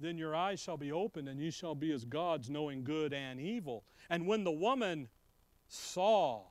Then 0.00 0.16
your 0.16 0.36
eyes 0.36 0.60
shall 0.60 0.76
be 0.76 0.92
opened, 0.92 1.28
and 1.28 1.40
you 1.40 1.50
shall 1.50 1.74
be 1.74 1.92
as 1.92 2.04
gods, 2.04 2.48
knowing 2.48 2.84
good 2.84 3.12
and 3.12 3.40
evil. 3.40 3.82
And 4.08 4.28
when 4.28 4.44
the 4.44 4.52
woman 4.52 5.08
saw. 5.68 6.42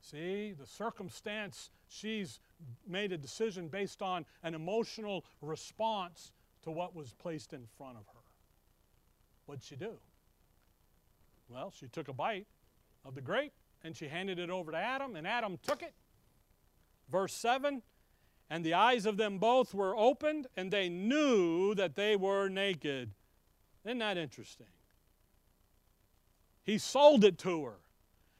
See, 0.00 0.52
the 0.52 0.66
circumstance, 0.66 1.70
she's 1.88 2.38
made 2.86 3.12
a 3.12 3.18
decision 3.18 3.68
based 3.68 4.02
on 4.02 4.24
an 4.42 4.54
emotional 4.54 5.24
response 5.40 6.32
to 6.62 6.70
what 6.70 6.94
was 6.94 7.12
placed 7.12 7.52
in 7.52 7.66
front 7.76 7.96
of 7.96 8.06
her. 8.08 8.20
What'd 9.46 9.64
she 9.64 9.76
do? 9.76 9.98
Well, 11.48 11.72
she 11.76 11.88
took 11.88 12.08
a 12.08 12.12
bite 12.12 12.46
of 13.04 13.14
the 13.14 13.20
grape 13.20 13.52
and 13.82 13.96
she 13.96 14.08
handed 14.08 14.38
it 14.38 14.50
over 14.50 14.72
to 14.72 14.76
Adam, 14.76 15.14
and 15.16 15.26
Adam 15.26 15.58
took 15.62 15.82
it. 15.82 15.94
Verse 17.10 17.32
7 17.34 17.82
And 18.50 18.64
the 18.64 18.74
eyes 18.74 19.06
of 19.06 19.16
them 19.16 19.38
both 19.38 19.74
were 19.74 19.96
opened, 19.96 20.48
and 20.56 20.72
they 20.72 20.88
knew 20.88 21.74
that 21.74 21.94
they 21.94 22.16
were 22.16 22.48
naked. 22.48 23.12
Isn't 23.84 23.98
that 23.98 24.18
interesting? 24.18 24.66
He 26.66 26.78
sold 26.78 27.24
it 27.24 27.38
to 27.38 27.64
her. 27.64 27.78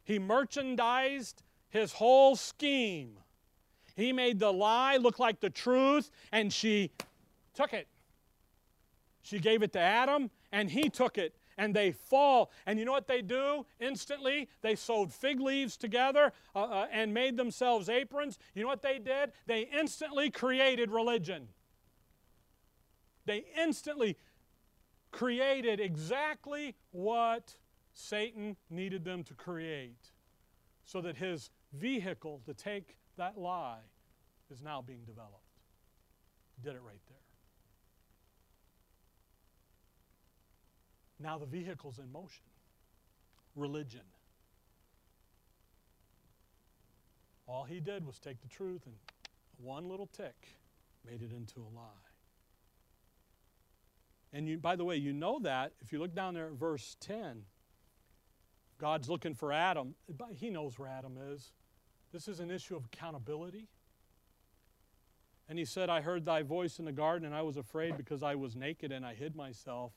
He 0.02 0.18
merchandised 0.18 1.44
his 1.68 1.92
whole 1.92 2.34
scheme. 2.34 3.18
He 3.94 4.12
made 4.12 4.40
the 4.40 4.52
lie 4.52 4.96
look 4.96 5.20
like 5.20 5.38
the 5.38 5.48
truth, 5.48 6.10
and 6.32 6.52
she 6.52 6.90
took 7.54 7.72
it. 7.72 7.86
She 9.22 9.38
gave 9.38 9.62
it 9.62 9.72
to 9.74 9.78
Adam, 9.78 10.30
and 10.50 10.68
he 10.68 10.90
took 10.90 11.18
it. 11.18 11.36
And 11.56 11.74
they 11.74 11.92
fall. 11.92 12.50
And 12.66 12.78
you 12.78 12.84
know 12.84 12.92
what 12.92 13.06
they 13.06 13.22
do 13.22 13.64
instantly? 13.80 14.48
They 14.60 14.74
sewed 14.74 15.10
fig 15.10 15.40
leaves 15.40 15.76
together 15.78 16.32
uh, 16.54 16.64
uh, 16.64 16.86
and 16.92 17.14
made 17.14 17.38
themselves 17.38 17.88
aprons. 17.88 18.38
You 18.54 18.62
know 18.62 18.68
what 18.68 18.82
they 18.82 18.98
did? 18.98 19.32
They 19.46 19.62
instantly 19.62 20.30
created 20.30 20.90
religion. 20.90 21.48
They 23.24 23.46
instantly 23.58 24.18
created 25.12 25.80
exactly 25.80 26.74
what 26.90 27.54
Satan 27.98 28.56
needed 28.68 29.04
them 29.04 29.24
to 29.24 29.32
create 29.32 30.12
so 30.84 31.00
that 31.00 31.16
his 31.16 31.50
vehicle 31.72 32.42
to 32.44 32.52
take 32.52 32.98
that 33.16 33.38
lie 33.38 33.80
is 34.50 34.62
now 34.62 34.82
being 34.86 35.02
developed. 35.06 35.40
Did 36.62 36.74
it 36.74 36.82
right 36.86 37.00
there. 37.08 37.16
Now 41.18 41.38
the 41.38 41.46
vehicle's 41.46 41.98
in 41.98 42.12
motion. 42.12 42.44
Religion. 43.54 44.02
All 47.46 47.64
he 47.64 47.80
did 47.80 48.06
was 48.06 48.18
take 48.18 48.42
the 48.42 48.48
truth 48.48 48.82
and 48.84 48.94
one 49.56 49.88
little 49.88 50.06
tick 50.06 50.48
made 51.08 51.22
it 51.22 51.32
into 51.32 51.60
a 51.60 51.70
lie. 51.74 52.06
And 54.34 54.46
you, 54.46 54.58
by 54.58 54.76
the 54.76 54.84
way, 54.84 54.96
you 54.96 55.14
know 55.14 55.38
that 55.38 55.72
if 55.80 55.94
you 55.94 55.98
look 55.98 56.14
down 56.14 56.34
there 56.34 56.48
at 56.48 56.52
verse 56.52 56.94
10 57.00 57.44
God's 58.78 59.08
looking 59.08 59.34
for 59.34 59.52
Adam. 59.52 59.94
He 60.34 60.50
knows 60.50 60.78
where 60.78 60.88
Adam 60.88 61.16
is. 61.32 61.52
This 62.12 62.28
is 62.28 62.40
an 62.40 62.50
issue 62.50 62.76
of 62.76 62.84
accountability. 62.84 63.68
And 65.48 65.58
he 65.58 65.64
said, 65.64 65.88
I 65.88 66.00
heard 66.00 66.24
thy 66.24 66.42
voice 66.42 66.78
in 66.78 66.84
the 66.84 66.92
garden, 66.92 67.24
and 67.24 67.34
I 67.34 67.42
was 67.42 67.56
afraid 67.56 67.96
because 67.96 68.22
I 68.22 68.34
was 68.34 68.56
naked 68.56 68.90
and 68.90 69.06
I 69.06 69.14
hid 69.14 69.36
myself. 69.36 69.92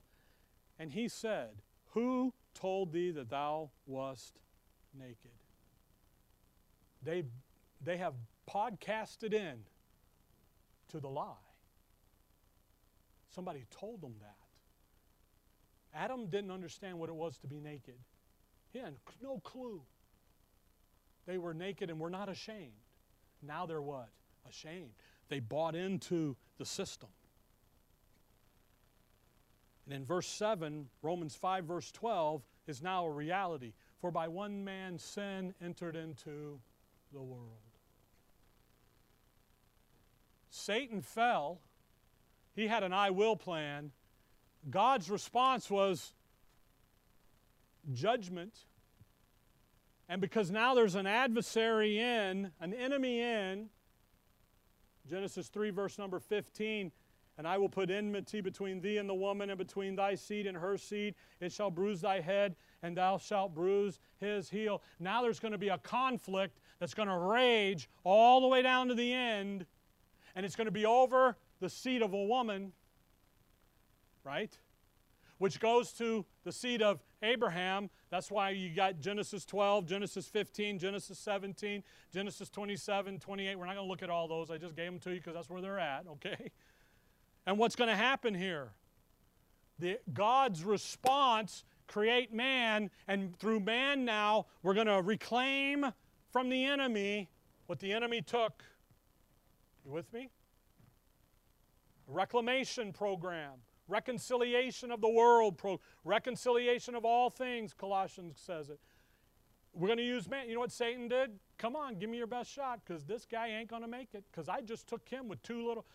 And 0.77 0.91
he 0.91 1.07
said, 1.07 1.61
Who 1.91 2.33
told 2.53 2.93
thee 2.93 3.11
that 3.11 3.29
thou 3.29 3.71
wast 3.85 4.39
naked? 4.97 5.31
They, 7.03 7.23
they 7.83 7.97
have 7.97 8.13
podcasted 8.49 9.33
in 9.33 9.59
to 10.89 10.99
the 10.99 11.09
lie. 11.09 11.33
Somebody 13.29 13.65
told 13.71 14.01
them 14.01 14.15
that. 14.21 14.35
Adam 15.93 16.27
didn't 16.27 16.51
understand 16.51 16.99
what 16.99 17.09
it 17.09 17.15
was 17.15 17.37
to 17.39 17.47
be 17.47 17.59
naked. 17.59 17.95
Had 18.73 18.95
no 19.21 19.39
clue. 19.39 19.81
They 21.25 21.37
were 21.37 21.53
naked 21.53 21.89
and 21.89 21.99
were 21.99 22.09
not 22.09 22.29
ashamed. 22.29 22.71
Now 23.41 23.65
they're 23.65 23.81
what? 23.81 24.09
Ashamed. 24.47 24.91
They 25.27 25.39
bought 25.39 25.75
into 25.75 26.35
the 26.57 26.65
system. 26.65 27.09
And 29.85 29.93
in 29.93 30.05
verse 30.05 30.27
7, 30.27 30.87
Romans 31.01 31.35
5, 31.35 31.65
verse 31.65 31.91
12, 31.91 32.43
is 32.67 32.81
now 32.81 33.05
a 33.05 33.11
reality. 33.11 33.73
For 34.01 34.11
by 34.11 34.27
one 34.27 34.63
man 34.63 34.97
sin 34.97 35.53
entered 35.61 35.95
into 35.95 36.59
the 37.11 37.21
world. 37.21 37.57
Satan 40.49 41.01
fell. 41.01 41.59
He 42.55 42.67
had 42.67 42.83
an 42.83 42.93
I 42.93 43.09
will 43.09 43.35
plan. 43.35 43.91
God's 44.69 45.09
response 45.09 45.69
was 45.69 46.13
judgment. 47.93 48.65
And 50.07 50.21
because 50.21 50.49
now 50.49 50.73
there's 50.73 50.95
an 50.95 51.05
adversary 51.05 51.99
in, 51.99 52.51
an 52.59 52.73
enemy 52.73 53.21
in, 53.21 53.69
Genesis 55.07 55.47
3, 55.49 55.69
verse 55.71 55.97
number 55.97 56.19
15, 56.19 56.91
and 57.37 57.47
I 57.47 57.57
will 57.57 57.69
put 57.69 57.89
enmity 57.89 58.41
between 58.41 58.81
thee 58.81 58.97
and 58.97 59.07
the 59.07 59.13
woman, 59.13 59.49
and 59.49 59.57
between 59.57 59.95
thy 59.95 60.15
seed 60.15 60.45
and 60.45 60.57
her 60.57 60.77
seed. 60.77 61.15
It 61.39 61.51
shall 61.51 61.71
bruise 61.71 62.01
thy 62.01 62.19
head, 62.19 62.55
and 62.83 62.97
thou 62.97 63.17
shalt 63.17 63.55
bruise 63.55 63.99
his 64.17 64.49
heel. 64.49 64.81
Now 64.99 65.21
there's 65.21 65.39
going 65.39 65.53
to 65.53 65.57
be 65.57 65.69
a 65.69 65.77
conflict 65.77 66.59
that's 66.79 66.93
going 66.93 67.07
to 67.07 67.17
rage 67.17 67.89
all 68.03 68.41
the 68.41 68.47
way 68.47 68.61
down 68.61 68.89
to 68.89 68.93
the 68.93 69.13
end, 69.13 69.65
and 70.35 70.45
it's 70.45 70.55
going 70.55 70.65
to 70.65 70.71
be 70.71 70.85
over 70.85 71.37
the 71.59 71.69
seed 71.69 72.01
of 72.01 72.13
a 72.13 72.23
woman, 72.23 72.73
right? 74.23 74.57
Which 75.39 75.59
goes 75.59 75.91
to 75.93 76.25
the 76.43 76.51
seed 76.51 76.81
of 76.81 77.01
Abraham. 77.23 77.89
That's 78.09 78.29
why 78.29 78.51
you 78.51 78.73
got 78.73 78.99
Genesis 78.99 79.45
12, 79.45 79.85
Genesis 79.85 80.27
15, 80.27 80.77
Genesis 80.79 81.17
17, 81.17 81.83
Genesis 82.13 82.49
27, 82.49 83.19
28. 83.19 83.57
We're 83.57 83.65
not 83.65 83.75
going 83.75 83.85
to 83.85 83.89
look 83.89 84.03
at 84.03 84.09
all 84.09 84.27
those. 84.27 84.51
I 84.51 84.57
just 84.57 84.75
gave 84.75 84.91
them 84.91 84.99
to 84.99 85.09
you 85.11 85.15
because 85.17 85.33
that's 85.33 85.49
where 85.49 85.61
they're 85.61 85.79
at, 85.79 86.05
okay? 86.07 86.51
And 87.45 87.57
what's 87.57 87.75
going 87.75 87.89
to 87.89 87.95
happen 87.95 88.35
here? 88.35 88.69
The, 89.79 89.97
God's 90.13 90.63
response 90.63 91.63
create 91.87 92.33
man, 92.33 92.91
and 93.07 93.37
through 93.39 93.61
man 93.61 94.05
now, 94.05 94.45
we're 94.61 94.73
going 94.73 94.87
to 94.87 95.01
reclaim 95.01 95.85
from 96.31 96.49
the 96.49 96.65
enemy 96.65 97.29
what 97.65 97.79
the 97.79 97.91
enemy 97.91 98.21
took. 98.21 98.63
You 99.85 99.91
with 99.91 100.11
me? 100.13 100.29
Reclamation 102.07 102.91
program, 102.91 103.53
reconciliation 103.89 104.91
of 104.91 105.01
the 105.01 105.09
world, 105.09 105.57
pro, 105.57 105.79
reconciliation 106.05 106.95
of 106.95 107.03
all 107.03 107.29
things, 107.29 107.73
Colossians 107.73 108.39
says 108.39 108.69
it. 108.69 108.79
We're 109.73 109.87
going 109.87 109.97
to 109.97 110.03
use 110.03 110.29
man. 110.29 110.47
You 110.47 110.55
know 110.55 110.61
what 110.61 110.71
Satan 110.71 111.07
did? 111.07 111.31
Come 111.57 111.75
on, 111.75 111.99
give 111.99 112.09
me 112.09 112.17
your 112.17 112.27
best 112.27 112.51
shot 112.51 112.79
because 112.85 113.05
this 113.05 113.25
guy 113.25 113.47
ain't 113.49 113.69
going 113.69 113.81
to 113.81 113.87
make 113.87 114.13
it 114.13 114.23
because 114.31 114.49
I 114.49 114.61
just 114.61 114.87
took 114.87 115.07
him 115.09 115.27
with 115.27 115.41
two 115.43 115.67
little. 115.67 115.85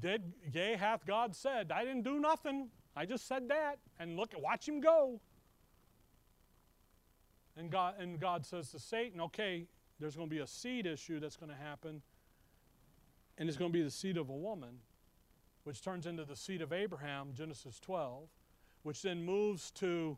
Did, 0.00 0.32
yea, 0.52 0.76
hath 0.76 1.06
God 1.06 1.34
said. 1.34 1.72
I 1.72 1.82
didn't 1.82 2.02
do 2.02 2.20
nothing. 2.20 2.68
I 2.94 3.06
just 3.06 3.26
said 3.26 3.48
that. 3.48 3.78
And 3.98 4.16
look, 4.16 4.32
watch 4.38 4.68
him 4.68 4.80
go. 4.80 5.20
And 7.56 7.70
God, 7.70 7.94
and 7.98 8.20
God 8.20 8.44
says 8.44 8.70
to 8.72 8.78
Satan, 8.78 9.20
okay, 9.22 9.66
there's 9.98 10.14
going 10.14 10.28
to 10.28 10.34
be 10.34 10.42
a 10.42 10.46
seed 10.46 10.86
issue 10.86 11.18
that's 11.20 11.36
going 11.36 11.50
to 11.50 11.56
happen. 11.56 12.02
And 13.38 13.48
it's 13.48 13.56
going 13.56 13.72
to 13.72 13.76
be 13.76 13.82
the 13.82 13.90
seed 13.90 14.16
of 14.16 14.28
a 14.28 14.34
woman, 14.34 14.78
which 15.66 15.82
turns 15.82 16.06
into 16.06 16.24
the 16.24 16.36
seed 16.36 16.62
of 16.62 16.72
Abraham, 16.72 17.30
Genesis 17.34 17.80
12, 17.80 18.28
which 18.84 19.02
then 19.02 19.24
moves 19.24 19.72
to 19.72 20.16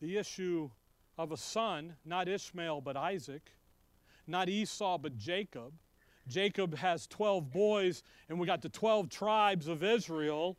the 0.00 0.16
issue 0.16 0.68
of 1.16 1.30
a 1.30 1.36
son, 1.36 1.94
not 2.04 2.26
Ishmael, 2.26 2.80
but 2.80 2.96
Isaac, 2.96 3.52
not 4.26 4.48
Esau, 4.48 4.98
but 4.98 5.16
Jacob. 5.16 5.72
Jacob 6.26 6.76
has 6.76 7.06
12 7.06 7.52
boys, 7.52 8.02
and 8.28 8.40
we 8.40 8.44
got 8.44 8.60
the 8.60 8.68
12 8.68 9.08
tribes 9.08 9.68
of 9.68 9.84
Israel. 9.84 10.56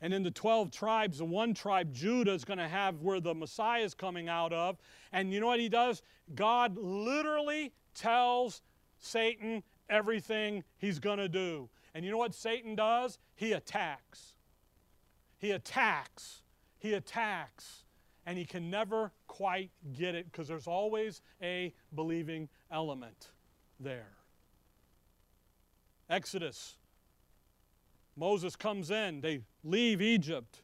And 0.00 0.14
in 0.14 0.22
the 0.22 0.30
12 0.30 0.70
tribes, 0.70 1.18
the 1.18 1.26
one 1.26 1.52
tribe, 1.52 1.92
Judah, 1.92 2.32
is 2.32 2.46
going 2.46 2.58
to 2.60 2.66
have 2.66 3.02
where 3.02 3.20
the 3.20 3.34
Messiah 3.34 3.82
is 3.82 3.92
coming 3.92 4.30
out 4.30 4.54
of. 4.54 4.78
And 5.12 5.34
you 5.34 5.38
know 5.38 5.48
what 5.48 5.60
he 5.60 5.68
does? 5.68 6.00
God 6.34 6.78
literally 6.78 7.74
tells 7.94 8.62
Satan 8.98 9.62
everything 9.90 10.64
he's 10.78 10.98
going 10.98 11.18
to 11.18 11.28
do. 11.28 11.68
And 11.94 12.04
you 12.04 12.10
know 12.10 12.18
what 12.18 12.34
Satan 12.34 12.74
does? 12.74 13.18
He 13.34 13.52
attacks. 13.52 14.34
He 15.38 15.50
attacks. 15.50 16.42
He 16.78 16.94
attacks. 16.94 17.84
And 18.24 18.38
he 18.38 18.44
can 18.44 18.70
never 18.70 19.12
quite 19.26 19.70
get 19.92 20.14
it 20.14 20.30
because 20.30 20.48
there's 20.48 20.66
always 20.66 21.22
a 21.42 21.74
believing 21.94 22.48
element 22.70 23.30
there. 23.80 24.12
Exodus 26.08 26.76
Moses 28.16 28.56
comes 28.56 28.90
in, 28.90 29.20
they 29.20 29.40
leave 29.64 30.02
Egypt. 30.02 30.62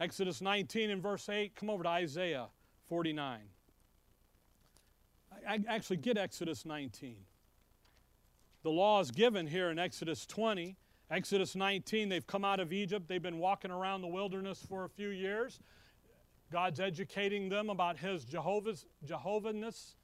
Exodus 0.00 0.40
19 0.40 0.90
and 0.90 1.02
verse 1.02 1.28
8, 1.28 1.54
come 1.54 1.70
over 1.70 1.82
to 1.82 1.88
Isaiah 1.88 2.46
49. 2.88 3.40
I, 5.48 5.60
actually 5.68 5.98
get 5.98 6.16
Exodus 6.18 6.64
19. 6.64 7.16
The 8.62 8.70
law 8.70 9.00
is 9.00 9.10
given 9.10 9.46
here 9.46 9.70
in 9.70 9.78
Exodus 9.78 10.26
20. 10.26 10.76
Exodus 11.10 11.56
19, 11.56 12.08
they've 12.08 12.26
come 12.26 12.44
out 12.44 12.60
of 12.60 12.72
Egypt. 12.72 13.08
They've 13.08 13.22
been 13.22 13.38
walking 13.38 13.70
around 13.70 14.02
the 14.02 14.08
wilderness 14.08 14.64
for 14.68 14.84
a 14.84 14.88
few 14.88 15.08
years. 15.08 15.60
God's 16.52 16.80
educating 16.80 17.48
them 17.48 17.70
about 17.70 17.98
His 17.98 18.24
Jehovah's 18.24 18.86
Jehovahness. 19.06 19.94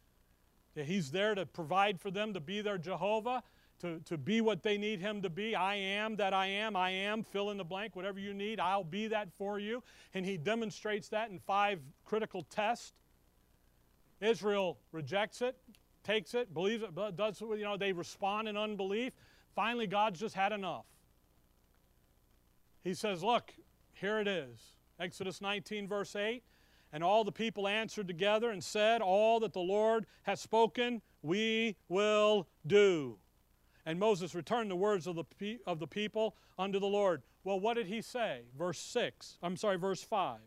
He's 0.75 1.11
there 1.11 1.35
to 1.35 1.47
provide 1.47 2.01
for 2.01 2.11
them, 2.11 2.35
to 2.35 2.41
be 2.41 2.61
their 2.61 2.79
Jehovah 2.79 3.43
to, 3.81 4.01
to 4.07 4.17
be 4.17 4.41
what 4.41 4.63
they 4.63 4.79
need 4.79 5.01
him 5.01 5.23
to 5.23 5.31
be. 5.31 5.55
I 5.55 5.75
am 5.75 6.17
that 6.17 6.33
I 6.33 6.47
am. 6.47 6.77
I 6.77 6.91
am, 6.91 7.23
fill 7.23 7.51
in 7.51 7.59
the 7.59 7.65
blank, 7.65 7.95
whatever 7.95 8.19
you 8.19 8.33
need, 8.33 8.61
I'll 8.61 8.85
be 8.85 9.09
that 9.09 9.29
for 9.37 9.59
you. 9.59 9.83
And 10.15 10.25
he 10.25 10.37
demonstrates 10.37 11.09
that 11.09 11.31
in 11.31 11.39
five 11.39 11.81
critical 12.05 12.43
tests. 12.43 12.93
Israel 14.21 14.79
rejects 14.93 15.43
it, 15.43 15.57
takes 16.07 16.35
it, 16.35 16.55
believes 16.55 16.85
it, 16.85 17.17
does 17.17 17.41
you 17.41 17.65
know, 17.65 17.77
they 17.77 17.93
respond 17.93 18.49
in 18.49 18.57
unbelief. 18.57 19.13
Finally, 19.55 19.87
God's 19.87 20.21
just 20.21 20.35
had 20.35 20.53
enough. 20.53 20.87
He 22.83 22.95
says, 22.95 23.23
Look, 23.23 23.53
here 23.93 24.21
it 24.21 24.29
is. 24.29 24.59
Exodus 25.01 25.41
19, 25.41 25.89
verse 25.89 26.15
8. 26.15 26.43
And 26.93 27.03
all 27.03 27.25
the 27.25 27.33
people 27.33 27.67
answered 27.67 28.07
together 28.07 28.51
and 28.51 28.63
said, 28.63 29.03
All 29.03 29.41
that 29.41 29.53
the 29.53 29.61
Lord 29.61 30.07
has 30.23 30.41
spoken, 30.41 31.03
we 31.23 31.77
will 31.89 32.47
do. 32.67 33.19
And 33.85 33.99
Moses 33.99 34.35
returned 34.35 34.71
the 34.71 34.77
words 34.77 35.07
of 35.07 35.17
the, 35.17 35.25
pe- 35.25 35.59
of 35.67 35.81
the 35.81 35.87
people 35.87 36.37
unto 36.59 36.79
the 36.79 36.87
Lord. 36.87 37.23
Well, 37.45 37.59
what 37.61 37.75
did 37.75 37.87
he 37.87 38.01
say? 38.01 38.43
Verse 38.57 38.79
6. 38.79 39.39
I'm 39.43 39.57
sorry, 39.57 39.77
verse 39.77 40.03
5. 40.03 40.39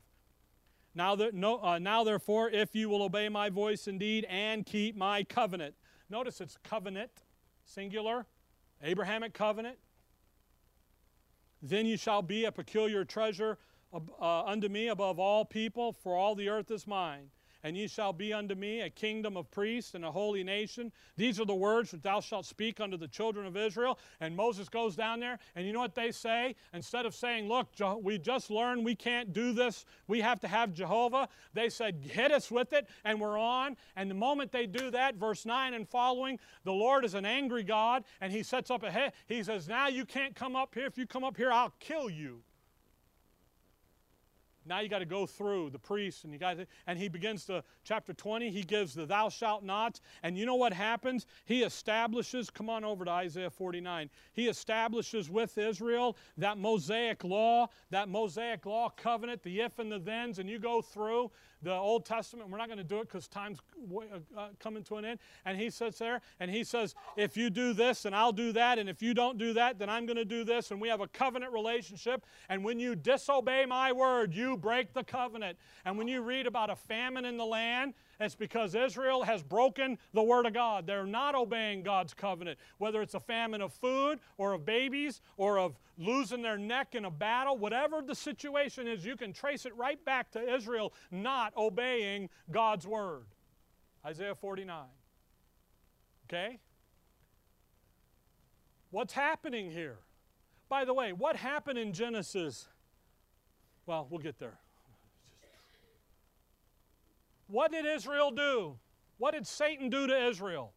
Now, 1.00 1.16
no, 1.32 1.64
uh, 1.64 1.80
now 1.80 2.04
therefore, 2.04 2.50
if 2.50 2.76
you 2.76 2.89
will 2.89 3.04
obey 3.04 3.30
my 3.30 3.50
voice 3.50 3.88
indeed 3.88 4.26
and 4.30 4.66
keep 4.66 4.97
my 4.97 5.24
covenant. 5.24 5.76
Notice 6.10 6.41
it's 6.41 6.58
covenant, 6.62 7.10
singular, 7.64 8.26
Abrahamic 8.84 9.34
covenant. 9.34 9.78
Then 11.62 11.86
you 11.86 11.95
shall 11.95 12.22
be 12.22 12.43
a 12.43 12.52
peculiar 12.52 13.06
treasure 13.06 13.60
uh, 13.93 14.43
unto 14.43 14.68
me 14.68 14.89
above 14.89 15.20
all 15.20 15.45
people, 15.45 15.93
for 15.93 16.18
all 16.18 16.36
the 16.36 16.50
earth 16.50 16.70
is 16.70 16.86
mine 16.86 17.30
and 17.64 17.78
ye 17.78 17.88
shall 17.88 18.14
be 18.14 18.34
unto 18.34 18.55
me 18.55 18.82
a 18.82 18.89
kingdom 18.89 19.36
of 19.38 19.49
priests 19.51 19.95
and 19.95 20.05
a 20.05 20.12
holy 20.12 20.43
nation. 20.43 20.91
These 21.18 21.39
are 21.39 21.45
the 21.45 21.55
words 21.55 21.91
which 21.91 22.01
thou 22.01 22.20
shalt 22.20 22.45
speak 22.45 22.80
unto 22.80 22.97
the 22.97 23.07
children 23.07 23.45
of 23.45 23.57
Israel. 23.57 23.99
And 24.20 24.36
Moses 24.36 24.70
goes 24.70 24.95
down 24.95 25.20
there, 25.20 25.39
and 25.55 25.66
you 25.66 25.74
know 25.74 25.80
what 25.80 25.95
they 25.95 26.12
say? 26.12 26.55
Instead 26.74 27.05
of 27.05 27.14
saying, 27.14 27.47
Look, 27.47 27.68
we 28.01 28.18
just 28.18 28.49
learned 28.49 28.86
we 28.86 28.95
can't 28.95 29.34
do 29.34 29.53
this, 29.53 29.86
we 30.07 30.22
have 30.22 30.39
to 30.41 30.47
have 30.47 30.74
Jehovah, 30.74 31.28
they 31.53 31.70
said, 31.70 32.03
Hit 32.03 32.32
us 32.32 32.49
with 32.49 32.74
it, 32.74 32.88
and 33.03 33.20
we're 33.20 33.38
on. 33.38 33.76
And 33.95 34.10
the 34.10 34.16
moment 34.16 34.51
they 34.51 34.66
do 34.66 34.91
that, 34.91 35.16
verse 35.16 35.45
9 35.45 35.74
and 35.74 35.88
following, 35.88 36.39
the 36.64 36.74
Lord 36.74 37.05
is 37.05 37.14
an 37.14 37.26
angry 37.26 37.64
God, 37.64 38.03
and 38.22 38.32
he 38.32 38.43
sets 38.43 38.72
up 38.72 38.84
a 38.84 38.91
head. 38.91 39.14
He 39.28 39.43
says, 39.43 39.68
Now 39.68 39.88
you 39.88 40.05
can't 40.05 40.36
come 40.36 40.55
up 40.55 40.74
here. 40.74 40.86
If 40.86 40.97
you 40.97 41.05
come 41.05 41.24
up 41.24 41.38
here, 41.38 41.51
I'll 41.51 41.74
kill 41.80 42.10
you. 42.10 42.41
Now 44.70 44.82
you 44.82 44.88
got 44.88 44.99
to 44.99 45.05
go 45.05 45.26
through 45.26 45.72
the 45.72 45.80
priests, 45.80 46.24
and 46.24 46.32
you 46.32 46.38
got 46.38 46.57
and 46.86 46.99
he 46.99 47.09
begins 47.09 47.45
to 47.45 47.63
chapter 47.84 48.13
20. 48.13 48.51
He 48.51 48.61
gives 48.61 48.93
the 48.93 49.07
"Thou 49.07 49.30
shalt 49.30 49.63
not," 49.63 49.99
and 50.22 50.38
you 50.38 50.45
know 50.45 50.55
what 50.55 50.74
happens? 50.74 51.26
He 51.45 51.63
establishes. 51.63 52.51
Come 52.51 52.70
on 52.70 52.84
over 52.84 53.03
to 53.03 53.11
Isaiah 53.11 53.49
49. 53.49 54.09
He 54.34 54.47
establishes 54.47 55.30
with 55.30 55.57
Israel 55.57 56.15
that 56.38 56.59
Mosaic 56.59 57.24
law, 57.24 57.67
that 57.89 58.09
Mosaic 58.09 58.65
law 58.67 58.89
covenant, 58.89 59.41
the 59.41 59.61
if 59.61 59.80
and 59.80 59.91
the 59.91 59.99
thens, 59.99 60.38
and 60.38 60.47
you 60.47 60.59
go 60.59 60.82
through 60.82 61.32
the 61.62 61.74
Old 61.74 62.05
Testament. 62.05 62.49
We're 62.49 62.57
not 62.57 62.68
going 62.68 62.78
to 62.78 62.84
do 62.84 62.99
it 62.99 63.07
because 63.07 63.28
time's 63.28 63.60
uh, 64.38 64.47
coming 64.60 64.84
to 64.84 64.95
an 64.95 65.05
end. 65.05 65.20
And 65.45 65.60
he 65.60 65.70
sits 65.70 65.99
there 65.99 66.22
and 66.39 66.49
he 66.49 66.64
says, 66.64 66.95
If 67.18 67.36
you 67.36 67.49
do 67.49 67.74
this, 67.74 68.03
then 68.03 68.14
I'll 68.14 68.32
do 68.32 68.51
that. 68.53 68.80
And 68.80 68.89
if 68.89 69.01
you 69.01 69.14
don't 69.14 69.38
do 69.38 69.53
that, 69.53 69.80
then 69.80 69.89
I'm 69.89 70.05
going 70.05 70.18
to 70.18 70.26
do 70.26 70.43
this. 70.43 70.72
And 70.72 70.80
we 70.80 70.88
have 70.88 71.01
a 71.01 71.07
covenant 71.07 71.53
relationship. 71.53 72.26
And 72.47 72.64
when 72.64 72.80
you 72.80 72.95
disobey 72.95 73.66
my 73.66 73.91
word, 73.91 74.34
you 74.34 74.57
break 74.57 74.93
the 74.93 75.03
covenant. 75.03 75.57
And 75.86 75.97
when 75.97 76.07
you 76.07 76.22
read 76.22 76.47
about 76.47 76.70
a 76.70 76.76
famine 76.76 77.26
in 77.26 77.38
the 77.38 77.45
land, 77.45 77.93
it's 78.20 78.36
because 78.36 78.76
Israel 78.76 79.24
has 79.24 79.41
broken 79.43 79.97
the 80.13 80.22
Word 80.22 80.45
of 80.45 80.53
God. 80.53 80.86
They're 80.86 81.05
not 81.05 81.36
obeying 81.36 81.84
God's 81.84 82.13
covenant, 82.13 82.59
whether 82.78 83.01
it's 83.01 83.13
a 83.13 83.20
famine 83.20 83.61
of 83.61 83.74
food 83.74 84.20
or 84.38 84.53
of 84.53 84.65
babies 84.65 85.22
or 85.38 85.57
of 85.57 85.80
losing 85.97 86.41
their 86.41 86.57
neck 86.57 86.95
in 86.95 87.05
a 87.05 87.11
battle, 87.11 87.57
whatever 87.57 88.01
the 88.01 88.15
situation 88.15 88.88
is, 88.88 89.05
you 89.05 89.15
can 89.15 89.32
trace 89.32 89.65
it 89.65 89.76
right 89.76 90.03
back 90.03 90.32
to 90.32 90.53
Israel 90.53 90.93
not 91.11 91.55
obeying 91.55 92.30
God's 92.51 92.86
Word. 92.86 93.24
Isaiah 94.05 94.36
49. 94.36 94.86
Okay? 96.28 96.59
What's 98.91 99.13
happening 99.13 99.72
here? 99.72 99.99
By 100.67 100.86
the 100.86 100.93
way, 100.93 101.13
what 101.13 101.36
happened 101.36 101.80
in 101.80 101.93
Genesis? 101.93 102.67
Well, 103.86 104.07
we'll 104.09 104.22
get 104.22 104.39
there. 104.39 104.59
What 107.50 107.72
did 107.72 107.86
Israel 107.86 108.30
do? 108.30 108.78
What 109.18 109.34
did 109.34 109.47
Satan 109.47 109.89
do 109.89 110.06
to 110.06 110.28
Israel? 110.28 110.72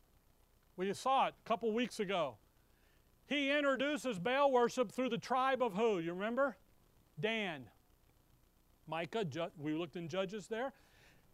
We 0.77 0.93
saw 0.95 1.27
it 1.27 1.35
a 1.45 1.49
couple 1.49 1.71
weeks 1.73 2.01
ago. 2.01 2.37
He 3.27 3.51
introduces 3.51 4.19
Baal 4.19 4.51
worship 4.51 4.91
through 4.91 5.11
the 5.11 5.19
tribe 5.19 5.63
of 5.63 5.75
who? 5.75 5.99
You 5.99 6.15
remember? 6.15 6.57
Dan. 7.21 7.67
Micah, 8.87 9.27
we 9.59 9.75
looked 9.75 9.97
in 9.97 10.09
Judges 10.09 10.47
there. 10.49 10.73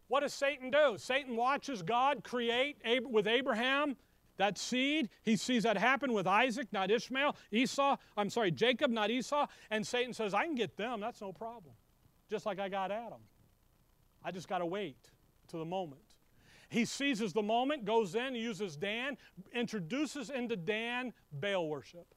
What 0.08 0.20
does 0.20 0.34
Satan 0.34 0.70
do? 0.70 0.96
Satan 0.98 1.36
watches 1.36 1.82
God 1.82 2.24
create 2.24 2.76
with 3.08 3.28
Abraham 3.28 3.96
that 4.38 4.58
seed. 4.58 5.08
He 5.22 5.36
sees 5.36 5.62
that 5.62 5.76
happen 5.76 6.12
with 6.12 6.26
Isaac, 6.26 6.66
not 6.72 6.90
Ishmael. 6.90 7.36
Esau, 7.52 7.96
I'm 8.16 8.28
sorry, 8.28 8.50
Jacob, 8.50 8.90
not 8.90 9.10
Esau. 9.10 9.46
And 9.70 9.86
Satan 9.86 10.12
says, 10.12 10.34
I 10.34 10.44
can 10.44 10.56
get 10.56 10.76
them. 10.76 11.00
That's 11.00 11.20
no 11.20 11.32
problem. 11.32 11.74
Just 12.28 12.44
like 12.44 12.58
I 12.58 12.68
got 12.68 12.90
Adam. 12.90 13.20
I 14.24 14.32
just 14.32 14.48
got 14.48 14.58
to 14.58 14.66
wait 14.66 14.96
to 15.48 15.58
the 15.58 15.64
moment. 15.64 16.02
He 16.70 16.84
seizes 16.84 17.32
the 17.32 17.42
moment, 17.42 17.84
goes 17.84 18.14
in, 18.14 18.34
uses 18.34 18.76
Dan, 18.76 19.16
introduces 19.54 20.28
into 20.28 20.56
Dan 20.56 21.14
Baal 21.32 21.68
worship. 21.68 22.14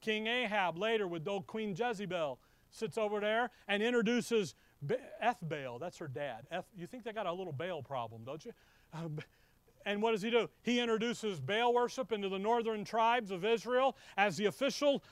King 0.00 0.26
Ahab 0.26 0.78
later 0.78 1.08
with 1.08 1.26
old 1.26 1.46
Queen 1.46 1.74
Jezebel 1.76 2.38
sits 2.70 2.96
over 2.98 3.20
there 3.20 3.50
and 3.68 3.82
introduces 3.82 4.54
Ethbaal. 5.22 5.78
That's 5.80 5.98
her 5.98 6.08
dad. 6.08 6.46
Eth, 6.50 6.66
you 6.76 6.86
think 6.86 7.04
they 7.04 7.12
got 7.12 7.26
a 7.26 7.32
little 7.32 7.52
Baal 7.52 7.82
problem, 7.82 8.22
don't 8.24 8.44
you? 8.44 8.52
Uh, 8.92 9.08
and 9.84 10.00
what 10.00 10.12
does 10.12 10.22
he 10.22 10.30
do? 10.30 10.48
He 10.62 10.80
introduces 10.80 11.40
Baal 11.40 11.74
worship 11.74 12.12
into 12.12 12.28
the 12.28 12.38
northern 12.38 12.84
tribes 12.84 13.30
of 13.30 13.44
Israel 13.44 13.96
as 14.16 14.36
the 14.36 14.46
official 14.46 15.02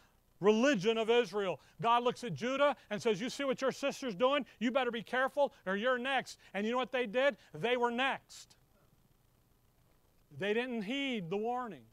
religion 0.40 0.98
of 0.98 1.10
Israel. 1.10 1.60
God 1.80 2.02
looks 2.02 2.24
at 2.24 2.34
Judah 2.34 2.76
and 2.90 3.00
says, 3.00 3.20
You 3.20 3.30
see 3.30 3.44
what 3.44 3.60
your 3.60 3.72
sister's 3.72 4.14
doing? 4.14 4.44
You 4.58 4.70
better 4.70 4.90
be 4.90 5.02
careful 5.02 5.52
or 5.66 5.76
you're 5.76 5.98
next. 5.98 6.38
And 6.54 6.66
you 6.66 6.72
know 6.72 6.78
what 6.78 6.92
they 6.92 7.06
did? 7.06 7.36
They 7.54 7.76
were 7.76 7.90
next. 7.90 8.56
They 10.38 10.54
didn't 10.54 10.82
heed 10.82 11.30
the 11.30 11.36
warning. 11.36 11.84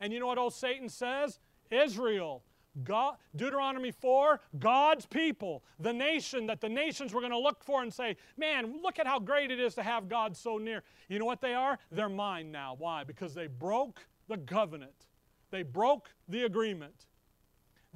And 0.00 0.12
you 0.12 0.20
know 0.20 0.26
what 0.26 0.38
old 0.38 0.54
Satan 0.54 0.88
says? 0.88 1.38
Israel. 1.70 2.42
God, 2.84 3.16
Deuteronomy 3.34 3.90
4, 3.90 4.38
God's 4.58 5.06
people, 5.06 5.64
the 5.80 5.94
nation 5.94 6.46
that 6.46 6.60
the 6.60 6.68
nations 6.68 7.14
were 7.14 7.20
going 7.20 7.32
to 7.32 7.38
look 7.38 7.64
for 7.64 7.82
and 7.82 7.92
say, 7.92 8.16
Man, 8.36 8.82
look 8.82 8.98
at 8.98 9.06
how 9.06 9.18
great 9.18 9.50
it 9.50 9.58
is 9.58 9.74
to 9.76 9.82
have 9.82 10.08
God 10.08 10.36
so 10.36 10.58
near. 10.58 10.82
You 11.08 11.18
know 11.18 11.24
what 11.24 11.40
they 11.40 11.54
are? 11.54 11.78
They're 11.90 12.10
mine 12.10 12.52
now. 12.52 12.76
Why? 12.78 13.02
Because 13.02 13.32
they 13.32 13.46
broke 13.46 14.06
the 14.28 14.36
covenant, 14.36 15.06
they 15.50 15.62
broke 15.62 16.10
the 16.28 16.42
agreement. 16.42 17.06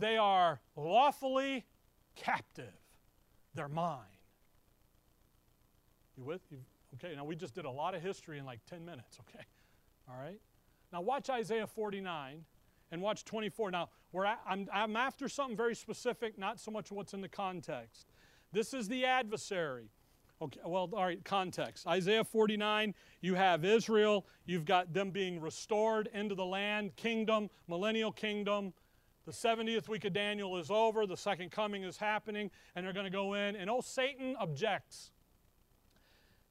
They 0.00 0.16
are 0.16 0.60
lawfully 0.76 1.66
captive. 2.16 2.72
They're 3.54 3.68
mine. 3.68 3.98
You 6.16 6.24
with? 6.24 6.40
You, 6.50 6.58
okay, 6.94 7.14
now 7.14 7.24
we 7.24 7.36
just 7.36 7.54
did 7.54 7.66
a 7.66 7.70
lot 7.70 7.94
of 7.94 8.02
history 8.02 8.38
in 8.38 8.46
like 8.46 8.60
10 8.68 8.84
minutes, 8.84 9.18
okay? 9.20 9.44
All 10.08 10.16
right? 10.18 10.40
Now 10.90 11.02
watch 11.02 11.28
Isaiah 11.28 11.66
49 11.66 12.44
and 12.90 13.02
watch 13.02 13.24
24. 13.24 13.70
Now, 13.70 13.90
we're 14.12 14.24
at, 14.24 14.40
I'm, 14.46 14.68
I'm 14.72 14.96
after 14.96 15.28
something 15.28 15.56
very 15.56 15.74
specific, 15.74 16.38
not 16.38 16.58
so 16.58 16.70
much 16.70 16.90
what's 16.90 17.12
in 17.12 17.20
the 17.20 17.28
context. 17.28 18.06
This 18.52 18.74
is 18.74 18.88
the 18.88 19.04
adversary. 19.04 19.90
Okay, 20.42 20.60
well, 20.64 20.88
all 20.94 21.04
right, 21.04 21.22
context. 21.24 21.86
Isaiah 21.86 22.24
49, 22.24 22.94
you 23.20 23.34
have 23.34 23.64
Israel, 23.64 24.26
you've 24.46 24.64
got 24.64 24.94
them 24.94 25.10
being 25.10 25.40
restored 25.40 26.08
into 26.14 26.34
the 26.34 26.46
land, 26.46 26.96
kingdom, 26.96 27.50
millennial 27.68 28.10
kingdom. 28.10 28.72
The 29.30 29.48
70th 29.48 29.88
week 29.88 30.04
of 30.06 30.12
Daniel 30.12 30.58
is 30.58 30.72
over, 30.72 31.06
the 31.06 31.16
second 31.16 31.52
coming 31.52 31.84
is 31.84 31.96
happening, 31.96 32.50
and 32.74 32.84
they're 32.84 32.92
going 32.92 33.04
to 33.04 33.12
go 33.12 33.34
in. 33.34 33.54
And 33.54 33.70
oh, 33.70 33.80
Satan 33.80 34.34
objects. 34.40 35.12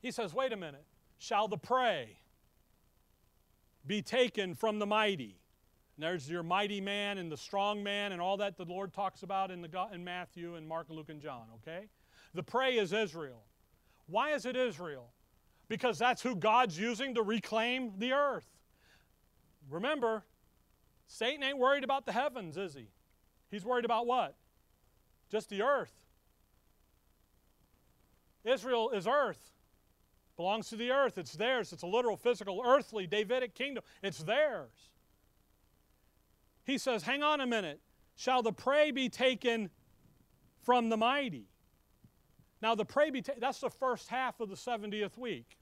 He 0.01 0.11
says, 0.11 0.33
Wait 0.33 0.53
a 0.53 0.55
minute. 0.55 0.85
Shall 1.17 1.49
the 1.49 1.57
prey 1.57 2.19
be 3.85 4.01
taken 4.01 4.55
from 4.55 4.79
the 4.79 4.85
mighty? 4.85 5.41
And 5.97 6.03
there's 6.05 6.29
your 6.29 6.41
mighty 6.41 6.79
man 6.79 7.17
and 7.17 7.29
the 7.29 7.35
strong 7.35 7.83
man 7.83 8.13
and 8.13 8.21
all 8.21 8.37
that 8.37 8.55
the 8.55 8.63
Lord 8.63 8.93
talks 8.93 9.23
about 9.23 9.51
in, 9.51 9.61
the, 9.61 9.87
in 9.93 10.05
Matthew 10.05 10.55
and 10.55 10.65
Mark, 10.65 10.85
Luke, 10.87 11.09
and 11.09 11.19
John, 11.19 11.47
okay? 11.55 11.89
The 12.33 12.43
prey 12.43 12.77
is 12.77 12.93
Israel. 12.93 13.43
Why 14.07 14.31
is 14.31 14.45
it 14.45 14.55
Israel? 14.55 15.09
Because 15.67 15.99
that's 15.99 16.21
who 16.21 16.33
God's 16.33 16.79
using 16.79 17.15
to 17.15 17.23
reclaim 17.23 17.91
the 17.97 18.13
earth. 18.13 18.47
Remember, 19.69 20.23
Satan 21.09 21.43
ain't 21.43 21.57
worried 21.57 21.83
about 21.83 22.05
the 22.05 22.11
heavens, 22.11 22.55
is 22.55 22.75
he? 22.75 22.87
He's 23.49 23.65
worried 23.65 23.83
about 23.83 24.05
what? 24.05 24.35
Just 25.29 25.49
the 25.49 25.63
earth. 25.63 26.05
Israel 28.45 28.91
is 28.91 29.07
earth. 29.07 29.51
Belongs 30.37 30.69
to 30.69 30.75
the 30.75 30.91
earth. 30.91 31.17
It's 31.17 31.33
theirs. 31.33 31.73
It's 31.73 31.81
a 31.81 31.87
literal, 31.87 32.15
physical, 32.15 32.61
earthly, 32.65 33.07
Davidic 33.07 33.55
kingdom. 33.55 33.83
It's 34.03 34.19
theirs. 34.19 34.71
He 36.63 36.77
says, 36.77 37.03
Hang 37.03 37.23
on 37.23 37.41
a 37.41 37.47
minute. 37.47 37.81
Shall 38.15 38.43
the 38.43 38.53
prey 38.53 38.91
be 38.91 39.09
taken 39.09 39.71
from 40.61 40.89
the 40.89 40.97
mighty? 40.97 41.47
Now, 42.61 42.75
the 42.75 42.85
prey 42.85 43.09
be 43.09 43.21
taken, 43.21 43.41
that's 43.41 43.59
the 43.59 43.69
first 43.69 44.09
half 44.09 44.39
of 44.39 44.49
the 44.49 44.55
70th 44.55 45.17
week. 45.17 45.57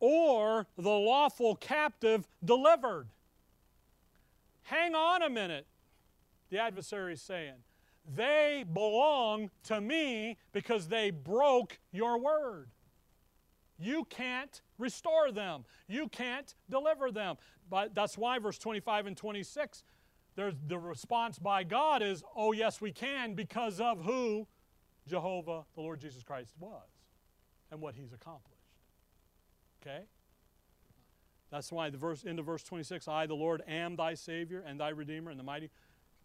Or 0.00 0.66
the 0.76 0.90
lawful 0.90 1.54
captive 1.54 2.26
delivered. 2.44 3.08
Hang 4.68 4.94
on 4.94 5.22
a 5.22 5.30
minute, 5.30 5.66
the 6.50 6.58
adversary 6.58 7.14
is 7.14 7.22
saying. 7.22 7.54
They 8.14 8.66
belong 8.70 9.50
to 9.64 9.80
me 9.80 10.36
because 10.52 10.88
they 10.88 11.10
broke 11.10 11.78
your 11.90 12.18
word. 12.18 12.68
You 13.78 14.04
can't 14.10 14.60
restore 14.76 15.32
them. 15.32 15.64
You 15.86 16.08
can't 16.08 16.54
deliver 16.68 17.10
them. 17.10 17.36
But 17.70 17.94
that's 17.94 18.18
why 18.18 18.38
verse 18.40 18.58
25 18.58 19.06
and 19.06 19.16
26, 19.16 19.84
there's 20.36 20.54
the 20.66 20.78
response 20.78 21.38
by 21.38 21.64
God 21.64 22.02
is, 22.02 22.22
oh 22.36 22.52
yes, 22.52 22.78
we 22.78 22.92
can 22.92 23.32
because 23.32 23.80
of 23.80 24.04
who 24.04 24.46
Jehovah, 25.06 25.64
the 25.76 25.80
Lord 25.80 25.98
Jesus 25.98 26.22
Christ, 26.22 26.52
was 26.60 26.90
and 27.70 27.80
what 27.80 27.94
he's 27.94 28.12
accomplished. 28.12 28.68
Okay? 29.80 30.04
That's 31.50 31.72
why 31.72 31.90
the 31.90 31.96
verse 31.96 32.24
into 32.24 32.42
verse 32.42 32.62
26, 32.62 33.08
I, 33.08 33.26
the 33.26 33.34
Lord, 33.34 33.62
am 33.66 33.96
thy 33.96 34.14
Savior 34.14 34.62
and 34.66 34.78
thy 34.78 34.90
Redeemer 34.90 35.30
and 35.30 35.40
the 35.40 35.44
mighty. 35.44 35.70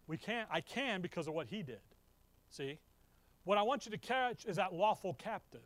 We 0.07 0.17
can't, 0.17 0.47
I 0.51 0.61
can 0.61 1.01
because 1.01 1.27
of 1.27 1.33
what 1.33 1.47
he 1.47 1.63
did. 1.63 1.79
See? 2.49 2.79
What 3.45 3.57
I 3.57 3.61
want 3.61 3.85
you 3.85 3.91
to 3.91 3.97
catch 3.97 4.45
is 4.45 4.57
that 4.57 4.73
lawful 4.73 5.13
captive. 5.13 5.61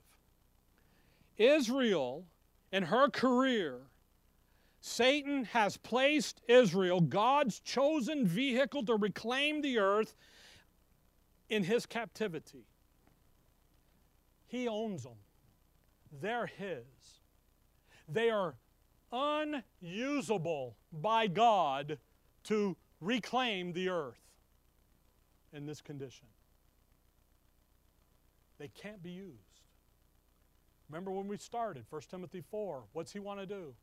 Israel, 1.38 2.26
in 2.72 2.84
her 2.84 3.10
career, 3.10 3.80
Satan 4.82 5.46
has 5.46 5.78
placed 5.78 6.42
Israel, 6.48 7.02
God's 7.02 7.60
chosen 7.60 8.26
vehicle 8.26 8.86
to 8.86 8.96
reclaim 8.96 9.62
the 9.62 9.80
earth, 9.80 10.16
in 11.50 11.64
his 11.64 11.86
captivity. 11.86 12.66
He 14.48 14.68
owns 14.68 15.04
them. 15.04 15.18
They're 16.22 16.46
his. 16.46 16.84
They 18.08 18.30
are 18.30 18.56
unusable 19.12 20.76
by 20.92 21.28
God 21.28 21.98
to 22.46 22.76
reclaim 23.02 23.74
the 23.74 23.90
earth 23.90 24.20
in 25.54 25.66
this 25.66 25.82
condition. 25.82 26.28
they 28.60 28.68
can't 28.70 29.04
be 29.04 29.12
used. 29.12 29.62
Remember 30.90 31.12
when 31.12 31.28
we 31.28 31.38
started, 31.38 31.86
1 31.90 32.02
Timothy 32.10 32.42
4, 32.50 32.84
what's 32.94 33.12
he 33.12 33.20
want 33.20 33.40
to 33.40 33.46
do? 33.46 33.74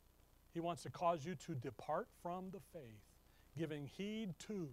He 0.53 0.59
wants 0.59 0.83
to 0.83 0.89
cause 0.89 1.25
you 1.25 1.35
to 1.35 1.53
depart 1.53 2.07
from 2.21 2.49
the 2.51 2.59
faith, 2.73 3.01
giving 3.57 3.85
heed 3.85 4.33
to 4.47 4.69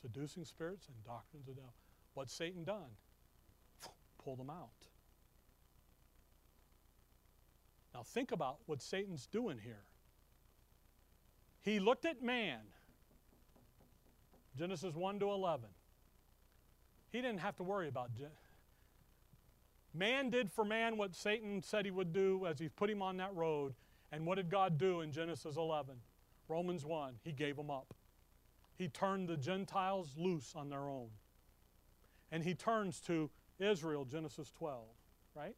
seducing 0.00 0.44
spirits 0.44 0.88
and 0.88 0.96
doctrines 1.04 1.48
of 1.48 1.56
devil. 1.56 1.74
What's 2.14 2.32
Satan 2.32 2.64
done? 2.64 2.96
Pull 4.22 4.36
them 4.36 4.50
out. 4.50 4.70
Now 7.94 8.02
think 8.02 8.32
about 8.32 8.58
what 8.66 8.82
Satan's 8.82 9.26
doing 9.26 9.58
here. 9.62 9.84
He 11.62 11.78
looked 11.78 12.04
at 12.04 12.22
man, 12.22 12.58
Genesis 14.58 14.94
1 14.94 15.20
to 15.20 15.30
11. 15.30 15.68
He 17.10 17.22
didn't 17.22 17.38
have 17.38 17.56
to 17.56 17.62
worry 17.62 17.88
about. 17.88 18.10
Man 19.94 20.28
did 20.28 20.50
for 20.50 20.64
man 20.64 20.96
what 20.96 21.14
Satan 21.14 21.62
said 21.62 21.84
he 21.84 21.92
would 21.92 22.12
do 22.12 22.44
as 22.46 22.58
he 22.58 22.68
put 22.68 22.90
him 22.90 23.00
on 23.00 23.16
that 23.18 23.34
road. 23.34 23.74
And 24.10 24.26
what 24.26 24.34
did 24.34 24.50
God 24.50 24.76
do 24.76 25.00
in 25.00 25.12
Genesis 25.12 25.56
11? 25.56 25.94
Romans 26.48 26.84
1, 26.84 27.14
he 27.22 27.32
gave 27.32 27.56
them 27.56 27.70
up. 27.70 27.94
He 28.76 28.88
turned 28.88 29.28
the 29.28 29.36
Gentiles 29.36 30.14
loose 30.16 30.52
on 30.56 30.68
their 30.68 30.88
own. 30.88 31.08
And 32.32 32.42
he 32.42 32.54
turns 32.54 33.00
to 33.02 33.30
Israel, 33.60 34.04
Genesis 34.04 34.50
12, 34.58 34.84
right? 35.36 35.54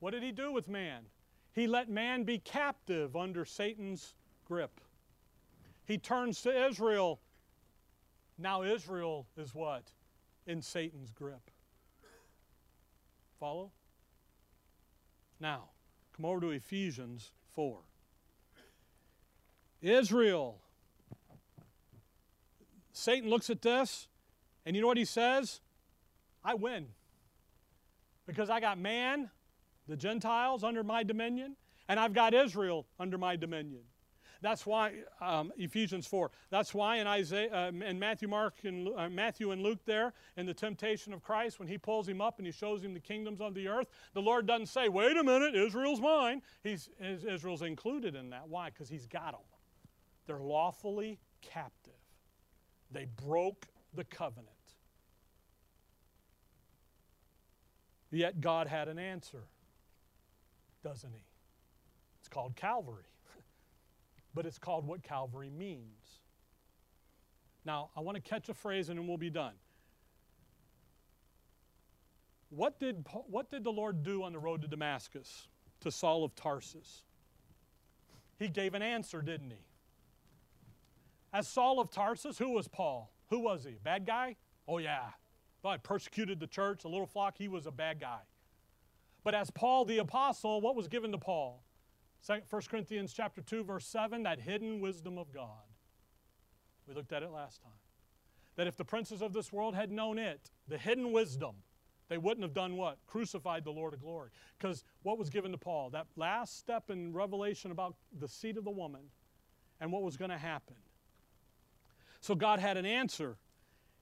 What 0.00 0.12
did 0.12 0.22
he 0.22 0.32
do 0.32 0.52
with 0.52 0.68
man? 0.68 1.02
He 1.52 1.66
let 1.66 1.88
man 1.88 2.24
be 2.24 2.38
captive 2.38 3.16
under 3.16 3.44
Satan's 3.44 4.14
grip. 4.44 4.80
He 5.84 5.98
turns 5.98 6.42
to 6.42 6.66
Israel. 6.66 7.20
Now 8.38 8.62
Israel 8.62 9.26
is 9.36 9.54
what? 9.54 9.90
In 10.46 10.62
Satan's 10.62 11.10
grip. 11.10 11.50
Follow? 13.40 13.72
Now, 15.40 15.70
come 16.16 16.26
over 16.26 16.40
to 16.40 16.50
Ephesians 16.50 17.32
4. 17.54 17.78
Israel. 19.80 20.60
Satan 22.92 23.30
looks 23.30 23.48
at 23.48 23.62
this, 23.62 24.08
and 24.66 24.74
you 24.74 24.82
know 24.82 24.88
what 24.88 24.96
he 24.96 25.04
says? 25.04 25.60
I 26.44 26.54
win. 26.54 26.86
Because 28.26 28.50
I 28.50 28.60
got 28.60 28.78
man, 28.78 29.30
the 29.88 29.96
Gentiles, 29.96 30.62
under 30.62 30.84
my 30.84 31.02
dominion, 31.02 31.56
and 31.88 31.98
I've 31.98 32.12
got 32.12 32.34
Israel 32.34 32.86
under 32.98 33.18
my 33.18 33.36
dominion. 33.36 33.82
That's 34.40 34.64
why 34.64 34.92
um, 35.20 35.52
Ephesians 35.56 36.06
4. 36.06 36.30
That's 36.50 36.72
why 36.72 36.98
in 36.98 37.06
Isaiah, 37.06 37.52
uh, 37.52 37.72
Matthew, 37.72 38.28
Mark, 38.28 38.54
and 38.62 38.88
uh, 38.96 39.08
Matthew 39.08 39.50
and 39.50 39.62
Luke 39.62 39.80
there 39.84 40.12
in 40.36 40.46
the 40.46 40.54
temptation 40.54 41.12
of 41.12 41.22
Christ, 41.22 41.58
when 41.58 41.66
he 41.66 41.76
pulls 41.76 42.08
him 42.08 42.20
up 42.20 42.38
and 42.38 42.46
he 42.46 42.52
shows 42.52 42.82
him 42.82 42.94
the 42.94 43.00
kingdoms 43.00 43.40
of 43.40 43.54
the 43.54 43.66
earth, 43.66 43.88
the 44.14 44.22
Lord 44.22 44.46
doesn't 44.46 44.66
say, 44.66 44.88
"Wait 44.88 45.16
a 45.16 45.24
minute, 45.24 45.56
Israel's 45.56 46.00
mine." 46.00 46.42
He's 46.62 46.88
Israel's 47.00 47.62
included 47.62 48.14
in 48.14 48.30
that. 48.30 48.48
Why? 48.48 48.70
Because 48.70 48.88
he's 48.88 49.06
got 49.06 49.32
them. 49.32 49.40
They're 50.26 50.38
lawfully 50.38 51.18
captive. 51.40 51.94
They 52.92 53.06
broke 53.26 53.66
the 53.94 54.04
covenant. 54.04 54.52
Yet 58.10 58.40
God 58.40 58.68
had 58.68 58.88
an 58.88 58.98
answer, 58.98 59.44
doesn't 60.82 61.12
he? 61.12 61.24
It's 62.20 62.28
called 62.28 62.56
Calvary 62.56 63.04
but 64.34 64.46
it's 64.46 64.58
called 64.58 64.86
what 64.86 65.02
Calvary 65.02 65.50
means. 65.50 66.20
Now, 67.64 67.90
I 67.96 68.00
want 68.00 68.16
to 68.16 68.22
catch 68.22 68.48
a 68.48 68.54
phrase 68.54 68.88
and 68.88 68.98
then 68.98 69.06
we'll 69.06 69.18
be 69.18 69.30
done. 69.30 69.54
What 72.50 72.78
did, 72.80 73.04
what 73.26 73.50
did 73.50 73.62
the 73.62 73.72
Lord 73.72 74.02
do 74.02 74.22
on 74.22 74.32
the 74.32 74.38
road 74.38 74.62
to 74.62 74.68
Damascus 74.68 75.48
to 75.80 75.90
Saul 75.90 76.24
of 76.24 76.34
Tarsus? 76.34 77.02
He 78.38 78.48
gave 78.48 78.74
an 78.74 78.82
answer, 78.82 79.20
didn't 79.20 79.50
he? 79.50 79.66
As 81.32 81.46
Saul 81.46 81.78
of 81.78 81.90
Tarsus, 81.90 82.38
who 82.38 82.52
was 82.52 82.68
Paul? 82.68 83.12
Who 83.28 83.40
was 83.40 83.64
he? 83.64 83.76
Bad 83.82 84.06
guy? 84.06 84.36
Oh, 84.66 84.78
yeah. 84.78 85.10
I 85.64 85.76
persecuted 85.76 86.40
the 86.40 86.46
church, 86.46 86.82
the 86.82 86.88
little 86.88 87.06
flock, 87.06 87.36
he 87.36 87.48
was 87.48 87.66
a 87.66 87.70
bad 87.70 88.00
guy. 88.00 88.20
But 89.28 89.34
as 89.34 89.50
Paul 89.50 89.84
the 89.84 89.98
apostle, 89.98 90.62
what 90.62 90.74
was 90.74 90.88
given 90.88 91.12
to 91.12 91.18
Paul? 91.18 91.62
1 92.24 92.40
Corinthians 92.70 93.12
chapter 93.12 93.42
2 93.42 93.62
verse 93.62 93.84
7 93.84 94.22
that 94.22 94.40
hidden 94.40 94.80
wisdom 94.80 95.18
of 95.18 95.34
God. 95.34 95.68
We 96.86 96.94
looked 96.94 97.12
at 97.12 97.22
it 97.22 97.30
last 97.30 97.60
time. 97.60 97.76
That 98.56 98.66
if 98.66 98.78
the 98.78 98.86
princes 98.86 99.20
of 99.20 99.34
this 99.34 99.52
world 99.52 99.74
had 99.74 99.92
known 99.92 100.18
it, 100.18 100.50
the 100.66 100.78
hidden 100.78 101.12
wisdom, 101.12 101.56
they 102.08 102.16
wouldn't 102.16 102.42
have 102.42 102.54
done 102.54 102.78
what? 102.78 102.96
Crucified 103.06 103.64
the 103.64 103.70
Lord 103.70 103.92
of 103.92 104.00
glory. 104.00 104.30
Because 104.58 104.82
what 105.02 105.18
was 105.18 105.28
given 105.28 105.52
to 105.52 105.58
Paul? 105.58 105.90
That 105.90 106.06
last 106.16 106.58
step 106.58 106.88
in 106.88 107.12
Revelation 107.12 107.70
about 107.70 107.96
the 108.18 108.28
seed 108.28 108.56
of 108.56 108.64
the 108.64 108.70
woman 108.70 109.10
and 109.78 109.92
what 109.92 110.00
was 110.00 110.16
going 110.16 110.30
to 110.30 110.38
happen. 110.38 110.76
So 112.22 112.34
God 112.34 112.60
had 112.60 112.78
an 112.78 112.86
answer. 112.86 113.36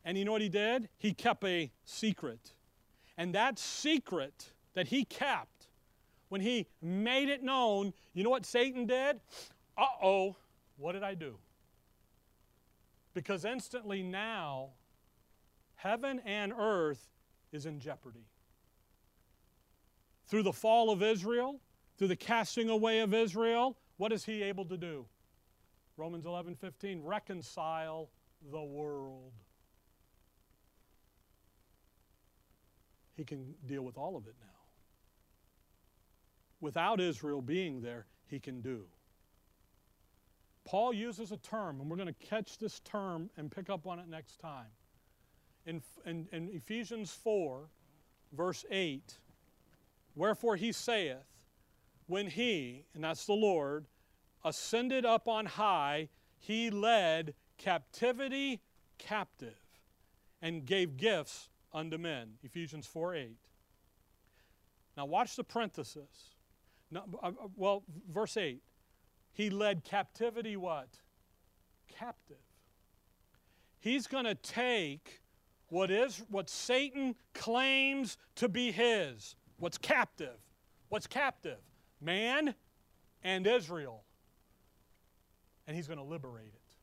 And 0.05 0.17
you 0.17 0.25
know 0.25 0.31
what 0.31 0.41
he 0.41 0.49
did? 0.49 0.89
He 0.97 1.13
kept 1.13 1.43
a 1.43 1.73
secret. 1.85 2.53
And 3.19 3.35
that 3.35 3.59
secret 3.59 4.53
that 4.77 4.87
he 4.89 5.05
kept 5.05 5.69
when 6.29 6.41
he 6.41 6.69
made 6.81 7.29
it 7.29 7.43
known, 7.43 7.93
you 8.13 8.23
know 8.23 8.31
what 8.31 8.47
Satan 8.47 8.87
did? 8.87 9.19
Uh 9.77 9.87
oh, 10.03 10.37
what 10.77 10.93
did 10.93 11.03
I 11.03 11.15
do? 11.15 11.39
Because 13.15 13.45
instantly 13.45 14.03
now, 14.03 14.69
heaven 15.77 16.21
and 16.27 16.53
earth 16.57 17.09
is 17.53 17.65
in 17.65 17.81
jeopardy. 17.81 18.27
Through 20.27 20.43
the 20.43 20.53
fall 20.53 20.91
of 20.91 21.03
Israel, 21.03 21.61
through 21.97 22.09
the 22.09 22.17
casting 22.17 22.69
away 22.69 23.01
of 23.01 23.15
Israel, 23.15 23.79
what 23.97 24.13
is 24.13 24.25
he 24.25 24.43
able 24.43 24.67
to 24.67 24.77
do? 24.77 25.07
Romans 25.97 26.27
11 26.27 26.55
15, 26.55 27.03
reconcile 27.03 28.11
the 28.53 28.63
world. 28.63 29.33
He 33.17 33.25
can 33.25 33.55
deal 33.65 33.83
with 33.83 33.97
all 33.97 34.15
of 34.17 34.27
it 34.27 34.35
now 34.39 34.56
without 36.61 37.01
Israel 37.01 37.43
being 37.43 37.81
there, 37.81 38.07
he 38.27 38.39
can 38.39 38.61
do. 38.61 38.85
Paul 40.65 40.93
uses 40.93 41.31
a 41.31 41.37
term, 41.37 41.81
and 41.81 41.89
we're 41.89 41.97
going 41.97 42.13
to 42.13 42.27
catch 42.27 42.59
this 42.59 42.81
term 42.81 43.31
and 43.37 43.51
pick 43.51 43.71
up 43.71 43.87
on 43.87 43.99
it 43.99 44.09
next 44.09 44.41
time. 44.41 44.67
In, 45.65 45.81
in, 46.05 46.27
in 46.33 46.49
Ephesians 46.49 47.13
4, 47.13 47.69
verse 48.33 48.65
8, 48.71 49.19
wherefore 50.17 50.57
he 50.57 50.73
saith, 50.73 51.17
when 52.07 52.27
he, 52.27 52.85
and 52.95 53.05
that's 53.05 53.27
the 53.27 53.33
Lord, 53.33 53.87
ascended 54.45 55.05
up 55.05 55.29
on 55.29 55.47
high, 55.47 56.09
he 56.39 56.71
led 56.71 57.35
captivity 57.59 58.61
captive 58.99 59.59
and 60.43 60.65
gave 60.65 60.97
gifts 60.97 61.49
unto 61.73 61.99
men. 61.99 62.35
Ephesians 62.43 62.87
4 62.87 63.15
8. 63.15 63.37
Now, 64.97 65.07
watch 65.07 65.37
the 65.37 65.45
parenthesis. 65.45 66.36
No, 66.91 67.03
uh, 67.23 67.27
uh, 67.29 67.33
well, 67.57 67.85
verse 68.11 68.37
8. 68.37 68.63
He 69.33 69.51
led 69.51 69.85
captivity 69.85 70.57
what? 70.57 70.89
Captive. 71.89 72.37
He's 73.79 74.07
going 74.07 74.25
to 74.25 74.35
take 74.35 75.23
what 75.69 75.91
is 75.91 76.23
what 76.31 76.49
Satan 76.49 77.15
claims 77.35 78.17
to 78.37 78.49
be 78.49 78.71
his. 78.71 79.37
What's 79.59 79.79
captive? 79.79 80.37
What's 80.89 81.07
captive? 81.07 81.59
Man 82.01 82.55
and 83.23 83.47
Israel. 83.47 84.05
And 85.67 85.77
he's 85.77 85.89
going 85.89 85.99
to 85.99 86.05
liberate 86.05 86.55
it. 86.55 86.77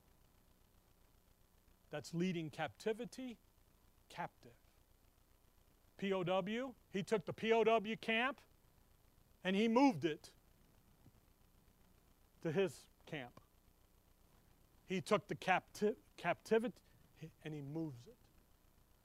That's 1.91 2.13
leading 2.13 2.49
captivity 2.49 3.37
captive. 4.09 4.51
POW, 6.01 6.73
he 6.91 7.03
took 7.03 7.25
the 7.25 7.33
POW 7.33 7.79
camp 8.01 8.41
and 9.43 9.55
he 9.55 9.67
moved 9.67 10.05
it 10.05 10.31
to 12.41 12.51
his 12.51 12.73
camp. 13.05 13.39
He 14.85 15.01
took 15.01 15.27
the 15.27 15.35
capti- 15.35 15.95
captivity 16.17 16.73
and 17.43 17.53
he 17.53 17.61
moves 17.61 18.07
it. 18.07 18.15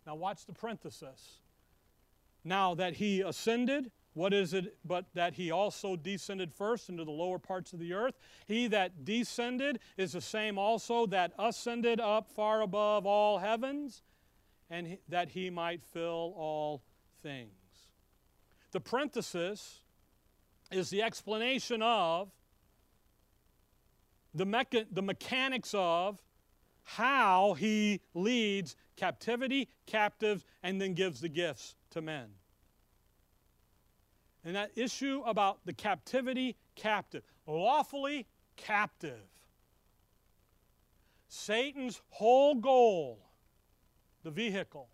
Now, 0.06 0.14
watch 0.14 0.46
the 0.46 0.52
parenthesis. 0.52 1.38
Now 2.44 2.74
that 2.74 2.94
he 2.94 3.20
ascended, 3.20 3.90
what 4.14 4.32
is 4.32 4.54
it 4.54 4.76
but 4.84 5.06
that 5.14 5.34
he 5.34 5.50
also 5.50 5.94
descended 5.94 6.52
first 6.52 6.88
into 6.88 7.04
the 7.04 7.10
lower 7.10 7.38
parts 7.38 7.72
of 7.72 7.78
the 7.78 7.92
earth? 7.92 8.14
He 8.46 8.66
that 8.68 9.04
descended 9.04 9.80
is 9.96 10.12
the 10.12 10.20
same 10.20 10.58
also 10.58 11.06
that 11.06 11.32
ascended 11.38 12.00
up 12.00 12.30
far 12.30 12.62
above 12.62 13.06
all 13.06 13.38
heavens, 13.38 14.02
and 14.70 14.98
that 15.08 15.30
he 15.30 15.50
might 15.50 15.84
fill 15.84 16.34
all 16.36 16.82
things. 17.22 17.52
The 18.72 18.80
parenthesis 18.80 19.82
is 20.70 20.90
the 20.90 21.02
explanation 21.02 21.82
of 21.82 22.30
the, 24.34 24.46
mecha- 24.46 24.86
the 24.90 25.02
mechanics 25.02 25.74
of 25.74 26.22
how 26.82 27.54
he 27.54 28.00
leads 28.14 28.76
captivity, 28.96 29.68
captives, 29.86 30.44
and 30.62 30.80
then 30.80 30.94
gives 30.94 31.20
the 31.20 31.28
gifts 31.28 31.74
to 31.90 32.00
men. 32.00 32.28
And 34.44 34.56
that 34.56 34.70
issue 34.76 35.22
about 35.26 35.58
the 35.66 35.72
captivity, 35.72 36.56
captive, 36.74 37.22
lawfully 37.46 38.26
captive. 38.56 39.20
Satan's 41.28 42.00
whole 42.08 42.54
goal, 42.54 43.18
the 44.22 44.30
vehicle, 44.30 44.88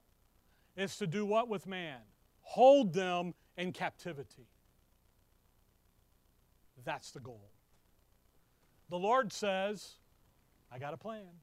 is 0.77 0.97
to 0.97 1.07
do 1.07 1.25
what 1.25 1.49
with 1.49 1.66
man? 1.66 2.01
Hold 2.41 2.93
them 2.93 3.35
in 3.57 3.72
captivity. 3.72 4.49
That's 6.85 7.11
the 7.11 7.20
goal. 7.20 7.51
The 8.91 8.99
Lord 8.99 9.32
says, 9.32 9.95
I 10.70 10.78
got 10.78 10.95
a 10.95 10.97
plan. 10.97 11.41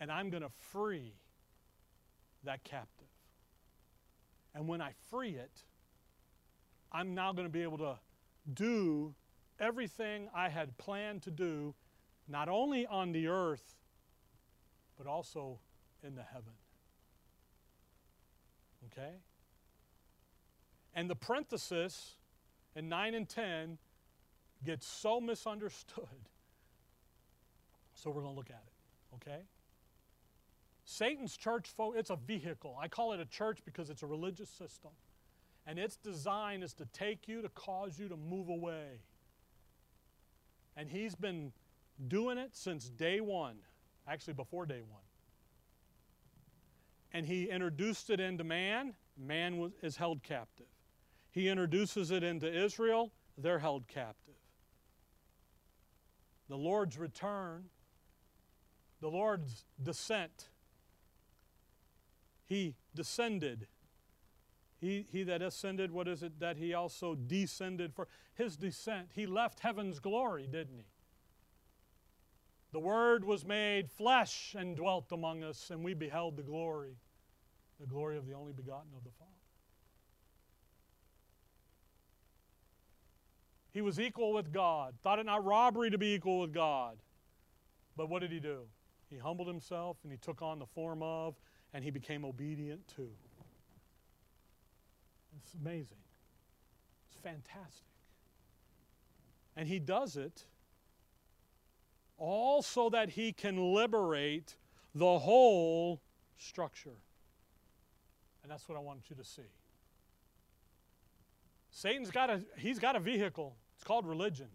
And 0.00 0.12
I'm 0.12 0.30
going 0.30 0.42
to 0.42 0.50
free 0.70 1.14
that 2.44 2.62
captive. 2.62 3.08
And 4.54 4.68
when 4.68 4.80
I 4.80 4.92
free 5.10 5.30
it, 5.30 5.62
I'm 6.92 7.14
now 7.14 7.32
going 7.32 7.46
to 7.46 7.52
be 7.52 7.62
able 7.62 7.78
to 7.78 7.98
do 8.52 9.14
everything 9.58 10.28
I 10.34 10.48
had 10.48 10.78
planned 10.78 11.22
to 11.22 11.30
do, 11.30 11.74
not 12.28 12.48
only 12.48 12.86
on 12.86 13.12
the 13.12 13.26
earth, 13.26 13.74
but 14.96 15.06
also 15.06 15.58
in 16.02 16.14
the 16.14 16.22
heaven. 16.22 16.52
Okay? 18.86 19.16
And 20.94 21.10
the 21.10 21.16
parenthesis 21.16 22.17
in 22.76 22.88
9 22.88 23.14
and 23.14 23.28
10 23.28 23.78
get 24.64 24.82
so 24.82 25.20
misunderstood. 25.20 26.04
So 27.94 28.10
we're 28.10 28.22
going 28.22 28.34
to 28.34 28.38
look 28.38 28.50
at 28.50 28.62
it, 28.64 29.16
okay? 29.16 29.40
Satan's 30.84 31.36
church, 31.36 31.68
it's 31.96 32.10
a 32.10 32.16
vehicle. 32.16 32.78
I 32.80 32.86
call 32.86 33.12
it 33.12 33.18
a 33.18 33.24
church 33.24 33.58
because 33.64 33.90
it's 33.90 34.04
a 34.04 34.06
religious 34.06 34.48
system. 34.48 34.92
And 35.66 35.80
its 35.80 35.96
design 35.96 36.62
is 36.62 36.72
to 36.74 36.86
take 36.92 37.26
you, 37.26 37.42
to 37.42 37.48
cause 37.50 37.98
you 37.98 38.08
to 38.08 38.16
move 38.16 38.48
away. 38.48 39.00
And 40.76 40.88
he's 40.88 41.16
been 41.16 41.52
doing 42.06 42.38
it 42.38 42.56
since 42.56 42.88
day 42.88 43.20
one, 43.20 43.56
actually 44.08 44.34
before 44.34 44.64
day 44.64 44.82
one. 44.88 45.02
And 47.12 47.26
he 47.26 47.50
introduced 47.50 48.10
it 48.10 48.20
into 48.20 48.44
man, 48.44 48.94
man 49.18 49.58
was, 49.58 49.72
is 49.82 49.96
held 49.96 50.22
captive. 50.22 50.66
He 51.38 51.48
introduces 51.48 52.10
it 52.10 52.24
into 52.24 52.52
Israel, 52.52 53.12
they're 53.36 53.60
held 53.60 53.86
captive. 53.86 54.34
The 56.48 56.56
Lord's 56.56 56.98
return, 56.98 57.66
the 59.00 59.08
Lord's 59.08 59.64
descent, 59.80 60.48
he 62.44 62.74
descended. 62.92 63.68
He, 64.80 65.06
he 65.12 65.22
that 65.22 65.40
ascended, 65.40 65.92
what 65.92 66.08
is 66.08 66.24
it 66.24 66.40
that 66.40 66.56
he 66.56 66.74
also 66.74 67.14
descended 67.14 67.94
for? 67.94 68.08
His 68.34 68.56
descent. 68.56 69.10
He 69.14 69.24
left 69.24 69.60
heaven's 69.60 70.00
glory, 70.00 70.48
didn't 70.48 70.78
he? 70.78 70.86
The 72.72 72.80
Word 72.80 73.24
was 73.24 73.44
made 73.44 73.92
flesh 73.92 74.56
and 74.58 74.74
dwelt 74.74 75.12
among 75.12 75.44
us, 75.44 75.70
and 75.70 75.84
we 75.84 75.94
beheld 75.94 76.36
the 76.36 76.42
glory, 76.42 76.96
the 77.78 77.86
glory 77.86 78.16
of 78.16 78.26
the 78.26 78.32
only 78.32 78.52
begotten 78.52 78.90
of 78.96 79.04
the 79.04 79.12
Father. 79.20 79.37
He 83.72 83.80
was 83.82 84.00
equal 84.00 84.32
with 84.32 84.52
God, 84.52 84.94
thought 85.02 85.18
it 85.18 85.26
not 85.26 85.44
robbery 85.44 85.90
to 85.90 85.98
be 85.98 86.14
equal 86.14 86.40
with 86.40 86.52
God. 86.52 86.98
But 87.96 88.08
what 88.08 88.20
did 88.20 88.32
he 88.32 88.40
do? 88.40 88.60
He 89.10 89.18
humbled 89.18 89.48
himself 89.48 89.96
and 90.02 90.12
he 90.12 90.18
took 90.18 90.42
on 90.42 90.58
the 90.58 90.66
form 90.66 91.02
of, 91.02 91.34
and 91.74 91.84
he 91.84 91.90
became 91.90 92.24
obedient 92.24 92.86
to. 92.96 93.08
It's 95.42 95.54
amazing. 95.54 95.98
It's 97.08 97.16
fantastic. 97.22 97.84
And 99.56 99.68
he 99.68 99.78
does 99.78 100.16
it 100.16 100.44
all 102.16 102.62
so 102.62 102.90
that 102.90 103.10
he 103.10 103.32
can 103.32 103.74
liberate 103.74 104.56
the 104.94 105.18
whole 105.18 106.00
structure. 106.36 106.96
And 108.42 108.50
that's 108.50 108.68
what 108.68 108.76
I 108.76 108.80
want 108.80 109.00
you 109.08 109.16
to 109.16 109.24
see. 109.24 109.42
Satan's 111.70 112.10
got 112.10 112.30
a 112.30 112.42
he's 112.56 112.78
got 112.78 112.96
a 112.96 113.00
vehicle. 113.00 113.56
It's 113.74 113.84
called 113.84 114.06
religion. 114.06 114.48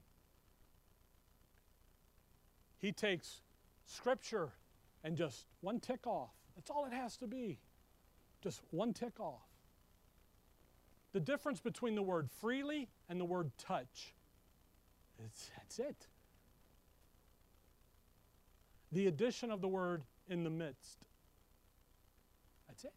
He 2.79 2.91
takes 2.91 3.41
scripture 3.85 4.49
and 5.03 5.15
just 5.15 5.45
one 5.61 5.79
tick 5.79 6.05
off. 6.05 6.31
That's 6.55 6.69
all 6.69 6.85
it 6.85 6.93
has 6.93 7.17
to 7.17 7.27
be. 7.27 7.59
Just 8.41 8.61
one 8.71 8.93
tick 8.93 9.19
off. 9.19 9.47
The 11.13 11.19
difference 11.19 11.61
between 11.61 11.95
the 11.95 12.01
word 12.01 12.29
freely 12.41 12.89
and 13.07 13.19
the 13.19 13.25
word 13.25 13.51
touch. 13.57 14.13
It's, 15.23 15.51
that's 15.55 15.79
it. 15.79 16.07
The 18.91 19.07
addition 19.07 19.51
of 19.51 19.61
the 19.61 19.67
word 19.67 20.03
in 20.27 20.43
the 20.43 20.49
midst. 20.49 21.05
That's 22.67 22.83
it. 22.83 22.93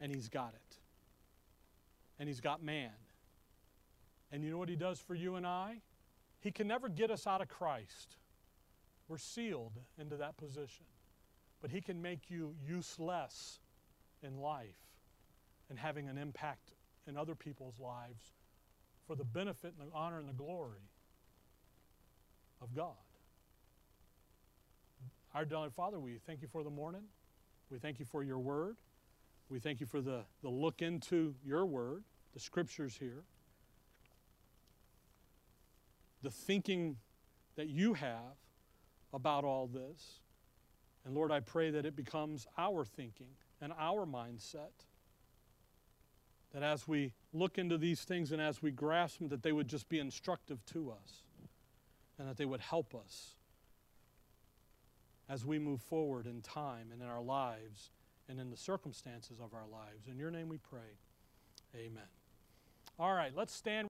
And 0.00 0.12
he's 0.12 0.28
got 0.28 0.54
it. 0.54 0.75
And 2.18 2.28
he's 2.28 2.40
got 2.40 2.62
man. 2.62 2.90
And 4.32 4.42
you 4.42 4.50
know 4.50 4.58
what 4.58 4.68
he 4.68 4.76
does 4.76 4.98
for 4.98 5.14
you 5.14 5.36
and 5.36 5.46
I? 5.46 5.80
He 6.40 6.50
can 6.50 6.66
never 6.66 6.88
get 6.88 7.10
us 7.10 7.26
out 7.26 7.40
of 7.40 7.48
Christ. 7.48 8.16
We're 9.08 9.18
sealed 9.18 9.72
into 9.98 10.16
that 10.16 10.36
position. 10.36 10.86
But 11.60 11.70
he 11.70 11.80
can 11.80 12.02
make 12.02 12.30
you 12.30 12.54
useless 12.66 13.60
in 14.22 14.38
life 14.40 14.78
and 15.70 15.78
having 15.78 16.08
an 16.08 16.18
impact 16.18 16.72
in 17.06 17.16
other 17.16 17.34
people's 17.34 17.78
lives 17.80 18.34
for 19.06 19.14
the 19.14 19.24
benefit 19.24 19.74
and 19.78 19.90
the 19.90 19.94
honor 19.94 20.18
and 20.18 20.28
the 20.28 20.32
glory 20.32 20.90
of 22.60 22.74
God. 22.74 22.94
Our 25.34 25.44
darling 25.44 25.70
Father, 25.70 26.00
we 26.00 26.18
thank 26.26 26.42
you 26.42 26.48
for 26.48 26.64
the 26.64 26.70
morning. 26.70 27.02
We 27.70 27.78
thank 27.78 27.98
you 27.98 28.04
for 28.04 28.22
your 28.22 28.38
word. 28.38 28.76
We 29.48 29.58
thank 29.60 29.80
you 29.80 29.86
for 29.86 30.00
the, 30.00 30.22
the 30.42 30.48
look 30.48 30.82
into 30.82 31.34
your 31.44 31.66
word, 31.66 32.04
the 32.34 32.40
scriptures 32.40 32.96
here, 32.98 33.22
the 36.22 36.30
thinking 36.30 36.96
that 37.54 37.68
you 37.68 37.94
have 37.94 38.36
about 39.12 39.44
all 39.44 39.68
this. 39.68 40.20
And 41.04 41.14
Lord, 41.14 41.30
I 41.30 41.40
pray 41.40 41.70
that 41.70 41.86
it 41.86 41.94
becomes 41.94 42.46
our 42.58 42.84
thinking 42.84 43.28
and 43.60 43.72
our 43.78 44.04
mindset 44.04 44.84
that 46.52 46.62
as 46.62 46.88
we 46.88 47.12
look 47.32 47.58
into 47.58 47.78
these 47.78 48.02
things 48.02 48.32
and 48.32 48.40
as 48.40 48.62
we 48.62 48.70
grasp 48.70 49.18
them, 49.18 49.28
that 49.28 49.42
they 49.42 49.52
would 49.52 49.68
just 49.68 49.88
be 49.88 49.98
instructive 49.98 50.64
to 50.66 50.90
us 50.90 51.22
and 52.18 52.28
that 52.28 52.36
they 52.36 52.44
would 52.44 52.60
help 52.60 52.94
us 52.94 53.36
as 55.28 55.44
we 55.44 55.58
move 55.58 55.80
forward 55.80 56.26
in 56.26 56.40
time 56.40 56.88
and 56.92 57.02
in 57.02 57.08
our 57.08 57.20
lives 57.20 57.90
and 58.28 58.40
in 58.40 58.50
the 58.50 58.56
circumstances 58.56 59.38
of 59.40 59.54
our 59.54 59.66
lives. 59.70 60.06
In 60.10 60.18
your 60.18 60.30
name 60.30 60.48
we 60.48 60.58
pray. 60.58 60.98
Amen. 61.74 62.08
All 62.98 63.12
right, 63.12 63.32
let's 63.36 63.54
stand. 63.54 63.84